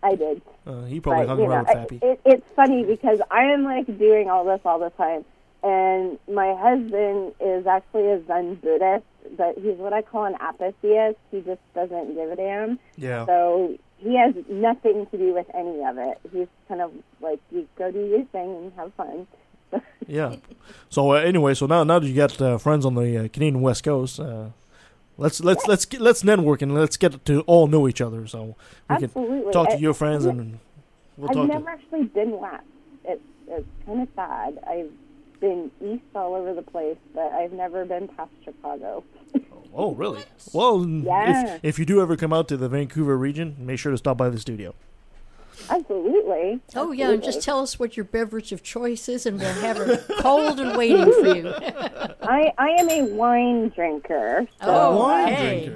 I 0.01 0.15
did. 0.15 0.41
Uh, 0.65 0.84
he 0.84 0.99
probably 0.99 1.26
But, 1.26 1.30
hung 1.30 1.41
around 1.41 1.67
know, 1.67 1.86
with 1.91 2.01
Fappy. 2.01 2.03
It, 2.03 2.21
it's 2.26 2.45
funny 2.55 2.84
because 2.84 3.19
I 3.30 3.43
am 3.43 3.63
like 3.63 3.86
doing 3.97 4.30
all 4.30 4.45
this 4.45 4.61
all 4.65 4.80
the 4.80 4.89
time, 4.91 5.24
and 5.63 6.17
my 6.30 6.55
husband 6.55 7.34
is 7.39 7.67
actually 7.67 8.07
a 8.09 8.26
Zen 8.26 8.55
Buddhist, 8.55 9.05
but 9.38 9.57
he's 9.57 9.78
what 9.78 9.93
I 9.93 10.01
call 10.01 10.26
an 10.26 10.36
apatheist. 10.36 11.19
He 11.32 11.41
just 11.41 11.61
doesn't 11.74 12.15
give 12.15 12.32
a 12.32 12.36
damn. 12.36 12.80
Yeah. 12.97 13.26
So 13.26 13.78
he 14.04 14.16
has 14.18 14.34
nothing 14.49 15.06
to 15.08 15.18
do 15.18 15.34
with 15.34 15.47
any 15.56 15.84
of 15.84 15.97
it. 15.97 16.20
He's 16.32 16.47
kind 16.68 16.82
of 16.82 16.91
like, 17.22 17.39
you 17.51 17.68
go 17.78 17.91
do 17.91 18.06
your 18.06 18.26
thing 18.26 18.56
and 18.56 18.74
have 18.76 18.93
fun. 18.95 19.28
Yeah. 20.08 20.36
So 20.89 21.14
uh, 21.14 21.16
anyway, 21.16 21.54
so 21.56 21.66
now 21.66 21.84
now 21.84 21.97
that 21.97 22.08
you 22.08 22.14
got 22.14 22.39
uh, 22.41 22.58
friends 22.60 22.86
on 22.86 22.93
the 22.95 23.18
uh, 23.26 23.28
Canadian 23.30 23.62
West 23.62 23.84
Coast, 23.84 24.20
uh, 24.20 24.49
let's 25.18 25.39
let's 25.41 25.66
let's 25.66 25.86
get, 25.86 25.99
let's 26.01 26.24
network 26.24 26.62
and 26.62 26.76
let's 26.76 26.95
get 26.97 27.24
to 27.26 27.41
all 27.41 27.66
know 27.68 27.88
each 27.88 28.01
other. 28.01 28.28
So 28.28 28.56
we 28.89 28.95
Absolutely. 28.97 29.41
can 29.43 29.51
talk 29.51 29.70
to 29.70 29.76
I- 29.76 29.80
your 29.80 29.93
friends 29.95 30.26
and 30.26 30.60
we'll 31.18 31.30
I've 31.30 31.36
talk. 31.36 31.47
never 31.47 31.66
to, 31.66 31.72
actually 31.72 32.04
been 32.04 32.32
west. 32.39 32.64
It's 33.06 33.22
it's 33.47 33.68
kind 33.86 34.01
of 34.04 34.08
sad. 34.16 34.60
I've 34.68 34.91
been 35.44 35.70
east 35.82 36.04
all 36.16 36.36
over 36.36 36.54
the 36.54 36.62
place, 36.62 36.96
but 37.14 37.32
I've 37.34 37.52
never 37.52 37.84
been 37.84 38.08
past 38.08 38.32
Chicago. 38.46 39.04
oh, 39.76 39.94
really? 39.94 40.24
Well, 40.54 40.86
Yeah. 40.88 41.56
if 41.56 41.60
if 41.64 41.80
you 41.80 41.86
do 41.86 42.02
ever 42.02 42.16
come 42.16 42.32
out 42.32 42.48
to 42.48 42.56
the 42.58 42.70
Vancouver 42.70 43.18
region, 43.18 43.58
make 43.60 43.78
sure 43.78 43.91
to 43.91 43.98
stop 43.98 44.18
by 44.18 44.30
the 44.30 44.39
studio. 44.39 44.74
Absolutely. 45.70 46.62
Oh 46.76 46.91
yeah, 46.94 47.12
and 47.12 47.22
just 47.22 47.41
tell 47.41 47.60
us 47.60 47.78
what 47.78 47.96
your 47.98 48.06
beverage 48.06 48.52
of 48.54 48.64
choice 48.64 49.08
is, 49.10 49.26
and 49.26 49.38
we'll 49.39 49.54
have 49.56 49.78
it 49.78 50.04
cold 50.20 50.60
and 50.60 50.78
waiting 50.78 51.12
for 51.12 51.36
you. 51.36 51.48
I 52.24 52.54
I 52.58 52.70
am 52.80 52.89
a 52.89 53.04
wine 53.04 53.70
drinker. 53.70 54.48
So, 54.62 54.68
Oh, 54.68 55.02
uh, 55.12 55.24
okay. 55.24 55.72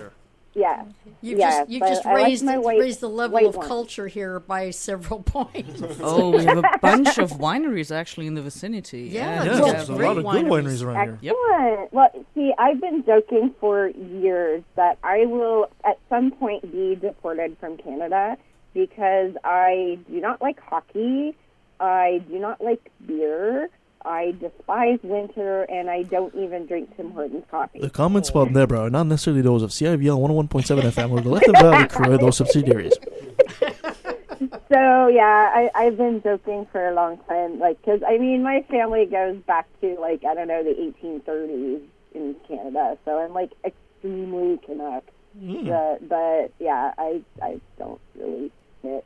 Yeah. 0.58 0.86
You 1.22 1.38
yeah, 1.38 1.60
just 1.60 1.70
you 1.70 1.80
but 1.80 1.88
just 1.89 2.05
I 2.05 2.14
like 2.14 2.26
raised 2.26 2.45
white- 2.45 2.80
raised 2.80 2.99
the 2.99 3.10
level 3.10 3.47
of 3.47 3.55
wine. 3.55 3.68
culture 3.68 4.08
here 4.08 4.39
by 4.39 4.72
several 4.72 5.22
points. 5.24 5.82
Oh, 6.01 6.32
we 6.32 6.43
have 6.45 6.58
a 6.58 6.64
bunch 6.82 7.18
of 7.20 7.32
wineries 7.34 7.95
actually 7.95 8.26
in 8.28 8.34
the 8.34 8.41
vicinity. 8.41 9.03
Yeah, 9.03 9.41
and 9.41 9.45
Yeah, 9.51 9.55
we 9.55 9.72
there's 9.72 9.88
have 9.88 9.89
a 9.89 10.03
lot 10.03 10.18
of 10.18 10.24
good 10.26 10.45
wineries 10.45 10.84
around 10.86 11.05
here. 11.05 11.20
Yep. 11.22 11.36
Excellent. 11.53 11.93
Well, 11.93 12.26
see, 12.34 12.53
I've 12.58 12.82
been 12.82 13.03
joking 13.05 13.53
for 13.60 13.88
years 13.89 14.64
that 14.76 14.97
I 15.03 15.26
will 15.28 15.70
at 15.86 15.99
some 16.10 16.32
point 16.32 16.72
be 16.72 16.95
deported 16.95 17.55
from 17.60 17.78
Canada 17.78 18.36
because 18.74 19.34
I 19.43 19.99
do 20.10 20.20
not 20.20 20.41
like 20.41 20.60
hockey. 20.60 21.36
I 21.80 22.24
do 22.30 22.39
not 22.39 22.60
like 22.62 22.91
beer. 23.05 23.70
I 24.08 24.32
despise 24.39 24.99
winter, 25.03 25.64
and 25.64 25.89
I 25.89 26.03
don't 26.03 26.34
even 26.36 26.66
drink 26.66 26.95
Tim 26.95 27.12
Hortons 27.12 27.43
coffee. 27.51 27.80
The 27.80 27.89
comments 27.89 28.30
about 28.30 28.53
Deborah 28.53 28.84
are 28.86 28.89
not 28.89 29.08
necessarily 29.08 29.41
those 29.41 29.64
of 29.64 29.72
CIVL 29.72 30.18
101.7 30.47 30.82
FM 30.82 31.12
or 31.12 31.22
the 31.22 31.30
Left 31.30 31.47
of 31.47 31.55
Valley 31.55 31.88
crew 31.88 32.14
or 32.14 32.18
those 32.18 32.38
subsidiaries. 32.38 32.93
So 34.72 35.08
yeah, 35.08 35.49
I, 35.53 35.72
I've 35.74 35.97
been 35.97 36.22
joking 36.22 36.68
for 36.72 36.88
a 36.88 36.93
long 36.93 37.18
time. 37.28 37.58
Like, 37.58 37.82
because 37.82 38.01
I 38.08 38.18
mean, 38.18 38.43
my 38.43 38.64
family 38.70 39.05
goes 39.05 39.38
back 39.47 39.66
to 39.82 39.97
like 39.99 40.24
I 40.26 40.36
don't 40.36 40.47
know 40.47 40.64
the 40.64 40.93
1830s 41.01 41.82
in 42.14 42.36
Canada, 42.47 42.97
so 43.05 43.18
I'm 43.18 43.34
like 43.34 43.51
extremely 43.66 44.58
Canuck. 44.66 45.05
Mm. 45.39 45.68
But, 45.68 46.10
but 46.10 46.53
yeah, 46.60 46.93
I 46.97 47.22
I 47.41 47.60
don't 47.80 48.01
really 48.16 48.51
fit. 48.82 49.05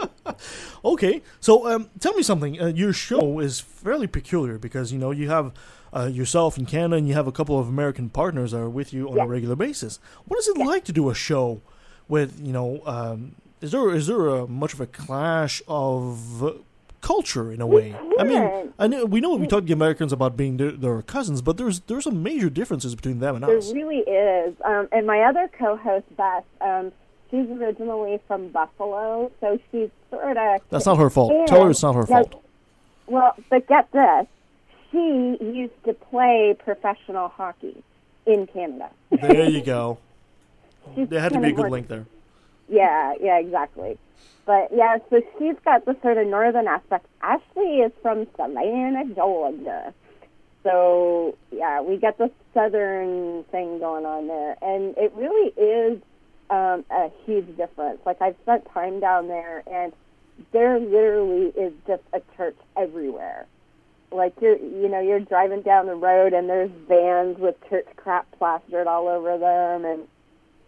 Okay, 0.84 1.22
so 1.40 1.68
um, 1.68 1.90
tell 1.98 2.14
me 2.14 2.22
something. 2.22 2.60
Uh, 2.60 2.66
your 2.66 2.92
show 2.92 3.40
is 3.40 3.58
fairly 3.58 4.06
peculiar 4.06 4.56
because 4.56 4.92
you 4.92 4.98
know 4.98 5.10
you 5.10 5.28
have 5.28 5.52
uh, 5.94 6.04
yourself 6.04 6.56
in 6.56 6.66
Canada 6.66 6.96
and 6.96 7.08
you 7.08 7.14
have 7.14 7.26
a 7.26 7.32
couple 7.32 7.58
of 7.58 7.68
American 7.68 8.08
partners 8.08 8.52
that 8.52 8.58
are 8.58 8.70
with 8.70 8.92
you 8.92 9.08
on 9.08 9.18
a 9.18 9.26
regular 9.26 9.56
basis. 9.56 9.98
What 10.26 10.38
is 10.38 10.46
it 10.48 10.58
like 10.58 10.84
to 10.84 10.92
do 10.92 11.10
a 11.10 11.14
show 11.14 11.60
with 12.08 12.40
you 12.40 12.52
know? 12.52 12.82
Um, 12.86 13.34
is 13.60 13.72
there 13.72 13.90
is 13.90 14.06
there 14.06 14.28
a, 14.28 14.46
much 14.46 14.74
of 14.74 14.80
a 14.80 14.86
clash 14.86 15.60
of 15.66 16.44
uh, 16.44 16.52
culture 17.00 17.50
in 17.52 17.60
a 17.60 17.66
way? 17.66 17.96
I 18.18 18.24
mean. 18.24 18.72
I 18.78 18.86
know 18.86 19.06
we 19.06 19.20
know 19.20 19.34
we 19.34 19.46
talk 19.46 19.60
to 19.60 19.66
the 19.66 19.72
Americans 19.72 20.12
about 20.12 20.36
being 20.36 20.58
their, 20.58 20.72
their 20.72 21.02
cousins, 21.02 21.40
but 21.40 21.56
there's 21.56 21.80
there's 21.80 22.04
some 22.04 22.22
major 22.22 22.50
differences 22.50 22.94
between 22.94 23.20
them 23.20 23.36
and 23.36 23.44
There 23.44 23.56
us. 23.56 23.72
There 23.72 23.74
really 23.74 24.00
is. 24.00 24.54
Um, 24.64 24.88
and 24.92 25.06
my 25.06 25.22
other 25.22 25.48
co-host, 25.58 26.04
Beth, 26.16 26.44
um, 26.60 26.92
she's 27.30 27.48
originally 27.50 28.20
from 28.26 28.48
Buffalo, 28.48 29.30
so 29.40 29.58
she's 29.70 29.90
sort 30.10 30.36
of. 30.36 30.60
That's 30.70 30.86
not 30.86 30.98
her 30.98 31.10
fault. 31.10 31.32
Tell 31.46 31.64
her 31.64 31.70
it's 31.70 31.82
not 31.82 31.94
her 31.94 32.06
fault. 32.06 32.42
Well, 33.06 33.34
but 33.50 33.66
get 33.66 33.90
this: 33.92 34.26
she 34.90 35.36
used 35.40 35.84
to 35.84 35.92
play 35.94 36.56
professional 36.58 37.28
hockey 37.28 37.82
in 38.26 38.46
Canada. 38.46 38.90
There 39.10 39.48
you 39.48 39.62
go. 39.62 39.98
There 40.96 41.20
had 41.20 41.32
to 41.32 41.40
be 41.40 41.48
a 41.48 41.52
good 41.52 41.70
link 41.72 41.88
there. 41.88 42.06
Yeah, 42.68 43.14
yeah, 43.20 43.38
exactly. 43.40 43.98
But 44.44 44.68
yeah, 44.72 44.98
so 45.10 45.20
she's 45.36 45.56
got 45.64 45.84
the 45.84 45.96
sort 46.00 46.16
of 46.16 46.28
northern 46.28 46.68
aspect. 46.68 47.06
Ashley 47.20 47.78
is 47.80 47.90
from 48.02 48.28
Savannah, 48.36 49.04
Georgia. 49.12 49.92
So 50.62 51.36
yeah, 51.50 51.80
we 51.80 51.96
got 51.96 52.18
the 52.18 52.30
southern 52.54 53.44
thing 53.50 53.80
going 53.80 54.06
on 54.06 54.28
there, 54.28 54.56
and 54.62 54.96
it 54.96 55.12
really 55.16 55.52
is 55.56 56.00
um, 56.50 56.84
a 56.90 57.10
huge 57.24 57.56
difference. 57.56 58.00
Like 58.06 58.20
I've 58.20 58.36
spent 58.42 58.66
time 58.72 59.00
down 59.00 59.28
there, 59.28 59.62
and 59.66 59.92
there 60.52 60.78
literally 60.78 61.52
is 61.56 61.72
just 61.86 62.02
a 62.12 62.20
church 62.36 62.56
everywhere. 62.76 63.46
Like 64.12 64.34
you're, 64.40 64.56
you 64.56 64.88
know, 64.88 65.00
you're 65.00 65.20
driving 65.20 65.62
down 65.62 65.86
the 65.86 65.94
road, 65.94 66.32
and 66.32 66.48
there's 66.48 66.70
vans 66.88 67.38
with 67.38 67.56
church 67.68 67.86
crap 67.96 68.26
plastered 68.38 68.86
all 68.86 69.08
over 69.08 69.38
them, 69.38 69.84
and 69.84 70.06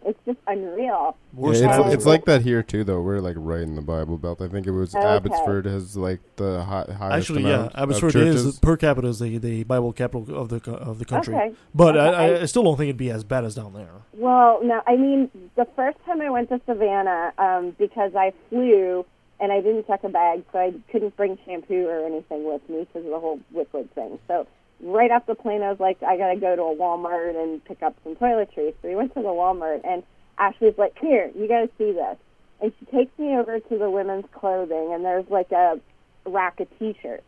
it's 0.04 0.18
just 0.24 0.38
unreal. 0.46 1.16
Yeah, 1.36 1.50
it's, 1.50 1.60
And- 1.60 1.92
it's 1.92 2.06
like 2.06 2.24
that 2.26 2.42
here 2.42 2.62
too, 2.62 2.84
though. 2.84 3.00
We're 3.00 3.20
like 3.20 3.36
right 3.38 3.60
in 3.62 3.74
the 3.74 3.82
Bible 3.82 4.16
Belt. 4.18 4.40
I 4.40 4.48
think 4.48 4.66
it 4.66 4.70
was 4.70 4.94
Okay. 4.94 5.04
Abbotsford 5.06 5.66
has 5.66 5.96
like 5.96 6.20
the 6.36 6.62
hi- 6.64 6.86
highest 6.92 7.30
Actually, 7.30 7.42
yeah, 7.44 7.54
amount 7.54 7.72
of 7.74 7.82
Abbotsford 7.82 8.12
churches. 8.12 8.44
is 8.46 8.58
per 8.58 8.76
capita 8.76 9.08
is 9.08 9.18
the, 9.18 9.38
the 9.38 9.64
Bible 9.64 9.92
capital 9.92 10.34
of 10.36 10.48
the 10.48 10.70
of 10.72 10.98
the 10.98 11.04
country. 11.04 11.34
Okay. 11.34 11.52
But 11.74 11.96
Okay, 11.96 12.06
I, 12.16 12.26
I, 12.26 12.28
I- 12.36 12.40
I 12.42 12.44
still 12.46 12.62
don't 12.62 12.76
think 12.76 12.88
it'd 12.88 12.96
be 12.96 13.10
as 13.10 13.24
bad 13.24 13.44
as 13.44 13.54
down 13.54 13.72
there. 13.74 13.90
Well, 14.14 14.60
no, 14.62 14.82
I 14.86 14.96
mean, 14.96 15.30
the 15.56 15.66
first 15.76 15.98
time 16.06 16.20
I 16.20 16.30
went 16.30 16.48
to 16.50 16.60
Savannah, 16.66 17.32
um, 17.38 17.74
because 17.78 18.14
I 18.16 18.32
flew 18.48 19.04
and 19.40 19.52
I 19.52 19.60
didn't 19.60 19.86
check 19.86 20.02
a 20.02 20.08
bag, 20.08 20.42
so 20.52 20.58
I 20.58 20.72
couldn't 20.90 21.16
bring 21.16 21.38
shampoo 21.44 21.86
or 21.86 22.04
anything 22.06 22.44
with 22.44 22.68
me 22.68 22.80
because 22.80 23.04
of 23.04 23.10
the 23.12 23.20
whole 23.20 23.38
liquid 23.54 23.94
thing. 23.94 24.18
So 24.26 24.46
right 24.80 25.10
off 25.10 25.26
the 25.26 25.34
plane, 25.34 25.62
I 25.62 25.70
was 25.70 25.80
like, 25.80 26.02
I 26.02 26.16
got 26.16 26.32
to 26.32 26.36
go 26.36 26.56
to 26.56 26.62
a 26.62 26.76
Walmart 26.76 27.40
and 27.40 27.64
pick 27.64 27.82
up 27.82 27.96
some 28.04 28.16
toiletries. 28.16 28.74
So 28.80 28.88
we 28.88 28.94
went 28.94 29.14
to 29.14 29.22
the 29.22 29.28
Walmart, 29.28 29.80
and 29.84 30.02
Ashley's 30.38 30.78
like, 30.78 30.98
here, 30.98 31.30
you 31.34 31.48
got 31.48 31.60
to 31.60 31.70
see 31.78 31.92
this. 31.92 32.16
And 32.60 32.72
she 32.78 32.86
takes 32.86 33.16
me 33.18 33.36
over 33.36 33.60
to 33.60 33.78
the 33.78 33.90
women's 33.90 34.26
clothing, 34.32 34.92
and 34.92 35.04
there's 35.04 35.28
like 35.28 35.52
a 35.52 35.80
rack 36.26 36.60
of 36.60 36.68
T-shirts. 36.78 37.24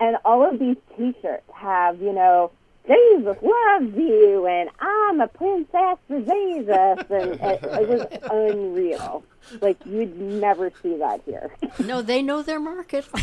And 0.00 0.16
all 0.24 0.48
of 0.48 0.58
these 0.58 0.76
T-shirts 0.96 1.50
have, 1.52 2.00
you 2.00 2.12
know, 2.12 2.52
Jesus 2.88 3.36
loves 3.42 3.96
you, 3.96 4.46
and 4.46 4.70
I'm 4.80 5.20
a 5.20 5.28
princess 5.28 5.98
for 6.08 6.20
Jesus, 6.20 7.04
and 7.10 7.32
it, 7.34 7.62
it 7.62 7.88
was 7.88 8.06
unreal. 8.30 9.24
Like 9.60 9.76
you'd 9.84 10.18
never 10.18 10.72
see 10.82 10.96
that 10.96 11.20
here. 11.26 11.50
No, 11.78 12.02
they 12.02 12.22
know 12.22 12.42
their 12.42 12.60
market. 12.60 13.06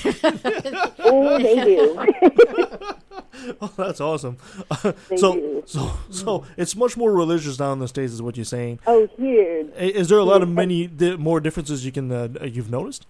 oh, 0.99 1.39
they 1.39 1.55
do. 1.55 2.05
Oh, 3.61 3.71
that's 3.75 4.01
awesome. 4.01 4.37
They 5.09 5.17
so, 5.17 5.33
do. 5.33 5.63
so, 5.65 5.91
so 6.09 6.45
it's 6.57 6.75
much 6.75 6.97
more 6.97 7.11
religious 7.11 7.57
down 7.57 7.73
in 7.73 7.79
the 7.79 7.87
states, 7.87 8.13
is 8.13 8.21
what 8.21 8.37
you're 8.37 8.45
saying. 8.45 8.79
Oh, 8.87 9.07
huge. 9.17 9.71
Is 9.75 10.09
there 10.09 10.17
a 10.17 10.23
lot 10.23 10.41
of 10.41 10.49
many 10.49 10.87
more 11.17 11.39
differences 11.39 11.85
you 11.85 11.91
can 11.91 12.11
uh, 12.11 12.29
you've 12.43 12.71
noticed? 12.71 13.05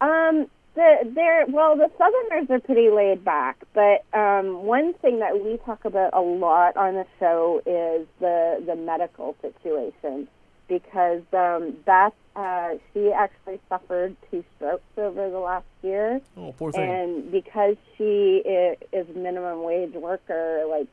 Um, 0.00 0.48
the 0.76 1.10
they're 1.14 1.46
well, 1.48 1.76
the 1.76 1.90
Southerners 1.98 2.48
are 2.50 2.60
pretty 2.60 2.90
laid 2.90 3.24
back, 3.24 3.64
but 3.74 4.04
um, 4.16 4.62
one 4.64 4.94
thing 4.94 5.18
that 5.18 5.42
we 5.42 5.56
talk 5.64 5.84
about 5.84 6.10
a 6.12 6.20
lot 6.20 6.76
on 6.76 6.94
the 6.94 7.06
show 7.18 7.60
is 7.66 8.06
the 8.20 8.62
the 8.64 8.76
medical 8.76 9.34
situation 9.42 10.28
because 10.68 11.22
um, 11.32 11.74
Beth 11.84 12.12
uh, 12.36 12.74
she 12.92 13.10
actually 13.12 13.58
suffered 13.68 14.14
two 14.30 14.44
strokes 14.56 14.84
over 14.98 15.30
the 15.30 15.38
last 15.38 15.66
year, 15.82 16.20
Oh, 16.36 16.52
poor 16.58 16.70
thing. 16.72 16.90
and 16.90 17.32
because 17.32 17.76
she 17.96 18.42
is, 18.44 18.76
is 18.92 19.06
minimum 19.16 19.62
wage 19.62 19.94
worker, 19.94 20.64
like 20.68 20.86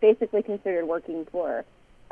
basically 0.00 0.42
considered 0.42 0.86
working 0.86 1.24
poor. 1.26 1.64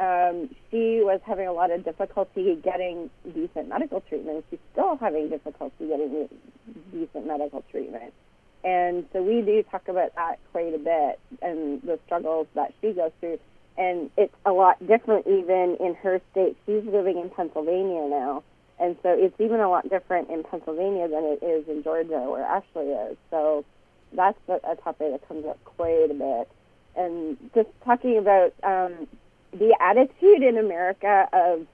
Um, 0.03 0.48
she 0.68 1.00
was 1.00 1.20
having 1.24 1.46
a 1.46 1.53
lot 1.53 1.70
of 1.70 1.84
difficulty 1.84 2.57
getting 2.57 3.09
decent 3.24 3.68
medical 3.68 4.00
treatment. 4.00 4.44
She's 4.50 4.59
still 4.72 4.96
having 4.96 5.28
difficulty 5.28 5.86
getting 5.86 6.28
decent 6.90 7.24
medical 7.24 7.62
treatment. 7.70 8.12
And 8.64 9.07
so 9.12 9.22
we 9.22 9.42
do 9.42 9.62
talk 9.70 9.86
about 9.86 10.12
that 10.16 10.40
quite 10.50 10.74
a 10.74 10.78
bit 10.78 11.20
and 11.40 11.80
the 11.82 12.00
struggles 12.07 12.48
that 12.55 12.74
she 12.80 12.92
goes 12.92 13.12
through. 13.20 13.38
And 13.78 14.11
it's 14.16 14.34
a 14.44 14.50
lot 14.50 14.84
different 14.84 15.28
even 15.28 15.76
in 15.78 15.94
her 16.03 16.20
state. 16.32 16.57
She's 16.66 16.84
living 16.84 17.18
in 17.18 17.30
Pennsylvania 17.30 18.09
now. 18.09 18.42
And 18.80 18.96
so 19.05 19.11
it's 19.11 19.38
even 19.40 19.61
a 19.61 19.70
lot 19.70 19.88
different 19.88 20.30
in 20.30 20.42
Pennsylvania 20.42 21.07
than 21.07 21.24
it 21.24 21.44
is 21.44 21.68
in 21.68 21.84
Georgia 21.84 22.18
where 22.28 22.42
Ashley 22.42 22.86
is. 22.86 23.16
So 23.30 23.64
that's 24.12 24.38
a, 24.48 24.74
topic 24.82 25.12
that 25.12 25.28
comes 25.28 25.46
up 25.46 25.62
quite 25.64 26.11
a 26.11 26.14
bit. 26.14 26.48
And 26.96 27.36
just 27.55 27.68
talking 27.84 28.18
about 28.18 28.53
um, 28.64 29.07
the 29.53 29.76
attitude 29.80 30.42
in 30.42 30.59
America 30.59 31.28
of 31.32 31.66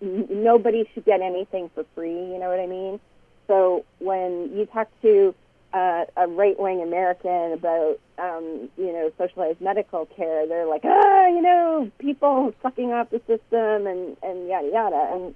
nobody 0.00 0.88
should 0.94 1.04
get 1.04 1.20
anything 1.20 1.70
for 1.74 1.84
free, 1.94 2.10
you 2.12 2.38
know 2.38 2.48
what 2.48 2.60
I 2.60 2.66
mean? 2.66 3.00
So 3.46 3.84
when 3.98 4.56
you 4.56 4.66
talk 4.66 4.88
to 5.02 5.34
uh, 5.72 6.04
a 6.16 6.26
right 6.26 6.58
wing 6.58 6.82
American 6.82 7.52
about 7.52 7.98
um, 8.18 8.68
you 8.76 8.92
know 8.92 9.10
socialized 9.18 9.60
medical 9.60 10.06
care, 10.06 10.46
they're 10.46 10.66
like, 10.66 10.82
ah, 10.84 11.26
you 11.26 11.42
know, 11.42 11.90
people 11.98 12.54
sucking 12.62 12.92
off 12.92 13.10
the 13.10 13.20
system 13.26 13.86
and 13.86 14.16
and 14.22 14.48
yada 14.48 14.68
yada. 14.72 15.10
And 15.12 15.34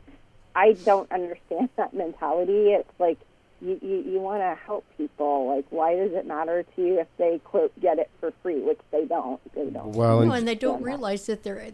I 0.55 0.73
don't 0.85 1.11
understand 1.11 1.69
that 1.77 1.95
mentality. 1.95 2.73
It's 2.73 2.89
like 2.99 3.19
you 3.65 3.79
you, 3.83 4.13
you 4.13 4.21
want 4.21 4.43
to 4.43 4.59
help 4.67 4.85
people. 4.97 5.55
Like, 5.57 5.65
why 5.71 5.97
does 5.97 6.13
it 6.13 6.27
matter 6.27 6.63
to 6.63 6.83
you 6.83 7.01
if 7.01 7.09
they 7.17 7.41
quote 7.45 7.73
get 7.81 7.99
it 7.99 8.11
for 8.21 8.33
free, 8.43 8.61
which 8.61 8.81
they 8.91 9.05
don't. 9.05 9.41
They 9.55 9.71
don't. 9.71 9.93
Well, 9.93 10.21
No, 10.21 10.33
and 10.33 10.47
they 10.47 10.55
don't 10.55 10.83
realize 10.83 11.27
that 11.27 11.43
they're 11.43 11.71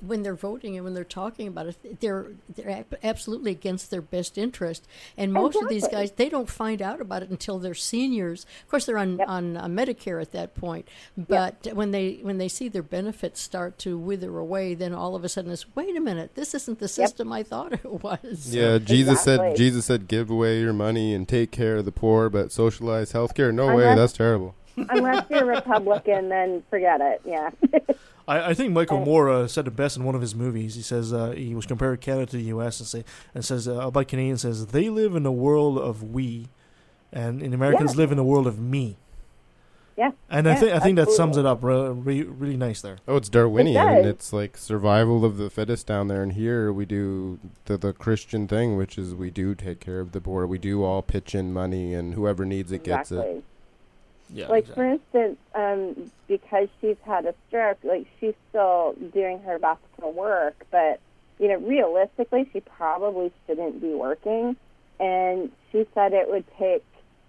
when 0.00 0.22
they're 0.22 0.34
voting 0.34 0.76
and 0.76 0.84
when 0.84 0.94
they're 0.94 1.04
talking 1.04 1.48
about 1.48 1.66
it, 1.66 2.00
they're 2.00 2.26
they're 2.54 2.84
absolutely 3.02 3.50
against 3.50 3.90
their 3.90 4.00
best 4.00 4.38
interest. 4.38 4.86
And 5.16 5.32
most 5.32 5.56
of 5.56 5.68
these 5.68 5.86
guys, 5.88 6.12
they 6.12 6.28
don't 6.28 6.48
find 6.48 6.80
out 6.80 7.00
about 7.00 7.22
it 7.22 7.30
until 7.30 7.58
they're 7.58 7.74
seniors. 7.74 8.46
Of 8.62 8.68
course, 8.70 8.86
they're 8.86 8.98
on 8.98 9.20
on 9.22 9.56
uh, 9.56 9.66
Medicare 9.66 10.20
at 10.22 10.32
that 10.32 10.54
point. 10.54 10.88
But 11.16 11.68
when 11.72 11.90
they 11.90 12.20
when 12.22 12.38
they 12.38 12.48
see 12.48 12.68
their 12.68 12.82
benefits 12.82 13.40
start 13.40 13.78
to 13.80 13.98
wither 13.98 14.38
away, 14.38 14.74
then 14.74 14.94
all 14.94 15.14
of 15.14 15.24
a 15.24 15.28
sudden 15.28 15.50
it's 15.50 15.66
wait 15.74 15.96
a 15.96 16.00
minute, 16.00 16.34
this 16.34 16.54
isn't 16.54 16.78
the 16.78 16.88
system 16.88 17.32
I 17.32 17.42
thought 17.42 17.72
it 17.84 18.02
was. 18.02 18.54
Yeah, 18.54 18.78
Jesus 18.78 19.20
said 19.22 19.56
Jesus 19.56 19.86
said 19.86 20.08
give 20.08 20.30
away 20.30 20.60
your 20.60 20.72
money 20.72 21.12
and 21.14 21.25
take 21.26 21.50
care 21.50 21.76
of 21.76 21.84
the 21.84 21.92
poor, 21.92 22.28
but 22.28 22.52
socialize 22.52 23.12
healthcare. 23.12 23.52
No 23.52 23.74
way, 23.74 23.94
that's 23.94 24.12
terrible. 24.12 24.54
Unless 24.76 25.26
you're 25.30 25.42
a 25.42 25.56
Republican, 25.56 26.28
then 26.28 26.62
forget 26.70 27.00
it. 27.00 27.22
Yeah. 27.24 27.50
I, 28.28 28.50
I 28.50 28.54
think 28.54 28.72
Michael 28.72 29.04
Moore 29.04 29.30
uh, 29.30 29.46
said 29.46 29.66
it 29.66 29.76
best 29.76 29.96
in 29.96 30.04
one 30.04 30.14
of 30.14 30.20
his 30.20 30.34
movies. 30.34 30.74
He 30.74 30.82
says 30.82 31.12
uh, 31.12 31.30
he 31.30 31.54
was 31.54 31.64
comparing 31.64 31.98
Canada 31.98 32.26
to 32.32 32.36
the 32.36 32.42
U.S. 32.44 32.80
and 32.80 32.86
say 32.86 33.04
and 33.34 33.44
says 33.44 33.68
uh, 33.68 33.74
about 33.86 34.08
Canadians 34.08 34.42
says 34.42 34.66
they 34.66 34.88
live 34.90 35.14
in 35.14 35.24
a 35.24 35.32
world 35.32 35.78
of 35.78 36.02
we, 36.02 36.48
and, 37.12 37.40
and 37.40 37.54
Americans 37.54 37.94
Yeah. 37.94 37.98
live 37.98 38.12
in 38.12 38.18
a 38.18 38.24
world 38.24 38.46
of 38.46 38.58
me. 38.58 38.96
Yeah. 39.96 40.10
And 40.28 40.46
I 40.48 40.54
think 40.56 40.72
I 40.72 40.78
think 40.78 40.96
that 40.96 41.10
sums 41.10 41.38
it 41.38 41.46
up 41.46 41.62
re- 41.62 41.88
re- 41.88 42.22
really 42.22 42.56
nice 42.56 42.82
there. 42.82 42.98
Oh, 43.08 43.16
it's 43.16 43.30
Darwinian. 43.30 44.02
does. 44.02 44.06
it's 44.06 44.32
like 44.32 44.56
survival 44.56 45.24
of 45.24 45.38
the 45.38 45.48
fittest 45.48 45.86
down 45.86 46.08
there, 46.08 46.22
and 46.22 46.32
here 46.32 46.70
we 46.72 46.84
do 46.84 47.38
the 47.64 47.78
the 47.78 47.92
Christian 47.92 48.46
thing, 48.46 48.76
which 48.76 48.98
is 48.98 49.14
we 49.14 49.30
do 49.30 49.54
take 49.54 49.80
care 49.80 50.00
of 50.00 50.12
the 50.12 50.20
poor. 50.20 50.46
We 50.46 50.58
do 50.58 50.84
all 50.84 51.00
pitch 51.00 51.34
in 51.34 51.52
money, 51.52 51.94
and 51.94 52.14
whoever 52.14 52.44
needs 52.44 52.72
it 52.72 52.84
gets 52.84 53.10
exactly. 53.10 53.36
it. 53.36 53.44
Yeah, 54.28 54.48
like 54.48 54.66
for 54.66 54.84
instance, 54.84 55.38
um, 55.54 56.10
because 56.28 56.68
she's 56.80 56.96
had 57.06 57.24
a 57.24 57.34
stroke, 57.48 57.78
like 57.82 58.06
she's 58.20 58.34
still 58.50 58.94
doing 59.14 59.40
her 59.42 59.58
best 59.58 59.80
to 60.00 60.08
work, 60.08 60.66
but 60.70 61.00
you 61.38 61.48
know, 61.48 61.56
realistically, 61.56 62.48
she 62.52 62.60
probably 62.60 63.32
shouldn't 63.46 63.80
be 63.80 63.94
working. 63.94 64.56
And 64.98 65.52
she 65.70 65.86
said 65.94 66.12
it 66.12 66.28
would 66.30 66.44
take 66.58 66.82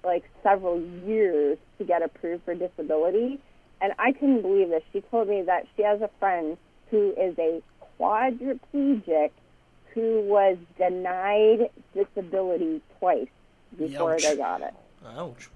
like 0.07 0.23
several 0.41 0.81
years 1.05 1.57
to 1.77 1.83
get 1.83 2.01
approved 2.01 2.43
for 2.45 2.55
disability. 2.55 3.39
And 3.79 3.93
I 3.99 4.13
couldn't 4.13 4.41
believe 4.41 4.69
this. 4.69 4.81
She 4.91 5.01
told 5.01 5.27
me 5.27 5.43
that 5.43 5.67
she 5.75 5.83
has 5.83 6.01
a 6.01 6.09
friend 6.19 6.57
who 6.89 7.13
is 7.15 7.37
a 7.37 7.61
quadriplegic 7.99 9.31
who 9.93 10.21
was 10.21 10.57
denied 10.77 11.69
disability 11.93 12.81
twice 12.99 13.27
before 13.77 14.13
Ouch. 14.13 14.23
they 14.23 14.37
got 14.37 14.61
it. 14.61 14.73
Ouch. 15.05 15.49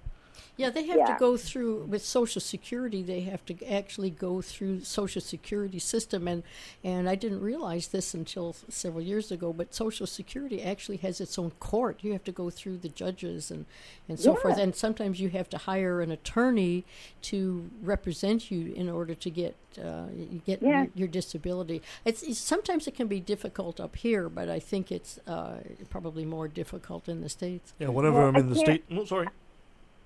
Yeah, 0.62 0.70
they 0.70 0.86
have 0.86 0.98
Yeah. 0.98 1.14
to 1.14 1.18
go 1.20 1.38
through 1.38 1.86
with 1.86 2.04
Social 2.06 2.40
Security. 2.40 3.02
They 3.02 3.22
have 3.22 3.44
to 3.48 3.66
actually 3.66 4.12
go 4.12 4.42
through 4.42 4.82
Social 4.82 5.20
Security 5.22 5.80
system, 5.80 6.28
and 6.28 6.44
and 6.84 7.10
I 7.10 7.16
didn't 7.16 7.42
realize 7.42 7.88
this 7.88 8.14
until 8.14 8.54
several 8.70 9.02
years 9.04 9.32
ago. 9.32 9.54
But 9.54 9.74
Social 9.74 10.06
Security 10.06 10.62
actually 10.62 10.98
has 10.98 11.20
its 11.20 11.40
own 11.40 11.52
court. 11.60 12.04
You 12.04 12.12
have 12.12 12.24
to 12.26 12.32
go 12.32 12.52
through 12.52 12.78
the 12.78 12.90
judges 12.90 13.50
and 13.50 13.66
and 14.08 14.20
so 14.20 14.36
forth. 14.36 14.58
And 14.60 14.76
sometimes 14.76 15.20
you 15.20 15.30
have 15.30 15.50
to 15.50 15.58
hire 15.58 16.00
an 16.02 16.12
attorney 16.12 16.84
to 17.24 17.70
represent 17.82 18.52
you 18.52 18.72
in 18.74 18.88
order 18.88 19.16
to 19.16 19.30
get 19.32 19.56
uh, 19.84 20.08
get 20.46 20.62
Yeah. 20.62 20.70
your, 20.84 20.88
your 20.96 21.08
disability. 21.08 21.82
It's, 22.06 22.22
it's 22.24 22.40
sometimes 22.40 22.88
it 22.88 22.94
can 22.96 23.08
be 23.08 23.20
difficult 23.20 23.80
up 23.80 23.96
here, 23.96 24.30
but 24.30 24.48
I 24.50 24.60
think 24.60 24.92
it's 24.92 25.18
uh, 25.26 25.56
probably 25.90 26.26
more 26.26 26.48
difficult 26.48 27.08
in 27.10 27.22
the 27.22 27.30
states. 27.30 27.74
Yeah, 27.80 27.88
whenever 27.88 28.18
Well, 28.20 28.28
I'm 28.28 28.36
I 28.36 28.40
in 28.42 28.50
the 28.50 28.56
state. 28.56 28.84
Oh, 28.92 29.06
sorry. 29.06 29.28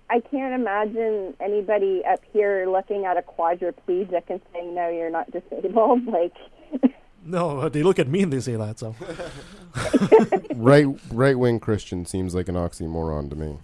I 0.10 0.20
can't 0.20 0.54
imagine 0.54 1.36
anybody 1.40 2.04
up 2.06 2.20
here 2.32 2.68
looking 2.70 3.06
at 3.06 3.18
a 3.18 3.22
quadriplegic 3.22 4.24
and 4.30 4.42
saying, 4.54 4.76
"No, 4.76 4.90
you're 4.90 5.10
not 5.10 5.32
disabled." 5.32 6.02
Like, 6.16 6.34
No, 7.26 7.60
uh, 7.62 7.70
they 7.70 7.82
look 7.84 7.98
at 8.00 8.08
me 8.08 8.22
and 8.22 8.32
they 8.32 8.40
say 8.40 8.56
that. 8.56 8.78
So 8.80 8.96
right 10.56 10.86
right 11.12 11.38
wing 11.38 11.60
Christian 11.60 12.06
seems 12.06 12.36
like 12.36 12.48
an 12.48 12.56
oxymoron 12.56 13.30
to 13.32 13.36
me. 13.36 13.58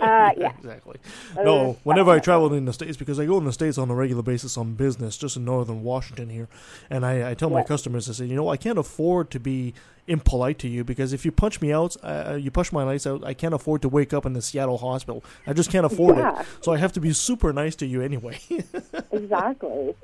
uh, 0.00 0.30
yeah, 0.36 0.52
exactly. 0.58 0.98
Uh, 1.36 1.42
No, 1.42 1.78
whenever 1.82 2.10
I 2.10 2.18
travel 2.18 2.52
in 2.54 2.64
the 2.64 2.72
states, 2.72 2.96
because 2.96 3.18
I 3.18 3.26
go 3.26 3.38
in 3.38 3.44
the 3.44 3.52
states 3.52 3.78
on 3.78 3.90
a 3.90 3.94
regular 3.94 4.22
basis 4.22 4.56
on 4.56 4.74
business, 4.74 5.16
just 5.16 5.36
in 5.36 5.44
northern 5.44 5.82
Washington 5.82 6.28
here, 6.30 6.48
and 6.88 7.04
I, 7.04 7.30
I 7.30 7.34
tell 7.34 7.50
my 7.50 7.62
customers, 7.62 8.08
I 8.08 8.12
say, 8.12 8.26
you 8.26 8.36
know, 8.36 8.48
I 8.48 8.56
can't 8.56 8.78
afford 8.78 9.30
to 9.32 9.40
be 9.40 9.74
impolite 10.06 10.58
to 10.58 10.68
you 10.68 10.82
because 10.82 11.12
if 11.12 11.24
you 11.24 11.30
punch 11.32 11.60
me 11.60 11.72
out, 11.72 11.96
uh, 12.02 12.36
you 12.40 12.50
push 12.50 12.72
my 12.72 12.82
lights 12.82 13.06
out, 13.06 13.22
I 13.24 13.32
can't 13.34 13.54
afford 13.54 13.82
to 13.82 13.88
wake 13.88 14.12
up 14.12 14.26
in 14.26 14.32
the 14.32 14.42
Seattle 14.42 14.78
hospital. 14.78 15.22
I 15.46 15.52
just 15.52 15.70
can't 15.70 15.86
afford 15.86 16.16
Yeah. 16.16 16.40
it. 16.40 16.46
So 16.62 16.72
I 16.72 16.78
have 16.78 16.92
to 16.94 17.00
be 17.00 17.12
super 17.12 17.52
nice 17.52 17.76
to 17.76 17.86
you 17.86 18.02
anyway. 18.02 18.38
exactly. 19.12 19.94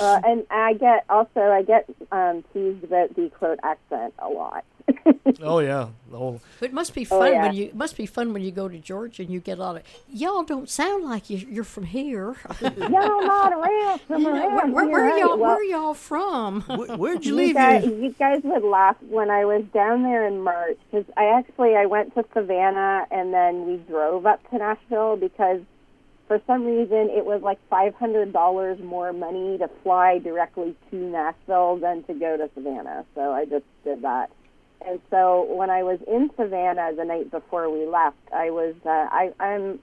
Uh, 0.00 0.20
and 0.24 0.46
I 0.50 0.74
get 0.74 1.04
also 1.08 1.40
I 1.40 1.62
get 1.62 1.88
um, 2.12 2.44
teased 2.52 2.84
about 2.84 3.14
the 3.16 3.30
quote 3.30 3.58
accent 3.62 4.14
a 4.18 4.28
lot. 4.28 4.64
oh 5.42 5.58
yeah, 5.58 5.88
oh 6.14 6.40
It 6.62 6.72
must 6.72 6.94
be 6.94 7.02
Oh, 7.10 7.18
fun 7.18 7.32
yeah. 7.32 7.42
when 7.42 7.52
you 7.52 7.64
it 7.66 7.74
must 7.76 7.96
be 7.96 8.06
fun 8.06 8.32
when 8.32 8.42
you 8.42 8.50
go 8.50 8.68
to 8.68 8.78
Georgia 8.78 9.22
and 9.22 9.30
you 9.30 9.38
get 9.40 9.58
a 9.58 9.60
lot 9.60 9.76
of 9.76 9.82
y'all 10.08 10.42
don't 10.44 10.68
sound 10.68 11.04
like 11.04 11.28
you, 11.28 11.38
you're 11.38 11.64
from 11.64 11.84
here. 11.84 12.36
y'all 12.60 13.26
not 13.26 13.52
around 13.52 14.00
from 14.06 14.22
Yeah, 14.22 14.28
around 14.30 14.54
where, 14.54 14.66
where, 14.72 14.84
here, 14.86 14.92
where 14.92 15.08
right? 15.10 15.18
y'all 15.18 15.38
Well, 15.38 15.54
where 15.56 15.64
y'all 15.64 15.94
from? 15.94 16.60
where'd 16.96 17.24
you 17.24 17.32
you 17.32 17.36
leave 17.36 17.54
guys, 17.54 17.84
your- 17.84 17.98
you 17.98 18.10
guys 18.18 18.40
would 18.44 18.62
laugh 18.64 18.96
when 19.10 19.30
I 19.30 19.44
was 19.44 19.64
down 19.74 20.02
there 20.04 20.26
in 20.26 20.40
March 20.42 20.78
because 20.90 21.04
I 21.16 21.24
actually 21.38 21.76
I 21.76 21.84
went 21.86 22.14
to 22.14 22.24
Savannah 22.32 23.04
and 23.10 23.34
then 23.34 23.66
we 23.66 23.76
drove 23.76 24.24
up 24.26 24.48
to 24.50 24.58
Nashville 24.58 25.16
because 25.16 25.60
for 26.28 26.40
some 26.46 26.64
reason 26.64 27.10
it 27.10 27.24
was 27.24 27.42
like 27.42 27.58
five 27.68 27.94
hundred 27.94 28.32
dollars 28.32 28.78
more 28.80 29.12
money 29.12 29.58
to 29.58 29.68
fly 29.82 30.18
directly 30.18 30.76
to 30.90 30.96
Nashville 30.96 31.76
than 31.76 32.04
to 32.04 32.14
go 32.14 32.36
to 32.36 32.48
Savannah. 32.54 33.04
So 33.14 33.32
I 33.32 33.46
just 33.46 33.64
did 33.82 34.02
that. 34.02 34.30
And 34.86 35.00
so 35.10 35.44
when 35.52 35.70
I 35.70 35.82
was 35.82 35.98
in 36.06 36.30
Savannah 36.36 36.94
the 36.94 37.04
night 37.04 37.30
before 37.30 37.68
we 37.70 37.86
left, 37.86 38.18
I 38.32 38.50
was 38.50 38.74
uh, 38.84 38.88
I, 38.90 39.32
I'm 39.40 39.80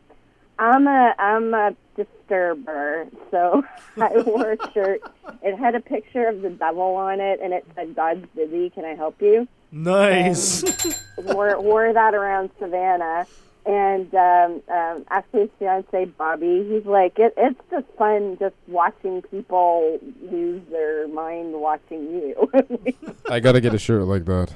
I'm 0.57 0.87
a 0.87 1.13
I'm 1.19 1.53
a 1.53 1.75
disturber, 1.97 3.07
so 3.31 3.63
I 3.97 4.21
wore 4.25 4.53
a 4.53 4.71
shirt. 4.71 5.01
It 5.41 5.57
had 5.57 5.75
a 5.75 5.81
picture 5.81 6.27
of 6.27 6.41
the 6.41 6.49
devil 6.49 6.95
on 6.95 7.19
it, 7.19 7.39
and 7.41 7.53
it 7.53 7.65
said 7.75 7.95
"God's 7.95 8.25
busy. 8.35 8.69
Can 8.69 8.85
I 8.85 8.95
help 8.95 9.21
you?" 9.21 9.47
nice. 9.71 10.63
wore 11.17 11.59
wore 11.59 11.91
that 11.91 12.13
around 12.13 12.51
Savannah, 12.59 13.27
and 13.65 14.13
um, 14.15 14.61
um, 14.69 15.05
Ashley's 15.09 15.49
fiance 15.59 16.05
Bobby, 16.05 16.65
he's 16.69 16.85
like, 16.85 17.17
it, 17.17 17.33
it's 17.37 17.59
just 17.71 17.85
fun 17.97 18.37
just 18.39 18.55
watching 18.67 19.21
people 19.23 19.99
lose 20.21 20.61
their 20.69 21.07
mind 21.07 21.53
watching 21.53 22.03
you. 22.11 22.51
I 23.29 23.39
gotta 23.39 23.61
get 23.61 23.73
a 23.73 23.79
shirt 23.79 24.03
like 24.03 24.25
that. 24.25 24.53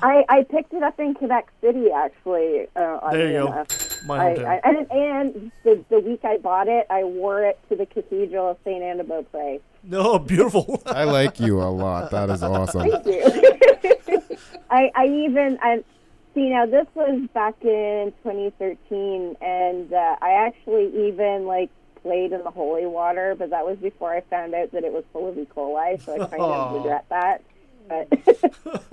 I, 0.00 0.24
I 0.28 0.42
picked 0.44 0.72
it 0.74 0.82
up 0.82 0.98
in 1.00 1.14
Quebec 1.14 1.48
City, 1.60 1.90
actually. 1.90 2.66
Uh, 2.76 3.10
There 3.10 3.26
you 3.26 3.32
go. 3.38 3.46
enough. 3.48 4.04
My 4.06 4.16
I. 4.18 4.30
I, 4.54 4.60
and 4.64 4.92
and 4.92 5.52
the, 5.64 5.84
the 5.88 5.98
week 6.00 6.20
I 6.24 6.36
bought 6.38 6.68
it, 6.68 6.86
I 6.88 7.02
wore 7.04 7.44
it 7.44 7.58
to 7.68 7.76
the 7.76 7.86
Cathedral 7.86 8.50
of 8.50 8.58
Saint 8.64 8.82
Anne 8.82 8.98
de 8.98 9.04
Beaupré. 9.04 9.60
no, 9.82 10.18
beautiful. 10.32 10.80
I 10.86 11.04
like 11.04 11.40
you 11.40 11.60
a 11.60 11.70
lot. 11.70 12.10
That 12.12 12.30
is 12.30 12.42
awesome. 12.44 12.88
Thank 12.90 13.06
you. 13.06 14.36
I, 14.70 14.90
I 14.94 15.06
even 15.06 15.58
I 15.62 15.82
see 16.34 16.50
now 16.50 16.66
this 16.66 16.86
was 16.94 17.28
back 17.34 17.54
in 17.62 18.12
2013, 18.22 19.36
and 19.40 19.92
uh, 19.92 20.16
I 20.20 20.30
actually 20.46 21.08
even 21.08 21.46
like 21.46 21.70
played 22.02 22.32
in 22.32 22.42
the 22.44 22.50
holy 22.50 22.86
water, 22.86 23.34
but 23.38 23.50
that 23.50 23.64
was 23.66 23.76
before 23.78 24.12
I 24.14 24.20
found 24.22 24.54
out 24.54 24.72
that 24.72 24.84
it 24.84 24.92
was 24.92 25.04
full 25.12 25.28
of 25.28 25.36
E. 25.38 25.46
coli, 25.54 26.00
so 26.04 26.14
I 26.14 26.26
kind 26.26 26.40
Aw. 26.42 26.68
of 26.68 26.74
regret 26.82 27.04
that. 27.10 27.42
But 27.88 28.08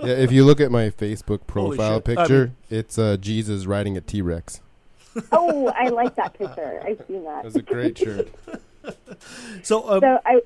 Yeah, 0.00 0.14
if 0.14 0.32
you 0.32 0.44
look 0.44 0.60
at 0.60 0.70
my 0.70 0.90
Facebook 0.90 1.46
profile 1.46 1.98
shit. 1.98 2.18
I 2.18 2.22
picture, 2.22 2.44
mean- 2.46 2.56
it's 2.70 2.98
uh, 2.98 3.16
Jesus 3.18 3.66
riding 3.66 3.96
a 3.96 4.00
T 4.00 4.22
Rex. 4.22 4.60
oh, 5.32 5.68
I 5.68 5.88
like 5.88 6.14
that 6.16 6.36
picture. 6.38 6.82
I've 6.84 7.02
seen 7.08 7.24
that. 7.24 7.42
That's 7.44 7.56
a 7.56 7.62
great 7.62 7.98
shirt. 7.98 8.28
So, 9.64 9.88
um, 9.90 10.00
so 10.00 10.20
I, 10.24 10.42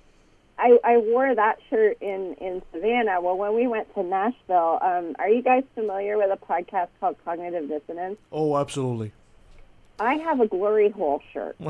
I 0.61 0.79
I 0.85 0.97
wore 0.99 1.35
that 1.35 1.59
shirt 1.71 1.97
in 2.01 2.35
in 2.35 2.63
Savannah. 2.73 3.21
Well, 3.21 3.37
when 3.37 3.55
we 3.55 3.67
went 3.67 3.93
to 3.95 4.03
Nashville, 4.03 4.79
um, 4.83 5.17
are 5.19 5.29
you 5.29 5.43
guys 5.43 5.65
familiar 5.75 6.19
with 6.19 6.31
a 6.31 6.37
podcast 6.37 6.89
called 7.01 7.17
Cognitive 7.25 7.69
Dissonance? 7.69 8.19
oh, 8.31 8.57
absolutely. 8.57 9.13
I 9.99 10.15
have 10.15 10.41
a 10.41 10.47
glory 10.47 10.91
hole 10.91 11.23
shirt, 11.33 11.57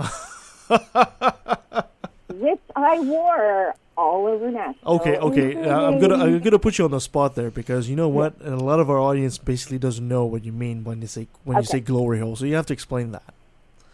which 2.28 2.61
I 2.76 3.01
wore 3.01 3.74
all 3.97 4.26
over 4.26 4.51
Nashville. 4.51 4.93
Okay, 4.95 5.16
okay. 5.18 5.57
Uh, 5.57 5.80
I'm 5.82 5.99
gonna 6.01 6.16
I'm 6.16 6.41
gonna 6.41 6.59
put 6.59 6.78
you 6.78 6.84
on 6.84 6.91
the 6.91 7.01
spot 7.01 7.34
there 7.36 7.51
because 7.51 7.88
you 7.88 7.97
know 7.97 8.09
what, 8.09 8.41
and 8.41 8.55
a 8.55 8.64
lot 8.64 8.80
of 8.80 8.91
our 8.91 8.99
audience 8.99 9.38
basically 9.38 9.78
doesn't 9.78 10.07
know 10.07 10.24
what 10.24 10.45
you 10.45 10.53
mean 10.53 10.84
when 10.84 11.01
you 11.01 11.07
say 11.07 11.28
when 11.45 11.57
you 11.59 11.64
say 11.64 11.80
glory 11.80 12.18
hole. 12.18 12.34
So 12.36 12.45
you 12.45 12.57
have 12.57 12.66
to 12.66 12.72
explain 12.72 13.12
that. 13.12 13.34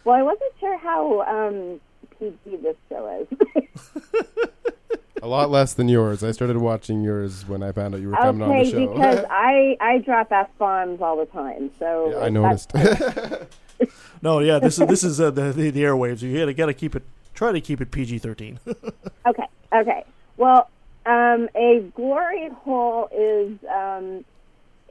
Well, 0.03 0.15
I 0.15 0.23
wasn't 0.23 0.53
sure 0.59 0.77
how 0.77 1.21
um, 1.23 1.79
PG 2.19 2.57
this 2.63 2.77
show 2.89 3.27
is. 3.27 3.27
A 5.23 5.27
lot 5.27 5.49
less 5.49 5.73
than 5.73 5.89
yours. 5.89 6.23
I 6.23 6.31
started 6.31 6.57
watching 6.57 7.01
yours 7.03 7.47
when 7.47 7.63
I 7.63 7.71
found 7.71 7.95
out 7.95 8.01
you 8.01 8.09
were 8.09 8.15
coming 8.17 8.41
on 8.43 8.49
the 8.49 8.55
okay, 8.55 8.71
show. 8.71 8.93
because 8.93 9.25
I 9.29 9.75
I 9.79 9.97
drop 9.99 10.31
f 10.31 10.49
bombs 10.57 11.01
all 11.01 11.17
the 11.17 11.25
time, 11.25 11.71
so 11.79 12.11
Yeah, 12.11 12.19
I 12.19 12.29
noticed. 12.29 12.71
No, 14.21 14.39
yeah, 14.39 14.57
this 14.59 14.79
is 14.79 14.87
this 14.87 15.03
is 15.03 15.21
uh, 15.21 15.29
the, 15.29 15.51
the 15.53 15.69
the 15.69 15.83
airwaves. 15.83 16.21
You 16.21 16.37
gotta 16.39 16.53
gotta 16.53 16.73
keep 16.73 16.95
it. 16.95 17.03
Try 17.35 17.51
to 17.51 17.61
keep 17.61 17.81
it 17.81 17.91
PG 17.91 18.19
thirteen. 18.19 18.59
Okay, 19.25 19.45
okay. 19.71 20.03
Well, 20.37 20.69
um, 21.05 21.49
a 21.55 21.81
glory 21.95 22.49
hole 22.63 23.09
is 23.15 23.57
um, 23.71 24.25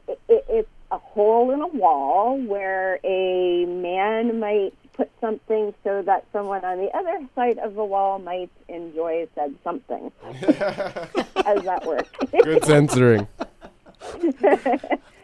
it, 0.06 0.20
it, 0.28 0.44
it's 0.48 0.68
a 0.92 0.98
hole 0.98 1.50
in 1.50 1.60
a 1.60 1.66
wall 1.66 2.38
where 2.38 3.00
a 3.02 3.64
man 3.66 4.38
might 4.38 4.74
put 4.96 5.10
something 5.20 5.74
so 5.84 6.02
that 6.02 6.24
someone 6.32 6.64
on 6.64 6.78
the 6.78 6.90
other 6.96 7.26
side 7.34 7.58
of 7.58 7.74
the 7.74 7.84
wall 7.84 8.18
might 8.18 8.50
enjoy 8.68 9.26
said 9.34 9.54
something. 9.62 10.10
How 10.22 11.54
does 11.54 11.64
that 11.64 11.84
work? 11.86 12.06
Good 12.42 12.64
censoring. 12.64 13.26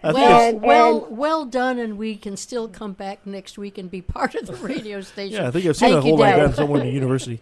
Well, 0.05 0.17
And- 0.17 0.63
well, 0.63 1.05
and- 1.07 1.17
well 1.17 1.45
done, 1.45 1.79
and 1.79 1.97
we 1.97 2.17
can 2.17 2.37
still 2.37 2.67
come 2.67 2.93
back 2.93 3.25
next 3.25 3.57
week 3.57 3.79
and 3.79 3.89
be 3.89 4.03
part 4.03 4.35
of 4.35 4.47
the 4.49 4.55
radio 4.57 5.01
station. 5.13 5.37
yeah, 5.43 5.47
I 5.47 5.53
think 5.53 5.65
I've 5.67 5.77
seen 5.77 5.91
a 5.91 5.93
Thank 5.95 6.05
you, 6.07 6.11
hole 6.13 6.19
like 6.19 6.35
Deb. 6.35 6.51
that 6.51 6.57
somewhere 6.57 6.81
in 6.81 6.87
the 6.89 6.93
university. 6.93 7.41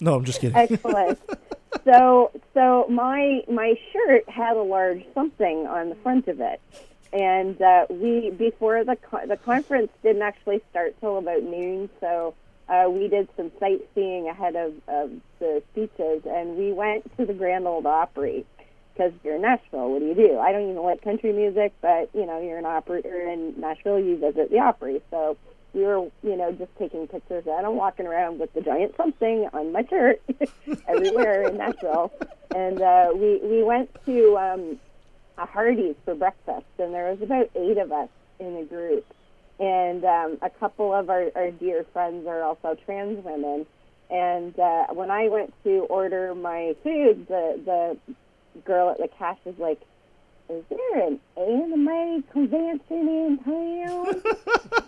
No, 0.00 0.14
I'm 0.14 0.24
just 0.26 0.42
kidding. 0.42 0.56
Excellent. 0.58 1.18
so, 1.86 2.30
so 2.52 2.84
my 2.90 3.42
my 3.50 3.78
shirt 3.94 4.28
had 4.28 4.58
a 4.58 4.62
large 4.62 5.04
something 5.14 5.66
on 5.66 5.88
the 5.88 5.94
front 5.94 6.28
of 6.28 6.38
it, 6.42 6.60
and 7.12 7.60
uh, 7.60 7.86
we 7.88 8.30
before 8.30 8.84
the 8.84 8.96
co- 8.96 9.26
the 9.26 9.36
conference 9.36 9.90
didn't 10.02 10.22
actually 10.22 10.62
start 10.70 10.94
till 11.00 11.18
about 11.18 11.42
noon. 11.42 11.88
So 12.00 12.34
uh, 12.68 12.86
we 12.88 13.08
did 13.08 13.28
some 13.36 13.52
sightseeing 13.60 14.28
ahead 14.28 14.56
of, 14.56 14.74
of 14.88 15.10
the 15.38 15.62
speeches, 15.72 16.22
and 16.26 16.56
we 16.56 16.72
went 16.72 17.16
to 17.16 17.24
the 17.24 17.34
Grand 17.34 17.66
Ole 17.66 17.86
Opry. 17.86 18.44
Because 18.92 19.12
you're 19.22 19.36
in 19.36 19.42
Nashville, 19.42 19.90
what 19.90 19.98
do 19.98 20.06
you 20.06 20.14
do? 20.14 20.38
I 20.38 20.52
don't 20.52 20.70
even 20.70 20.82
like 20.82 21.02
country 21.02 21.30
music, 21.30 21.74
but 21.82 22.08
you 22.14 22.24
know, 22.24 22.40
you're 22.40 22.56
an 22.56 22.64
opera. 22.64 23.02
You're 23.04 23.30
in 23.30 23.60
Nashville, 23.60 24.00
you 24.00 24.16
visit 24.16 24.50
the 24.50 24.58
Opry. 24.58 25.02
So 25.10 25.36
we 25.74 25.82
were, 25.82 26.08
you 26.22 26.36
know, 26.36 26.50
just 26.52 26.74
taking 26.78 27.06
pictures. 27.06 27.44
And 27.46 27.66
I'm 27.66 27.76
walking 27.76 28.06
around 28.06 28.40
with 28.40 28.54
the 28.54 28.62
giant 28.62 28.96
something 28.96 29.48
on 29.52 29.70
my 29.70 29.84
shirt 29.84 30.22
everywhere 30.88 31.42
in 31.42 31.58
Nashville. 31.58 32.10
And 32.54 32.80
uh, 32.80 33.10
we 33.14 33.38
we 33.42 33.62
went 33.62 33.90
to 34.06 34.38
um, 34.38 34.80
a 35.38 35.46
Hardee's 35.46 35.96
for 36.04 36.14
breakfast, 36.14 36.66
and 36.78 36.94
there 36.94 37.10
was 37.10 37.22
about 37.22 37.50
eight 37.54 37.78
of 37.78 37.92
us 37.92 38.08
in 38.38 38.54
the 38.54 38.64
group. 38.64 39.04
And 39.58 40.04
um, 40.04 40.38
a 40.42 40.50
couple 40.50 40.92
of 40.92 41.08
our, 41.08 41.30
our 41.34 41.50
dear 41.50 41.86
friends 41.92 42.26
are 42.26 42.42
also 42.42 42.76
trans 42.84 43.24
women. 43.24 43.64
And 44.10 44.58
uh, 44.58 44.88
when 44.92 45.10
I 45.10 45.28
went 45.28 45.54
to 45.64 45.86
order 45.88 46.34
my 46.34 46.76
food, 46.82 47.26
the 47.28 47.58
the 47.64 47.96
girl 48.64 48.90
at 48.90 48.98
the 48.98 49.08
cash 49.18 49.38
was 49.44 49.54
like, 49.58 49.80
"Is 50.48 50.62
there 50.68 51.08
an 51.08 51.18
anime 51.36 52.22
convention 52.32 53.08
in 53.08 53.38
town?" 53.44 54.22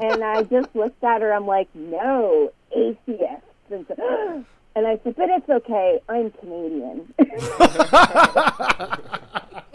and 0.12 0.22
I 0.22 0.44
just 0.44 0.68
looked 0.74 1.03
at 1.03 1.22
her. 1.22 1.32
I'm 1.32 1.46
like, 1.46 1.68
"No, 1.74 2.53
atheists." 2.70 3.42
And, 3.70 3.86
so, 3.88 3.94
and 4.76 4.86
I 4.86 5.01
said, 5.03 5.16
"But 5.16 5.30
it's 5.30 5.49
okay. 5.49 6.01
I'm 6.09 6.30
Canadian." 6.30 7.12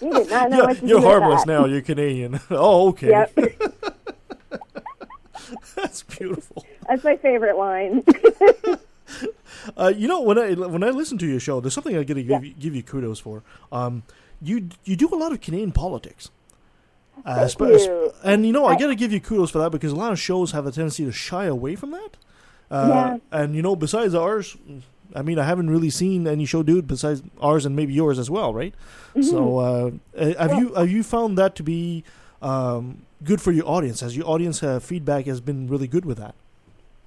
you 0.00 0.12
did 0.12 0.30
not 0.30 0.50
know 0.50 0.56
you're 0.58 0.66
what 0.66 0.78
to 0.78 0.86
you're 0.86 1.00
harmless 1.00 1.46
now. 1.46 1.64
You're 1.66 1.82
Canadian. 1.82 2.40
oh, 2.50 2.88
okay. 2.88 3.08
Yep. 3.08 3.38
That's 5.76 6.02
beautiful. 6.02 6.64
That's 6.88 7.04
my 7.04 7.16
favorite 7.16 7.56
line. 7.56 8.04
Uh, 9.76 9.92
you 9.94 10.08
know, 10.08 10.22
when 10.22 10.38
I 10.38 10.52
when 10.54 10.82
I 10.82 10.90
listen 10.90 11.18
to 11.18 11.26
your 11.26 11.40
show, 11.40 11.60
there's 11.60 11.74
something 11.74 11.94
I 11.96 12.02
got 12.04 12.14
to 12.14 12.22
give 12.22 12.44
you, 12.44 12.54
give 12.54 12.74
you 12.74 12.82
kudos 12.82 13.18
for. 13.18 13.42
Um, 13.70 14.04
you 14.40 14.68
you 14.84 14.96
do 14.96 15.08
a 15.12 15.16
lot 15.16 15.32
of 15.32 15.40
Canadian 15.40 15.72
politics. 15.72 16.30
Uh, 17.26 17.48
you. 17.58 18.12
And 18.24 18.46
you 18.46 18.52
know, 18.52 18.64
I 18.64 18.72
I- 18.74 18.78
got 18.78 18.86
to 18.86 18.94
give 18.94 19.12
you 19.12 19.20
kudos 19.20 19.50
for 19.50 19.58
that 19.58 19.70
because 19.70 19.92
a 19.92 19.96
lot 19.96 20.12
of 20.12 20.18
shows 20.18 20.52
have 20.52 20.66
a 20.66 20.72
tendency 20.72 21.04
to 21.04 21.12
shy 21.12 21.44
away 21.44 21.76
from 21.76 21.90
that. 21.90 22.16
Uh, 22.70 22.86
Yeah. 22.88 23.16
And 23.38 23.54
you 23.54 23.60
know, 23.62 23.76
besides 23.76 24.14
ours, 24.14 24.56
I 25.14 25.22
mean, 25.22 25.38
I 25.38 25.44
haven't 25.44 25.70
really 25.70 25.90
seen 25.90 26.26
any 26.26 26.44
show 26.44 26.62
dude 26.62 26.86
besides 26.86 27.22
ours 27.40 27.66
and 27.66 27.74
maybe 27.74 27.92
yours 27.92 28.18
as 28.18 28.30
well, 28.30 28.54
right? 28.54 28.74
So, 29.22 29.58
uh, 29.58 29.90
have 30.38 30.58
you 30.58 30.74
have 30.74 30.90
you 30.90 31.02
found 31.02 31.36
that 31.38 31.54
to 31.56 31.62
be 31.62 32.04
um, 32.42 33.02
good 33.24 33.40
for 33.40 33.50
your 33.52 33.66
audience? 33.68 34.00
Has 34.00 34.16
your 34.16 34.26
audience 34.28 34.62
uh, 34.62 34.78
feedback 34.80 35.26
has 35.26 35.40
been 35.40 35.68
really 35.68 35.88
good 35.88 36.04
with 36.04 36.18
that? 36.18 36.34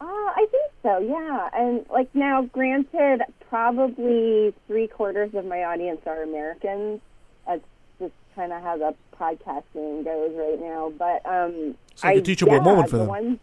Uh, 0.02 0.06
I 0.06 0.46
think 0.52 0.72
so, 0.82 0.98
yeah. 1.00 1.50
And 1.54 1.86
like 1.90 2.14
now, 2.14 2.44
granted, 2.44 3.22
probably 3.50 4.54
three 4.68 4.88
quarters 4.88 5.34
of 5.34 5.46
my 5.46 5.64
audience 5.64 6.02
are 6.06 6.22
Americans. 6.24 7.00
That's 7.48 7.64
just 8.00 8.14
kind 8.36 8.52
of 8.52 8.62
how 8.62 8.78
the 8.78 8.94
podcasting 9.20 10.04
goes 10.04 10.32
right 10.36 10.60
now. 10.60 10.92
But 10.98 11.26
um, 11.26 11.76
It's 11.92 12.04
like 12.04 12.16
a 12.18 12.20
I- 12.20 12.22
teachable 12.22 12.54
yeah, 12.56 12.62
moment 12.62 12.90
for 12.90 12.98
the 12.98 13.04
them. 13.04 13.08
Ones, 13.10 13.40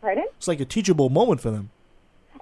pardon? 0.00 0.24
It's 0.38 0.48
like 0.48 0.60
a 0.60 0.64
teachable 0.64 1.10
moment 1.10 1.40
for 1.42 1.50
them. 1.50 1.70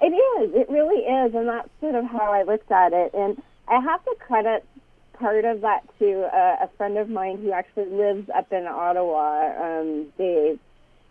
It 0.01 0.13
is. 0.13 0.55
It 0.55 0.69
really 0.69 1.03
is, 1.03 1.35
and 1.35 1.47
that's 1.47 1.69
sort 1.81 1.95
of 1.95 2.05
how 2.05 2.31
I 2.31 2.43
looked 2.43 2.71
at 2.71 2.93
it. 2.93 3.13
And 3.13 3.41
I 3.67 3.79
have 3.81 4.03
to 4.05 4.15
credit 4.19 4.65
part 5.13 5.45
of 5.45 5.61
that 5.61 5.81
to 5.99 6.23
uh, 6.23 6.65
a 6.65 6.69
friend 6.77 6.97
of 6.97 7.09
mine 7.09 7.39
who 7.41 7.51
actually 7.51 7.89
lives 7.89 8.29
up 8.35 8.51
in 8.51 8.65
Ottawa, 8.65 9.51
um, 9.61 10.07
Dave, 10.17 10.59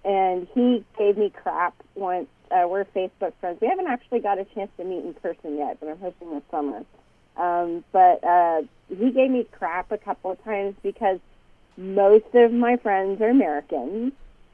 and 0.05 0.49
he 0.55 0.84
gave 0.99 1.18
me 1.18 1.30
crap 1.30 1.74
once. 1.95 2.28
Uh, 2.51 2.66
we're 2.66 2.86
Facebook 2.86 3.34
friends. 3.41 3.61
We 3.61 3.68
haven't 3.68 3.89
actually 3.89 4.20
got 4.20 4.39
a 4.39 4.45
chance 4.47 4.70
to 4.78 4.84
meet 4.84 5.05
in 5.05 5.12
person 5.14 5.59
yet, 5.59 5.78
but 5.80 5.91
I'm 5.91 5.99
hoping 5.99 6.30
this 6.30 6.43
summer. 6.51 6.82
Um, 7.36 7.84
but 7.93 8.24
uh, 8.24 8.62
he 8.89 9.11
gave 9.11 9.30
me 9.30 9.47
crap 9.53 9.93
a 9.93 9.99
couple 9.99 10.30
of 10.30 10.43
times 10.45 10.74
because 10.82 11.20
most 11.76 12.34
of 12.34 12.51
my 12.51 12.76
friends 12.78 13.20
are 13.20 13.28
Americans, 13.28 14.12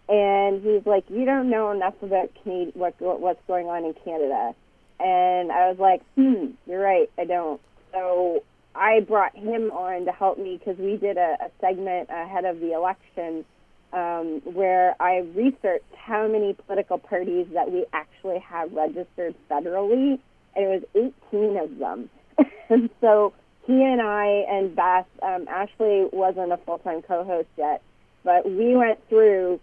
and 0.08 0.62
he's 0.62 0.86
like, 0.86 1.04
"You 1.08 1.24
don't 1.24 1.50
know 1.50 1.70
enough 1.70 1.94
about 2.02 2.30
what 2.74 2.94
what's 3.00 3.40
going 3.46 3.68
on 3.68 3.84
in 3.84 3.94
Canada." 4.04 4.54
And 5.00 5.50
I 5.50 5.68
was 5.68 5.78
like, 5.78 6.02
"Hmm, 6.14 6.52
you're 6.66 6.80
right, 6.80 7.10
I 7.18 7.24
don't." 7.24 7.60
So 7.92 8.42
I 8.74 9.00
brought 9.00 9.36
him 9.36 9.70
on 9.70 10.04
to 10.06 10.12
help 10.12 10.38
me 10.38 10.56
because 10.58 10.78
we 10.78 10.96
did 10.96 11.16
a, 11.16 11.36
a 11.40 11.50
segment 11.60 12.10
ahead 12.10 12.44
of 12.44 12.60
the 12.60 12.72
election 12.72 13.44
um, 13.92 14.42
where 14.44 14.96
I 15.00 15.18
researched 15.34 15.94
how 15.96 16.26
many 16.26 16.54
political 16.66 16.98
parties 16.98 17.46
that 17.54 17.70
we 17.70 17.86
actually 17.92 18.40
have 18.40 18.72
registered 18.72 19.34
federally, 19.48 20.18
and 20.56 20.64
it 20.64 20.84
was 20.94 21.12
18 21.32 21.56
of 21.56 21.78
them. 21.78 22.10
and 22.68 22.90
so 23.00 23.32
he 23.66 23.72
and 23.72 24.02
I 24.02 24.44
and 24.48 24.74
Beth, 24.74 25.06
um, 25.22 25.46
Ashley 25.48 26.08
wasn't 26.12 26.52
a 26.52 26.56
full 26.58 26.78
time 26.78 27.02
co 27.02 27.24
host 27.24 27.48
yet, 27.56 27.82
but 28.24 28.44
we 28.50 28.76
went 28.76 28.98
through 29.08 29.60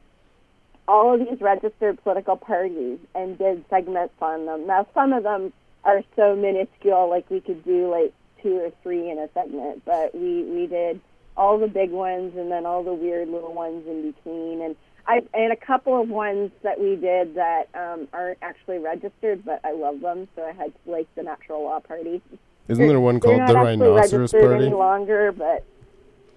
all 0.87 1.13
of 1.13 1.19
these 1.19 1.39
registered 1.41 2.01
political 2.03 2.35
parties 2.35 2.99
and 3.15 3.37
did 3.37 3.63
segments 3.69 4.13
on 4.21 4.45
them. 4.45 4.67
Now, 4.67 4.87
some 4.93 5.13
of 5.13 5.23
them 5.23 5.53
are 5.83 6.03
so 6.15 6.35
minuscule, 6.35 7.09
like 7.09 7.29
we 7.29 7.39
could 7.41 7.63
do 7.63 7.89
like 7.89 8.13
two 8.41 8.57
or 8.57 8.71
three 8.83 9.09
in 9.09 9.17
a 9.19 9.29
segment, 9.33 9.83
but 9.85 10.13
we, 10.13 10.43
we 10.43 10.67
did 10.67 10.99
all 11.37 11.57
the 11.57 11.67
big 11.67 11.91
ones 11.91 12.33
and 12.35 12.51
then 12.51 12.65
all 12.65 12.83
the 12.83 12.93
weird 12.93 13.29
little 13.29 13.53
ones 13.53 13.85
in 13.87 14.11
between. 14.11 14.61
And 14.61 14.75
I 15.07 15.21
and 15.33 15.51
a 15.51 15.55
couple 15.55 15.99
of 15.99 16.09
ones 16.09 16.51
that 16.63 16.79
we 16.79 16.95
did 16.95 17.35
that 17.35 17.69
um, 17.73 18.07
aren't 18.13 18.37
actually 18.41 18.77
registered, 18.79 19.43
but 19.45 19.59
I 19.63 19.71
love 19.71 20.01
them, 20.01 20.27
so 20.35 20.43
I 20.43 20.51
had 20.51 20.73
like 20.85 21.07
the 21.15 21.23
Natural 21.23 21.63
Law 21.63 21.79
Party. 21.79 22.21
Isn't 22.67 22.87
there 22.87 22.99
one 22.99 23.19
called 23.19 23.39
the 23.47 23.55
Rhinoceros 23.55 24.13
registered 24.13 24.43
Party? 24.43 24.65
Any 24.67 24.75
longer, 24.75 25.31
but 25.31 25.65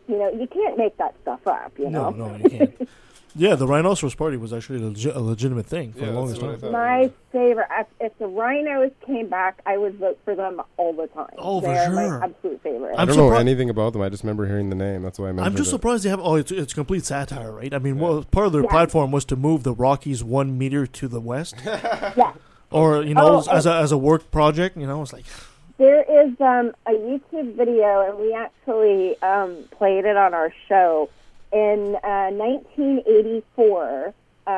you 0.09 0.19
know 0.19 0.31
you 0.33 0.47
can't 0.47 0.79
make 0.79 0.97
that 0.97 1.15
stuff 1.23 1.47
up. 1.47 1.73
You 1.79 1.91
No, 1.91 2.11
know. 2.11 2.29
no, 2.29 2.37
you 2.37 2.51
can't. 2.51 2.89
yeah, 3.37 3.55
the 3.57 3.67
Rhinoceros 3.67 4.15
Party 4.15 4.37
was 4.37 4.53
actually 4.53 4.79
a, 4.79 4.91
legi- 4.91 5.15
a 5.15 5.19
legitimate 5.21 5.67
thing 5.67 5.93
for 5.93 6.01
Yeah, 6.01 6.07
the 6.07 6.13
that's 6.13 6.17
longest 6.17 6.43
what 6.43 6.49
I 6.49 6.53
time. 6.53 6.61
thought. 6.61 6.73
My 6.73 7.11
favorite. 7.33 7.67
If, 7.79 7.87
if 8.01 8.19
the 8.19 8.27
rhinos 8.27 8.93
came 9.07 9.29
back, 9.29 9.61
I 9.67 9.77
would 9.77 9.97
vote 9.99 10.19
for 10.25 10.35
them 10.35 10.61
all 10.77 10.93
the 10.93 11.07
time. 11.09 11.31
Oh, 11.39 11.61
for 11.61 11.67
They're 11.67 11.87
sure. 11.87 12.19
my 12.21 12.25
absolute 12.27 12.63
favorite. 12.63 12.95
I 12.99 13.05
don't 13.05 13.17
know 13.17 13.33
anything 13.33 13.71
about 13.71 13.93
them. 13.93 14.03
I 14.03 14.09
just 14.09 14.23
remember 14.23 14.47
hearing 14.47 14.69
the 14.71 14.77
name. 14.77 15.03
That's 15.03 15.19
why 15.19 15.29
I 15.29 15.33
mentioned 15.33 15.47
I'm 15.47 15.57
just 15.57 15.69
it. 15.69 15.71
surprised 15.73 16.05
they 16.05 16.11
have. 16.11 16.21
Oh, 16.21 16.37
it's, 16.37 16.53
it's 16.53 16.73
complete 16.75 17.05
satire, 17.05 17.51
right? 17.53 17.75
I 17.75 17.79
mean, 17.79 17.99
well, 17.99 18.23
part 18.25 18.47
of 18.47 18.53
their 18.53 18.63
Yeah. 18.63 18.71
platform 18.71 19.11
was 19.11 19.25
to 19.27 19.37
move 19.37 19.63
the 19.65 19.75
Rockies 19.75 20.23
one 20.23 20.57
meter 20.57 20.87
to 20.87 21.09
the 21.09 21.21
west, 21.21 21.57
yeah. 21.65 22.33
or 22.71 23.03
you 23.03 23.15
know, 23.15 23.43
Oh, 23.45 23.51
as 23.51 23.67
a 23.67 23.75
as 23.75 23.91
a 23.93 23.99
work 23.99 24.31
project. 24.31 24.77
You 24.77 24.87
know, 24.87 25.03
it's 25.03 25.13
like 25.13 25.25
There 25.77 26.03
is 26.25 26.41
um, 26.41 26.73
a 26.87 26.93
YouTube 26.93 27.57
video, 27.57 28.09
and 28.09 28.19
we 28.19 28.33
actually 28.33 29.21
um, 29.23 29.57
played 29.73 30.05
it 30.05 30.17
on 30.17 30.33
our 30.33 30.53
show. 30.69 31.11
In 31.55 31.95
uh, 32.03 32.31
1984, 32.33 34.13
uh, 34.45 34.51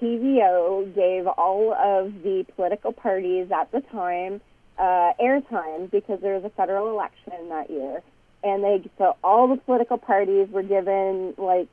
TVO 0.00 0.94
gave 0.94 1.26
all 1.26 1.74
of 1.74 2.22
the 2.22 2.46
political 2.54 2.92
parties 2.92 3.50
at 3.50 3.72
the 3.72 3.80
time 3.80 4.40
uh, 4.78 5.12
airtime 5.20 5.90
because 5.90 6.20
there 6.20 6.34
was 6.34 6.44
a 6.44 6.50
federal 6.50 6.88
election 6.88 7.48
that 7.48 7.68
year, 7.68 8.00
and 8.44 8.62
they 8.62 8.88
so 8.96 9.16
all 9.24 9.48
the 9.48 9.56
political 9.56 9.98
parties 9.98 10.48
were 10.50 10.62
given 10.62 11.34
like 11.36 11.66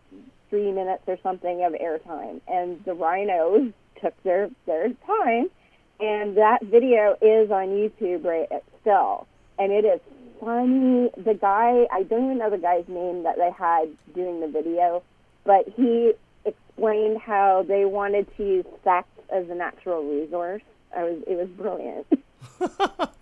three 0.49 0.71
minutes 0.71 1.03
or 1.05 1.19
something 1.21 1.63
of 1.63 1.73
airtime, 1.73 2.41
and 2.47 2.83
the 2.83 2.95
rhinos 2.95 3.71
took 4.01 4.15
their 4.23 4.49
their 4.65 4.89
time, 5.05 5.51
and 5.99 6.37
that 6.37 6.63
video 6.63 7.15
is 7.21 7.51
on 7.51 7.67
YouTube 7.67 8.25
right 8.25 8.49
still, 8.81 9.27
and 9.59 9.71
it 9.71 9.85
is 9.85 10.01
funny. 10.43 11.09
The 11.17 11.33
guy, 11.33 11.87
I 11.91 12.03
don't 12.03 12.25
even 12.25 12.37
know 12.37 12.49
the 12.49 12.57
guy's 12.57 12.87
name 12.87 13.23
that 13.23 13.37
they 13.37 13.51
had 13.51 13.89
doing 14.13 14.39
the 14.41 14.47
video, 14.47 15.03
but 15.45 15.67
he 15.75 16.13
explained 16.45 17.19
how 17.19 17.63
they 17.67 17.85
wanted 17.85 18.27
to 18.37 18.43
use 18.43 18.65
sex 18.83 19.07
as 19.31 19.49
a 19.49 19.55
natural 19.55 20.03
resource. 20.03 20.61
I 20.95 21.03
was, 21.03 21.23
it 21.27 21.35
was 21.37 21.47
brilliant. 21.49 22.05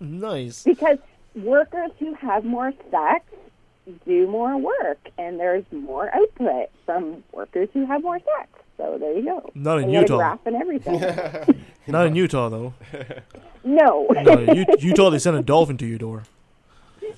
nice. 0.00 0.62
Because 0.64 0.98
workers 1.34 1.90
who 1.98 2.14
have 2.14 2.44
more 2.44 2.72
sex 2.90 3.24
do 4.06 4.26
more 4.28 4.56
work, 4.58 4.98
and 5.18 5.40
there's 5.40 5.64
more 5.72 6.14
output 6.14 6.70
from 6.86 7.22
workers 7.32 7.68
who 7.72 7.84
have 7.86 8.02
more 8.02 8.18
sex. 8.18 8.48
So 8.76 8.96
there 8.98 9.16
you 9.16 9.24
go. 9.24 9.50
Not 9.54 9.78
in 9.78 9.84
And 9.84 9.92
you 9.92 9.98
got 10.00 10.10
a 10.10 10.12
Utah. 10.12 10.16
graph 10.16 10.46
and 10.46 10.56
everything. 10.56 11.00
Not 11.86 12.06
in 12.06 12.14
Utah 12.16 12.48
though. 12.48 12.74
no. 13.64 14.06
no, 14.10 14.40
U- 14.52 14.66
Utah 14.78 15.10
they 15.10 15.18
send 15.18 15.36
a 15.36 15.42
dolphin 15.42 15.76
to 15.78 15.86
your 15.86 15.98
door. 15.98 16.22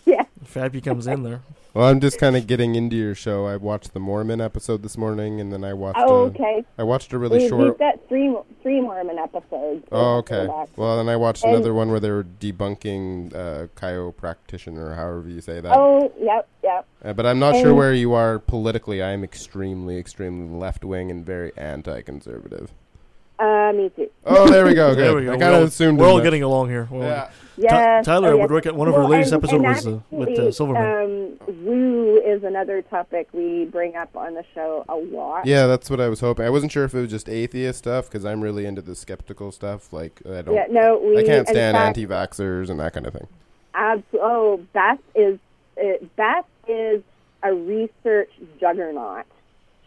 Yeah. 0.06 0.24
Fappy 0.44 0.84
comes 0.84 1.06
in 1.06 1.22
there. 1.22 1.40
Well, 1.72 1.88
I'm 1.88 1.98
just 1.98 2.20
kind 2.20 2.36
of 2.36 2.46
getting 2.46 2.76
into 2.76 2.94
your 2.94 3.14
show. 3.16 3.46
I 3.46 3.56
watched 3.56 3.94
the 3.94 3.98
Mormon 3.98 4.40
episode 4.40 4.82
this 4.84 4.96
morning, 4.96 5.40
and 5.40 5.52
then 5.52 5.64
I 5.64 5.72
watched. 5.72 5.98
Oh, 6.00 6.24
a- 6.24 6.26
okay. 6.26 6.64
I 6.78 6.84
watched 6.84 7.12
a 7.12 7.18
really 7.18 7.38
we, 7.38 7.48
short. 7.48 7.64
We've 7.64 7.78
got 7.78 8.06
three 8.08 8.36
three 8.62 8.80
Mormon 8.80 9.18
episodes. 9.18 9.84
Oh, 9.90 10.18
okay. 10.18 10.46
that. 10.46 10.68
Well, 10.76 10.98
then 10.98 11.08
I 11.08 11.16
watched 11.16 11.42
And- 11.44 11.54
another 11.54 11.74
one 11.74 11.90
where 11.90 11.98
they 11.98 12.10
were 12.10 12.22
debunking 12.24 13.34
uh, 13.34 13.66
chiropractician 13.74 14.76
or 14.78 14.94
however 14.94 15.28
you 15.28 15.40
say 15.40 15.60
that. 15.60 15.74
Oh, 15.76 16.12
yep, 16.20 16.46
yep. 16.62 16.86
Uh, 17.04 17.12
but 17.12 17.26
I'm 17.26 17.38
not 17.40 17.56
sure 17.56 17.74
where 17.74 17.92
you 17.94 18.12
are 18.12 18.38
politically. 18.38 19.02
I 19.02 19.10
am 19.10 19.24
extremely, 19.24 19.98
extremely 19.98 20.56
left 20.56 20.84
wing 20.84 21.10
and 21.10 21.24
very 21.26 21.52
anti-conservative. 21.56 22.70
Uh, 23.38 23.72
me 23.74 23.90
too. 23.96 24.10
Oh, 24.24 24.48
there 24.48 24.64
we 24.64 24.74
go. 24.74 24.90
Good. 24.94 24.98
There 25.04 25.14
we 25.16 25.24
go. 25.24 25.32
I 25.32 25.34
We're 25.34 25.40
kind 25.40 25.54
all- 25.54 25.62
of 25.62 25.68
assumed 25.68 25.98
we're 25.98 26.08
all 26.08 26.16
that. 26.18 26.22
getting 26.22 26.42
along 26.42 26.68
here. 26.70 26.88
We're 26.90 27.04
Yeah. 27.06 27.30
Yes. 27.56 28.04
Tyler 28.04 28.30
oh, 28.30 28.36
would 28.38 28.42
yes. 28.42 28.50
work 28.50 28.66
at 28.66 28.74
one 28.74 28.88
of 28.88 28.94
her 28.94 29.00
Well, 29.02 29.10
latest 29.10 29.32
and- 29.32 29.42
episode 29.44 29.56
and 29.64 29.64
was 29.74 29.86
uh, 29.86 29.98
with 30.10 30.38
uh, 30.38 30.50
Silverman. 30.50 31.38
Um, 31.46 31.54
woo 31.64 32.20
is 32.24 32.42
another 32.42 32.82
topic 32.82 33.28
we 33.32 33.64
bring 33.66 33.94
up 33.94 34.16
on 34.16 34.34
the 34.34 34.44
show 34.54 34.84
a 34.88 34.96
lot. 34.96 35.46
Yeah, 35.46 35.66
that's 35.68 35.88
what 35.88 36.00
I 36.00 36.08
was 36.08 36.18
hoping. 36.20 36.44
I 36.46 36.50
wasn't 36.50 36.72
sure 36.72 36.84
if 36.84 36.94
it 36.94 37.00
was 37.00 37.10
just 37.10 37.28
atheist 37.28 37.78
stuff 37.78 38.06
because 38.10 38.24
I'm 38.24 38.40
really 38.40 38.66
into 38.66 38.82
the 38.82 38.96
skeptical 38.96 39.52
stuff. 39.52 39.92
Like 39.92 40.20
I 40.28 40.42
don't. 40.42 40.54
Yeah, 40.54 40.66
no, 40.68 40.98
we- 40.98 41.18
I 41.18 41.22
can't 41.24 41.46
stand 41.48 41.76
fact- 41.76 41.96
anti-vaxxers 41.98 42.70
and 42.70 42.80
that 42.80 42.92
kind 42.92 43.06
of 43.06 43.12
thing. 43.12 43.26
Abs- 43.74 44.02
oh, 44.14 44.60
Beth 44.72 44.98
is 45.14 45.38
uh, 45.80 46.04
Beth 46.16 46.46
is 46.68 47.02
a 47.44 47.52
research 47.54 48.30
juggernaut. 48.60 49.26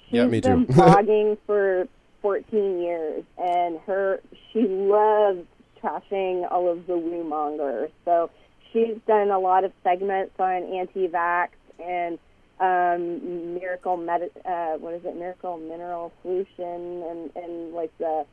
She's 0.05 0.13
Yeah, 0.19 0.25
me 0.27 0.39
been 0.39 0.67
too. 0.67 0.73
blogging 0.73 1.37
for 1.45 1.87
14 2.27 2.81
years, 2.81 3.23
and 3.37 3.79
her 3.87 4.19
she 4.51 4.67
loves 4.67 5.45
trashing 5.81 6.45
all 6.51 6.69
of 6.69 6.85
the 6.85 6.97
woo 6.97 7.23
mongers. 7.23 7.89
So 8.03 8.29
she's 8.73 8.97
done 9.07 9.29
a 9.31 9.39
lot 9.39 9.63
of 9.63 9.71
segments 9.81 10.33
on 10.37 10.63
anti-vax 10.63 11.51
and 11.79 12.19
um, 12.59 13.53
miracle 13.53 13.95
med- 13.95 14.31
uh, 14.43 14.73
what 14.73 14.95
is 14.95 15.05
it 15.05 15.15
miracle 15.15 15.57
mineral 15.57 16.11
solution 16.21 17.01
and 17.07 17.31
and 17.37 17.73
like 17.73 17.97
the 17.97 18.25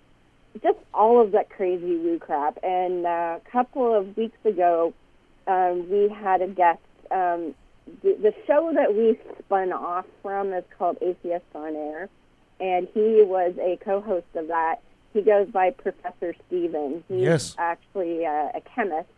just 0.61 0.78
all 0.92 1.22
of 1.22 1.30
that 1.30 1.51
crazy 1.51 1.97
woo 1.97 2.18
crap. 2.18 2.59
And 2.64 3.07
uh, 3.07 3.38
a 3.38 3.51
couple 3.53 3.97
of 3.97 4.16
weeks 4.16 4.38
ago, 4.45 4.92
um, 5.47 5.88
we 5.88 6.09
had 6.09 6.42
a 6.42 6.49
guest. 6.49 6.80
Um, 7.12 7.55
the, 8.03 8.16
the 8.20 8.34
show 8.49 8.72
that 8.74 8.92
we 8.92 9.20
spun 9.38 9.72
off 9.72 10.07
from 10.20 10.53
is 10.53 10.64
called 10.76 10.99
Atheist 11.01 11.45
on 11.55 11.76
Air, 11.76 12.09
and 12.65 12.89
he 12.95 13.23
was 13.23 13.53
a 13.61 13.77
co-host 13.85 14.27
of 14.35 14.49
that. 14.49 14.77
He 15.12 15.21
goes 15.23 15.49
by 15.49 15.71
Professor 15.71 16.35
Stevens. 16.47 17.03
He's 17.09 17.21
Yes. 17.21 17.55
actually 17.59 18.25
uh, 18.27 18.49
a 18.59 18.62
chemist, 18.75 19.09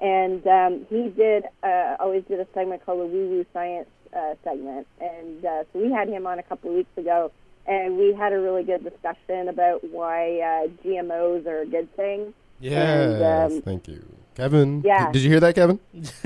and 0.00 0.46
um, 0.46 0.86
he 0.88 1.08
did 1.08 1.44
uh, 1.62 1.96
always 2.00 2.24
did 2.30 2.40
a 2.40 2.46
segment 2.54 2.84
called 2.86 3.00
the 3.00 3.06
Woo 3.14 3.28
Woo 3.30 3.46
Science 3.52 3.88
uh, 4.16 4.34
segment, 4.44 4.86
and 5.00 5.44
uh, 5.44 5.64
so 5.72 5.78
we 5.84 5.90
had 5.90 6.08
him 6.08 6.26
on 6.26 6.38
a 6.38 6.42
couple 6.42 6.70
of 6.70 6.76
weeks 6.76 6.96
ago, 6.96 7.30
and 7.66 7.98
we 7.98 8.14
had 8.14 8.32
a 8.32 8.38
really 8.38 8.62
good 8.64 8.82
discussion 8.84 9.48
about 9.48 9.82
why 9.90 10.38
uh, 10.40 10.68
GMOs 10.86 11.46
are 11.46 11.60
a 11.62 11.66
good 11.66 11.94
thing. 11.96 12.32
Yes, 12.60 13.20
And, 13.20 13.52
um, 13.56 13.62
thank 13.62 13.88
you, 13.88 14.02
Kevin. 14.36 14.80
Yeah. 14.84 15.10
Did 15.12 15.22
you 15.22 15.28
hear 15.30 15.40
that, 15.40 15.54
Kevin? 15.56 15.78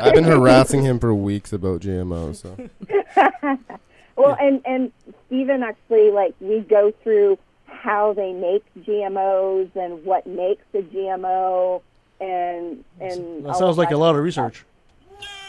I've 0.00 0.14
been 0.14 0.24
harassing 0.24 0.82
him 0.82 0.98
for 1.00 1.12
weeks 1.14 1.52
about 1.52 1.80
GMOs. 1.80 2.36
So 2.42 2.56
well, 4.18 4.36
and 4.40 4.60
and 4.66 4.92
Stephen 5.26 5.62
actually 5.62 6.10
like 6.10 6.34
we 6.40 6.60
go 6.60 6.92
through 7.02 7.38
how 7.66 8.12
they 8.12 8.32
make 8.32 8.64
GMOs 8.84 9.74
and 9.76 10.04
what 10.04 10.26
makes 10.26 10.64
a 10.74 10.82
GMO, 10.82 11.80
and 12.20 12.84
and 13.00 13.44
That 13.46 13.56
sounds 13.56 13.78
like 13.78 13.90
a 13.92 13.96
lot 13.96 14.16
of 14.16 14.22
research. 14.22 14.64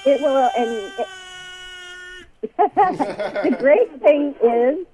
It 0.05 0.21
will, 0.21 0.49
and 0.55 0.69
it, 0.97 1.07
the 3.51 3.57
great 3.59 4.01
thing 4.01 4.33
is, 4.41 4.87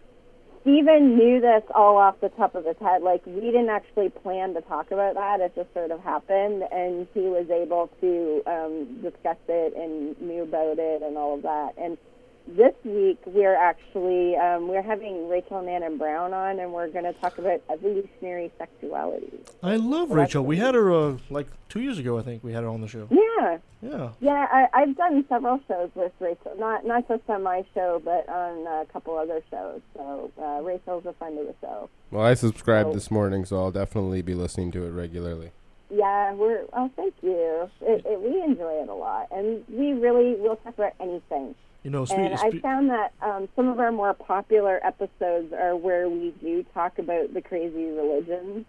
Stephen 0.61 1.15
knew 1.15 1.39
this 1.39 1.63
all 1.76 1.97
off 1.97 2.19
the 2.21 2.30
top 2.30 2.55
of 2.55 2.65
his 2.65 2.78
head. 2.80 3.03
Like 3.03 3.23
we 3.26 3.41
didn't 3.41 3.69
actually 3.69 4.09
plan 4.09 4.53
to 4.55 4.61
talk 4.61 4.91
about 4.91 5.15
that; 5.15 5.41
it 5.41 5.53
just 5.55 5.71
sort 5.73 5.91
of 5.91 6.01
happened, 6.01 6.63
and 6.71 7.07
he 7.13 7.21
was 7.21 7.49
able 7.49 7.89
to 8.01 8.41
um, 8.47 9.01
discuss 9.01 9.38
it 9.47 9.76
and 9.76 10.19
knew 10.21 10.43
about 10.43 10.80
it 10.80 11.01
and 11.03 11.17
all 11.17 11.36
of 11.36 11.43
that. 11.43 11.73
And 11.78 11.97
this 12.48 12.74
week 12.84 13.18
we're 13.26 13.56
actually 13.56 14.36
um, 14.36 14.68
we're 14.68 14.82
having 14.82 15.28
Rachel 15.30 15.62
Nannon 15.62 15.98
Brown 15.98 16.34
on, 16.34 16.60
and 16.60 16.72
we're 16.72 16.89
going 16.89 17.06
to 17.06 17.14
talk 17.14 17.38
about 17.38 17.62
evolutionary 17.72 18.52
sexuality. 18.58 19.39
I 19.64 19.76
love 19.78 20.10
Well, 20.10 20.20
Rachel. 20.20 20.46
We 20.46 20.58
had 20.58 20.76
her 20.76 20.91
uh, 20.91 21.18
like 21.30 21.48
two 21.70 21.82
years 21.82 21.98
ago. 21.98 22.18
I 22.20 22.22
think 22.22 22.43
we 22.43 22.54
had 22.54 22.64
her 22.64 22.70
on 22.70 22.82
the 22.82 22.88
show. 22.88 23.08
Yeah. 23.10 23.58
Yeah. 23.82 24.10
Yeah, 24.20 24.48
I, 24.52 24.68
I've 24.74 24.96
done 24.98 25.24
several 25.30 25.60
shows 25.68 25.89
with 25.96 26.12
Rachel, 26.20 26.54
not 26.58 26.86
not 26.86 27.08
just 27.08 27.24
on 27.30 27.43
my 27.43 27.64
show, 27.74 28.02
but 28.04 28.28
on 28.30 28.66
a 28.68 28.86
couple 28.91 29.18
other 29.18 29.41
shows. 29.52 29.82
So 29.96 30.32
uh, 30.41 30.62
Rachel's 30.64 31.06
a 31.06 31.14
friend 31.14 31.38
of 31.39 31.48
the 31.48 31.56
show. 31.62 31.89
well, 32.12 32.26
I 32.26 32.34
subscribed 32.34 32.89
So- 32.89 32.93
this 32.93 33.12
morning, 33.12 33.46
so 33.46 33.58
I'll 33.58 33.72
definitely 33.72 34.22
be 34.22 34.34
listening 34.34 34.72
to 34.72 34.86
it 34.86 34.91
regularly. 34.91 35.52
Yeah, 35.91 36.34
we're 36.34 36.66
oh, 36.74 36.89
thank 36.96 37.14
you. 37.22 37.70
It, 37.82 38.04
it, 38.06 38.20
we 38.20 38.41
enjoy 38.41 38.82
it 38.82 38.89
a 38.89 38.93
lot, 38.93 39.28
and 39.32 39.64
we 39.70 39.93
really 39.93 40.34
will 40.34 40.56
talk 40.56 40.74
about 40.74 40.93
anything. 41.00 41.54
You 41.86 41.91
know, 41.91 42.03
and 42.09 42.33
I 42.33 42.49
found 42.61 42.89
that 42.89 43.13
um, 43.21 43.47
some 43.55 43.67
of 43.67 43.79
our 43.79 43.91
more 43.91 44.15
popular 44.15 44.83
episodes 44.83 45.53
are 45.53 45.75
where 45.75 46.09
we 46.09 46.33
do 46.41 46.65
talk 46.73 46.97
about 46.97 47.31
the 47.36 47.43
crazy 47.43 47.91
religions. 47.91 48.65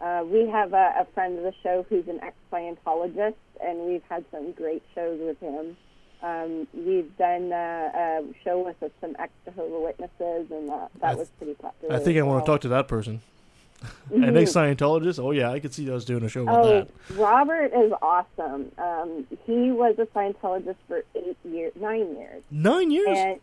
Uh, 0.00 0.24
we 0.24 0.48
have 0.48 0.72
a, 0.72 0.94
a 1.00 1.06
friend 1.12 1.36
of 1.36 1.44
the 1.44 1.52
show 1.62 1.84
who's 1.90 2.08
an 2.08 2.20
ex-Scientologist, 2.22 3.34
and 3.62 3.80
we've 3.80 4.02
had 4.08 4.24
some 4.30 4.52
great 4.52 4.82
shows 4.94 5.20
with 5.20 5.38
him. 5.40 5.76
Um, 6.22 6.66
we've 6.72 7.14
done 7.18 7.52
uh, 7.52 7.90
a 7.94 8.22
show 8.42 8.64
with 8.64 8.90
some 8.98 9.14
ex-Jehovah 9.18 9.80
Witnesses, 9.80 10.50
and 10.50 10.70
uh, 10.70 10.74
I 10.74 10.88
that 11.00 11.08
th- 11.08 11.18
was 11.18 11.28
pretty 11.36 11.54
popular. 11.56 11.94
I 11.94 11.98
think 11.98 12.16
I 12.16 12.20
as 12.20 12.24
want 12.24 12.46
to 12.46 12.50
talk 12.50 12.62
to 12.62 12.68
that 12.68 12.88
person. 12.88 13.20
Mhm. 14.10 14.28
An 14.28 14.36
ex-Scientologist. 14.36 15.22
Oh 15.22 15.30
yeah, 15.30 15.50
I 15.50 15.60
could 15.60 15.72
see 15.74 15.90
us 15.90 16.04
doing 16.04 16.24
a 16.24 16.28
show 16.28 16.44
with 16.44 16.54
Oh, 16.54 16.68
that. 16.68 16.88
Robert 17.16 17.72
is 17.74 17.92
awesome. 18.02 18.70
Um, 18.78 19.26
he 19.46 19.70
was 19.72 19.98
a 19.98 20.06
Scientologist 20.06 20.76
for 20.88 21.02
eight 21.14 21.36
years, 21.44 21.72
nine 21.76 22.16
years. 22.16 22.42
Nine 22.50 22.90
years. 22.90 23.18
And 23.18 23.40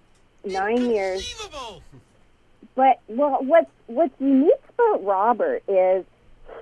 nine 0.53 0.89
years. 0.89 1.35
But 2.75 2.99
well, 3.07 3.39
what's 3.41 3.69
what's 3.87 4.13
unique 4.19 4.53
about 4.75 5.03
Robert 5.03 5.63
is 5.67 6.05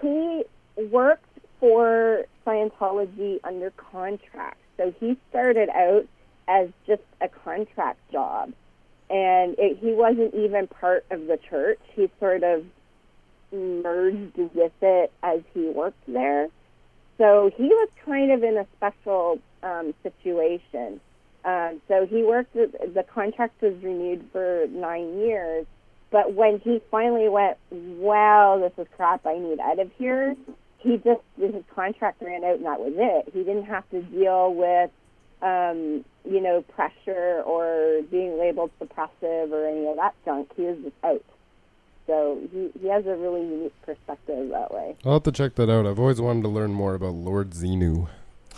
he 0.01 0.43
worked 0.89 1.25
for 1.59 2.25
Scientology 2.45 3.39
under 3.43 3.71
contract. 3.71 4.57
So 4.77 4.93
he 4.99 5.17
started 5.29 5.69
out 5.69 6.05
as 6.47 6.69
just 6.87 7.01
a 7.21 7.27
contract 7.27 7.99
job, 8.11 8.53
and 9.09 9.55
it, 9.59 9.77
he 9.77 9.91
wasn't 9.91 10.33
even 10.33 10.67
part 10.67 11.05
of 11.11 11.27
the 11.27 11.37
church. 11.37 11.79
He 11.93 12.09
sort 12.19 12.43
of 12.43 12.65
merged 13.51 14.37
with 14.37 14.71
it 14.81 15.11
as 15.23 15.41
he 15.53 15.69
worked 15.69 16.05
there. 16.07 16.47
So 17.17 17.51
he 17.55 17.63
was 17.65 17.89
kind 18.05 18.31
of 18.31 18.43
in 18.43 18.57
a 18.57 18.65
special 18.77 19.39
um, 19.61 19.93
situation. 20.03 21.01
Um, 21.43 21.81
so 21.87 22.05
he 22.05 22.23
worked. 22.23 22.55
With, 22.55 22.71
the 22.93 23.03
contract 23.03 23.61
was 23.61 23.73
renewed 23.81 24.25
for 24.31 24.65
nine 24.69 25.19
years, 25.19 25.65
but 26.11 26.33
when 26.33 26.59
he 26.59 26.81
finally 26.91 27.29
went, 27.29 27.57
"Wow, 27.71 28.59
this 28.59 28.73
is 28.77 28.91
crap. 28.95 29.25
I 29.25 29.37
need 29.37 29.59
out 29.59 29.79
of 29.79 29.91
here," 29.97 30.35
he 30.79 30.97
just 30.97 31.21
his 31.37 31.63
contract 31.73 32.21
ran 32.21 32.43
out, 32.43 32.55
and 32.55 32.65
that 32.65 32.79
was 32.79 32.93
it. 32.95 33.33
He 33.33 33.43
didn't 33.43 33.65
have 33.65 33.89
to 33.91 34.01
deal 34.01 34.53
with, 34.53 34.91
um, 35.41 36.03
you 36.25 36.41
know, 36.41 36.61
pressure 36.61 37.41
or 37.45 38.01
being 38.09 38.37
labeled 38.37 38.71
suppressive 38.81 39.51
or 39.51 39.67
any 39.67 39.87
of 39.87 39.97
that 39.97 40.15
junk. 40.25 40.51
He 40.55 40.63
was 40.63 40.77
just 40.83 40.95
out. 41.03 41.23
So 42.09 42.41
he, 42.51 42.71
he 42.81 42.87
has 42.87 43.05
a 43.05 43.15
really 43.15 43.41
unique 43.41 43.79
perspective 43.83 44.49
that 44.49 44.73
way. 44.73 44.97
I'll 45.05 45.13
have 45.13 45.23
to 45.23 45.31
check 45.31 45.53
that 45.55 45.69
out. 45.69 45.85
I've 45.85 45.99
always 45.99 46.19
wanted 46.19 46.41
to 46.41 46.47
learn 46.49 46.73
more 46.73 46.95
about 46.95 47.13
Lord 47.13 47.51
Xenu. 47.51 48.07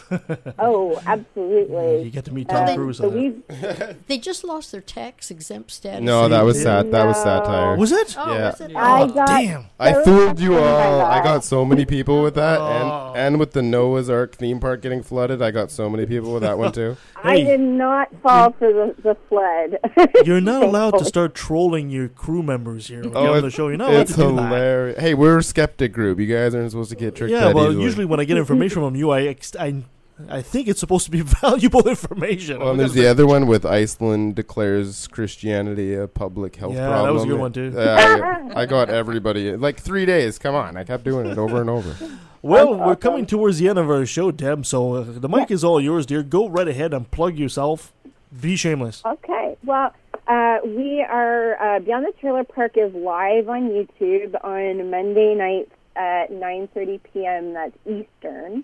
oh, 0.59 1.01
absolutely. 1.05 2.03
You 2.03 2.11
get 2.11 2.25
to 2.25 2.33
meet 2.33 2.49
Tom 2.49 2.67
um, 2.69 2.75
Cruise. 2.75 2.97
so 2.97 3.09
They 4.07 4.17
just 4.17 4.43
lost 4.43 4.71
their 4.71 4.81
tax 4.81 5.31
exempt 5.31 5.71
status. 5.71 6.01
No, 6.01 6.27
that 6.27 6.41
was 6.41 6.61
sat. 6.61 6.91
That 6.91 7.05
was 7.05 7.17
satire. 7.17 7.75
Was 7.77 7.91
it? 7.91 8.15
Oh, 8.17 8.33
yeah. 8.33 8.49
was 8.51 8.61
it? 8.61 8.71
Oh, 8.73 8.77
I 8.79 9.01
Oh, 9.01 9.07
got 9.07 9.27
damn. 9.27 9.65
I 9.79 9.93
fooled 10.03 10.39
you 10.39 10.53
affected 10.57 10.73
by 10.75 10.85
all. 10.85 11.01
I 11.01 11.23
got 11.23 11.43
so 11.43 11.65
many 11.65 11.85
people 11.85 12.21
with 12.21 12.35
that, 12.35 12.59
Oh. 12.61 13.13
and 13.15 13.31
and 13.31 13.39
with 13.39 13.51
the 13.53 13.61
Noah's 13.61 14.09
Ark 14.09 14.35
theme 14.35 14.59
park 14.59 14.81
getting 14.81 15.01
flooded, 15.03 15.41
I 15.41 15.51
got 15.51 15.71
so 15.71 15.89
many 15.89 16.05
people 16.05 16.33
with 16.33 16.41
that 16.43 16.57
one 16.57 16.71
too. 16.73 16.97
I 17.23 17.37
did 17.41 17.59
not 17.61 18.09
fall 18.21 18.51
for 18.51 18.71
the, 18.73 18.95
the 19.01 19.15
flood. 19.29 19.77
You're 20.25 20.41
not 20.41 20.63
allowed 20.63 20.97
to 20.99 21.05
start 21.05 21.33
trolling 21.33 21.89
your 21.89 22.09
crew 22.09 22.43
members 22.43 22.87
here 22.87 23.03
Oh, 23.13 23.33
on 23.33 23.41
the 23.41 23.49
show. 23.49 23.67
You're 23.69 23.77
not 23.77 23.89
allowed 23.91 24.07
to 24.07 24.13
do 24.13 24.35
that. 24.35 24.99
Hey, 24.99 25.13
we're 25.13 25.37
a 25.37 25.43
skeptic 25.43 25.93
group. 25.93 26.19
You 26.19 26.25
guys 26.27 26.53
aren't 26.55 26.71
supposed 26.71 26.89
to 26.89 26.95
get 26.97 27.15
tricked. 27.15 27.31
Yeah, 27.31 27.45
that 27.45 27.55
well, 27.55 27.69
easily. 27.69 27.83
usually 27.83 28.05
when 28.05 28.19
I 28.19 28.25
get 28.25 28.37
information 28.37 28.81
from 28.81 28.95
you, 28.95 29.11
I 29.11 29.21
ex- 29.23 29.55
I, 29.55 29.83
I 30.29 30.41
think 30.41 30.67
it's 30.67 30.79
supposed 30.79 31.05
to 31.05 31.11
be 31.11 31.21
valuable 31.41 31.87
information. 31.87 32.59
Well, 32.59 32.71
and 32.71 32.79
there's 32.79 32.93
the 32.93 33.07
other 33.07 33.25
one 33.25 33.47
with 33.47 33.65
Iceland 33.65 34.35
declares 34.35 35.07
Christianity 35.07 35.95
a 35.95 36.07
public 36.07 36.55
health 36.57 36.73
Yeah, 36.75 36.87
problem. 36.87 37.05
that 37.07 37.13
was 37.13 37.23
a 37.23 37.27
good 37.27 37.39
one, 37.39 37.53
too. 37.53 37.71
Yeah, 37.75 38.49
I, 38.55 38.61
I 38.61 38.65
got 38.65 38.89
everybody 38.89 39.55
like 39.55 39.79
three 39.79 40.05
days. 40.05 40.37
Come 40.39 40.55
on, 40.55 40.77
I 40.77 40.83
kept 40.83 41.03
doing 41.03 41.25
it 41.25 41.37
over 41.37 41.61
and 41.61 41.69
over. 41.69 41.95
Well, 42.43 42.73
we're 42.75 42.95
coming 42.95 43.27
towards 43.27 43.59
the 43.59 43.69
end 43.69 43.77
of 43.77 43.87
our 43.87 44.03
show, 44.03 44.31
Deb. 44.31 44.65
So 44.65 44.95
uh, 44.95 45.03
the 45.07 45.29
mic 45.29 45.51
is 45.51 45.63
all 45.63 45.79
yours, 45.79 46.07
dear. 46.07 46.23
Go 46.23 46.49
right 46.49 46.67
ahead 46.67 46.91
and 46.91 47.09
plug 47.11 47.37
yourself. 47.37 47.93
Be 48.41 48.55
shameless. 48.55 49.03
Okay. 49.05 49.57
Well, 49.63 49.93
uh, 50.27 50.57
we 50.65 51.05
are 51.07 51.53
uh, 51.75 51.79
Beyond 51.81 52.07
the 52.07 52.13
Trailer 52.19 52.43
Park 52.43 52.77
is 52.77 52.91
live 52.95 53.47
on 53.47 53.69
YouTube 53.69 54.43
on 54.43 54.89
Monday 54.89 55.35
nights 55.35 55.71
at 55.95 56.31
9:30 56.31 56.99
p.m. 57.13 57.53
That's 57.53 57.77
Eastern. 57.85 58.63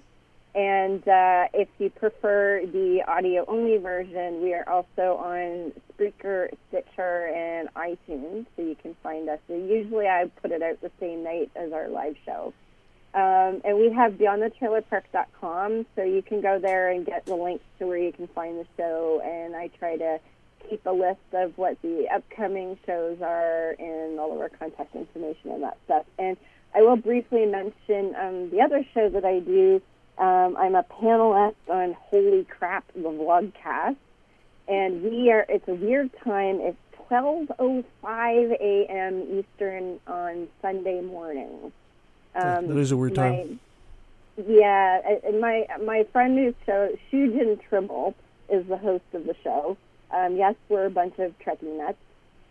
And 0.57 1.07
uh, 1.07 1.49
if 1.53 1.67
you 1.77 1.91
prefer 1.91 2.63
the 2.65 3.03
audio 3.07 3.45
only 3.47 3.77
version, 3.77 4.41
we 4.41 4.55
are 4.55 4.67
also 4.67 5.17
on 5.17 5.71
Spreaker, 5.93 6.49
Stitcher, 6.69 7.27
and 7.27 7.69
iTunes, 7.75 8.47
so 8.55 8.63
you 8.63 8.75
can 8.81 8.95
find 9.03 9.29
us. 9.29 9.37
Usually 9.47 10.07
I 10.07 10.31
put 10.41 10.49
it 10.49 10.63
out 10.63 10.81
the 10.81 10.89
same 10.99 11.23
night 11.23 11.51
as 11.55 11.71
our 11.73 11.89
live 11.89 12.15
show. 12.25 12.55
Um, 13.13 13.61
and 13.65 13.77
we 13.77 13.91
have 13.93 14.13
beyondthetrailerpark.com, 14.13 15.85
so 15.95 16.01
you 16.01 16.23
can 16.23 16.41
go 16.41 16.57
there 16.57 16.89
and 16.89 17.05
get 17.05 17.27
the 17.27 17.35
links 17.35 17.63
to 17.77 17.85
where 17.85 17.99
you 17.99 18.11
can 18.11 18.25
find 18.25 18.57
the 18.57 18.65
show. 18.77 19.21
And 19.23 19.55
I 19.55 19.67
try 19.77 19.95
to 19.97 20.19
keep 20.67 20.83
a 20.87 20.91
list 20.91 21.19
of 21.33 21.55
what 21.59 21.79
the 21.83 22.07
upcoming 22.11 22.79
shows 22.83 23.19
are 23.21 23.75
and 23.77 24.19
all 24.19 24.33
of 24.33 24.41
our 24.41 24.49
contact 24.49 24.95
information 24.95 25.51
and 25.51 25.61
that 25.61 25.77
stuff. 25.85 26.07
And 26.17 26.35
I 26.73 26.81
will 26.81 26.97
briefly 26.97 27.45
mention 27.45 28.15
um, 28.15 28.49
the 28.49 28.61
other 28.61 28.83
show 28.95 29.07
that 29.09 29.23
I 29.23 29.37
do. 29.37 29.83
Um, 30.17 30.57
I'm 30.57 30.75
a 30.75 30.83
panelist 30.83 31.55
on 31.69 31.93
Holy 31.93 32.43
Crap, 32.45 32.85
the 32.93 33.01
Vlogcast. 33.01 33.95
And 34.67 35.03
we 35.03 35.31
are, 35.31 35.45
it's 35.47 35.67
a 35.67 35.73
weird 35.73 36.09
time. 36.23 36.59
It's 36.59 36.77
12.05 37.09 38.51
a.m. 38.59 39.23
Eastern 39.39 39.99
on 40.07 40.47
Sunday 40.61 41.01
morning. 41.01 41.71
Um, 42.35 42.67
that 42.67 42.77
is 42.77 42.91
a 42.91 42.97
weird 42.97 43.15
my- 43.15 43.29
time. 43.29 43.59
Yeah, 44.47 45.01
uh, 45.03 45.27
and 45.27 45.41
my 45.41 45.65
my 45.83 46.03
friend 46.13 46.37
whose 46.37 46.53
show 46.63 46.95
Shujin 47.11 47.59
Trimble 47.67 48.13
is 48.49 48.67
the 48.67 48.77
host 48.77 49.03
of 49.13 49.25
the 49.25 49.35
show. 49.43 49.77
Um, 50.11 50.35
yes, 50.35 50.53
we're 50.69 50.85
a 50.85 50.91
bunch 50.91 51.17
of 51.17 51.33
Trekkie 51.39 51.75
nuts, 51.75 51.97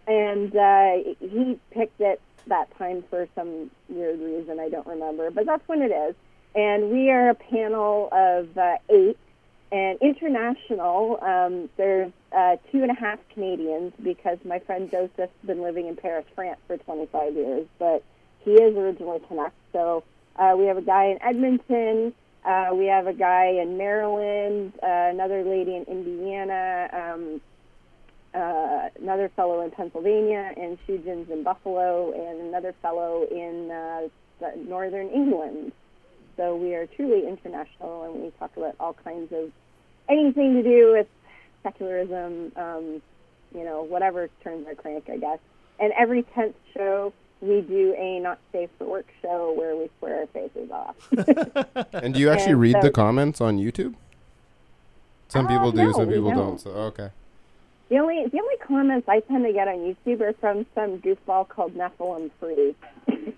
and 0.08 0.56
uh, 0.56 1.14
he 1.20 1.60
picked 1.70 2.00
it 2.00 2.20
that 2.48 2.76
time 2.76 3.04
for 3.08 3.28
some 3.36 3.70
weird 3.88 4.18
reason 4.18 4.58
I 4.58 4.68
don't 4.68 4.86
remember, 4.86 5.30
but 5.30 5.46
that's 5.46 5.66
when 5.68 5.80
it 5.80 5.92
is. 5.92 6.16
And 6.54 6.90
we 6.90 7.10
are 7.10 7.30
a 7.30 7.34
panel 7.34 8.08
of 8.12 8.56
uh, 8.56 8.76
eight, 8.88 9.18
and 9.72 9.98
international. 10.00 11.18
Um, 11.22 11.68
there's 11.76 12.12
uh, 12.32 12.56
two 12.70 12.82
and 12.82 12.90
a 12.90 12.94
half 12.94 13.18
Canadians 13.34 13.92
because 14.02 14.38
my 14.44 14.58
friend 14.60 14.90
Joseph's 14.90 15.32
been 15.44 15.62
living 15.62 15.88
in 15.88 15.96
Paris, 15.96 16.24
France 16.34 16.60
for 16.66 16.76
25 16.76 17.34
years, 17.34 17.66
but 17.78 18.04
he 18.44 18.52
is 18.52 18.76
originally 18.76 19.20
Canuck. 19.28 19.52
So 19.72 20.04
uh, 20.36 20.54
we 20.56 20.66
have 20.66 20.76
a 20.76 20.82
guy 20.82 21.06
in 21.06 21.22
Edmonton. 21.22 22.14
Uh, 22.44 22.70
we 22.74 22.86
have 22.86 23.08
a 23.08 23.12
guy 23.12 23.46
in 23.46 23.76
Maryland, 23.76 24.72
uh, 24.80 24.86
another 24.86 25.42
lady 25.42 25.74
in 25.74 25.82
Indiana, 25.84 26.88
um, 26.92 27.40
uh, 28.32 28.88
another 29.00 29.28
fellow 29.34 29.62
in 29.62 29.72
Pennsylvania, 29.72 30.52
and 30.56 30.78
Shujin's 30.86 31.28
in 31.28 31.42
Buffalo, 31.42 32.12
and 32.12 32.48
another 32.48 32.72
fellow 32.82 33.26
in 33.28 33.70
uh, 33.72 34.08
the- 34.38 34.60
northern 34.62 35.08
England. 35.08 35.72
So 36.36 36.54
we 36.56 36.74
are 36.74 36.86
truly 36.86 37.26
international, 37.26 38.04
and 38.04 38.22
we 38.22 38.30
talk 38.38 38.56
about 38.56 38.74
all 38.78 38.92
kinds 38.92 39.32
of 39.32 39.50
anything 40.08 40.54
to 40.54 40.62
do 40.62 40.92
with 40.92 41.06
secularism, 41.62 42.52
um, 42.56 43.02
you 43.54 43.64
know, 43.64 43.82
whatever 43.82 44.28
turns 44.44 44.66
our 44.66 44.74
crank, 44.74 45.08
I 45.10 45.16
guess. 45.16 45.38
And 45.80 45.92
every 45.98 46.22
tenth 46.34 46.54
show, 46.74 47.12
we 47.40 47.60
do 47.62 47.94
a 47.98 48.20
not 48.20 48.38
safe 48.52 48.70
for 48.78 48.86
work 48.86 49.06
show 49.22 49.52
where 49.56 49.74
we 49.76 49.88
swear 49.98 50.20
our 50.20 50.26
faces 50.26 50.70
off. 50.70 50.96
And 51.92 52.14
do 52.14 52.20
you 52.20 52.30
actually 52.30 52.52
And 52.52 52.60
read 52.60 52.76
so- 52.76 52.82
the 52.82 52.90
comments 52.90 53.40
on 53.40 53.58
YouTube? 53.58 53.94
Some 55.28 55.46
Uh, 55.46 55.48
people 55.48 55.72
do, 55.72 55.78
no, 55.84 55.92
some 55.92 56.08
people 56.08 56.30
don't. 56.30 56.36
don't. 56.38 56.60
So 56.60 56.70
okay. 56.70 57.10
The 57.88 57.98
only 57.98 58.26
the 58.26 58.38
only 58.40 58.56
comments 58.58 59.08
I 59.08 59.20
tend 59.20 59.44
to 59.44 59.52
get 59.52 59.68
on 59.68 59.76
YouTube 59.78 60.20
are 60.20 60.32
from 60.34 60.66
some 60.74 60.98
goofball 60.98 61.48
called 61.48 61.74
Nephilim 61.74 62.30
Free. 62.40 62.74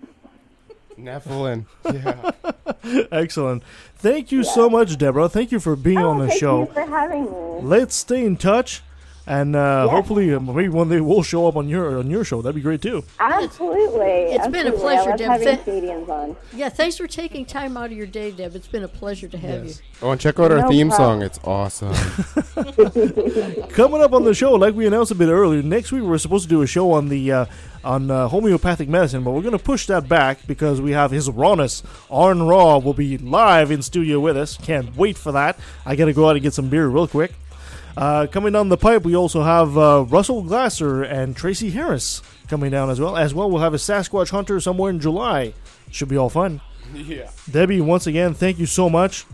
Nephilim. 1.03 1.65
Yeah. 2.83 3.05
Excellent. 3.11 3.61
Thank 3.95 4.31
you 4.31 4.43
so 4.43 4.69
much, 4.69 4.97
Deborah. 4.97 5.27
Thank 5.27 5.51
you 5.51 5.59
for 5.59 5.75
being 5.75 5.97
oh, 5.99 6.09
on 6.11 6.19
the 6.19 6.25
Oh, 6.25 6.27
Thank 6.29 6.39
show. 6.39 6.59
you 6.61 6.65
for 6.73 6.81
having 6.85 7.23
me. 7.25 7.29
Let's 7.61 7.95
stay 7.95 8.23
in 8.25 8.37
touch, 8.37 8.81
and 9.29 9.55
uh, 9.55 9.85
Yeah. 9.87 9.91
hopefully, 9.95 10.33
uh, 10.33 10.39
maybe 10.41 10.67
one 10.69 10.89
day 10.89 10.99
we'll 10.99 11.23
show 11.23 11.47
up 11.47 11.55
on 11.55 11.69
your 11.69 11.99
on 11.99 12.09
your 12.09 12.25
show. 12.25 12.41
That'd 12.41 12.55
be 12.55 12.61
great 12.61 12.81
too. 12.81 13.03
Absolutely. 13.19 14.33
It's 14.33 14.47
been 14.47 14.67
a 14.67 14.71
pleasure, 14.73 15.15
Deb. 15.15 15.29
having 15.29 15.63
Th- 15.63 16.09
on. 16.09 16.35
Yeah, 16.53 16.69
thanks 16.69 16.97
for 16.97 17.07
taking 17.07 17.45
time 17.45 17.77
out 17.77 17.85
of 17.85 17.91
your 17.93 18.07
day, 18.07 18.31
Deb. 18.31 18.55
It's 18.55 18.67
been 18.67 18.83
a 18.83 18.87
pleasure 18.87 19.27
to 19.29 19.37
have 19.37 19.65
you. 19.65 19.73
Oh, 20.01 20.11
and 20.11 20.19
check 20.19 20.39
out 20.39 20.51
our 20.51 20.59
No 20.63 20.67
theme 20.69 20.89
problem. 20.89 21.19
song. 21.19 21.23
It's 21.23 21.39
awesome. 21.45 21.93
Coming 23.69 24.01
up 24.01 24.13
on 24.13 24.23
the 24.23 24.33
show, 24.33 24.53
like 24.53 24.73
we 24.75 24.85
announced 24.87 25.11
a 25.11 25.15
bit 25.15 25.29
earlier, 25.29 25.61
next 25.61 25.91
week 25.91 26.03
we're 26.03 26.17
supposed 26.17 26.43
to 26.43 26.49
do 26.49 26.61
a 26.61 26.67
show 26.67 26.91
on 26.91 27.09
the 27.09 27.31
uh, 27.31 27.45
on 27.83 28.09
uh, 28.11 28.27
homeopathic 28.27 28.89
medicine, 28.89 29.23
but 29.23 29.31
we're 29.31 29.41
going 29.41 29.57
to 29.57 29.63
push 29.63 29.85
that 29.87 30.07
back 30.09 30.45
because 30.47 30.81
we 30.81 30.91
have 30.91 31.11
His 31.11 31.29
Rawness 31.29 31.83
Arn 32.09 32.43
Raw 32.43 32.77
will 32.79 32.93
be 32.93 33.17
live 33.17 33.71
in 33.71 33.81
studio 33.81 34.19
with 34.19 34.35
us. 34.37 34.57
Can't 34.57 34.95
wait 34.97 35.17
for 35.17 35.31
that. 35.31 35.57
I 35.85 35.95
got 35.95 36.05
to 36.05 36.13
go 36.13 36.27
out 36.29 36.35
and 36.35 36.41
get 36.43 36.53
some 36.53 36.69
beer 36.69 36.87
real 36.87 37.07
quick. 37.07 37.31
Uh, 37.99 38.27
coming 38.27 38.53
down 38.53 38.69
the 38.69 38.77
pipe, 38.77 39.03
we 39.03 39.13
also 39.13 39.43
have 39.43 39.77
uh, 39.77 40.05
Russell 40.07 40.41
Glasser 40.41 41.03
and 41.03 41.35
Tracy 41.35 41.71
Harris 41.71 42.21
coming 42.47 42.71
down 42.71 42.89
as 42.89 42.97
well. 42.97 43.17
As 43.17 43.33
well, 43.33 43.51
we'll 43.51 43.59
have 43.59 43.73
a 43.73 43.77
Sasquatch 43.77 44.29
Hunter 44.29 44.61
somewhere 44.61 44.89
in 44.89 45.01
July. 45.01 45.53
Should 45.91 46.07
be 46.07 46.15
all 46.15 46.29
fun. 46.29 46.61
yeah. 46.93 47.29
Debbie, 47.51 47.81
once 47.81 48.07
again, 48.07 48.33
thank 48.33 48.57
you 48.57 48.65
so 48.65 48.89
much. 48.89 49.25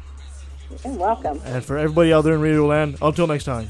You're 0.83 0.93
welcome. 0.93 1.39
And 1.45 1.63
for 1.63 1.77
everybody 1.77 2.11
out 2.11 2.23
there 2.23 2.33
in 2.33 2.41
Radio 2.41 2.65
Land, 2.65 2.97
until 3.03 3.27
next 3.27 3.43
time. 3.43 3.69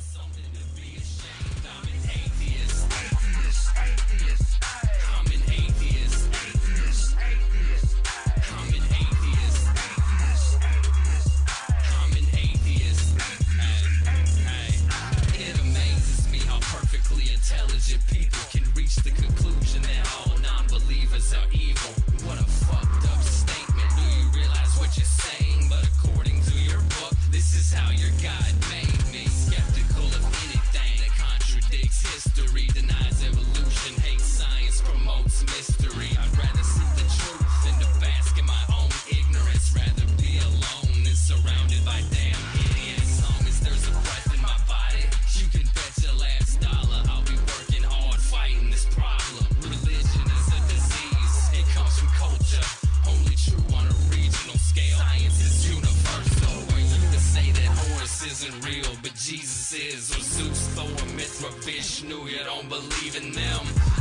Them. 63.63 63.94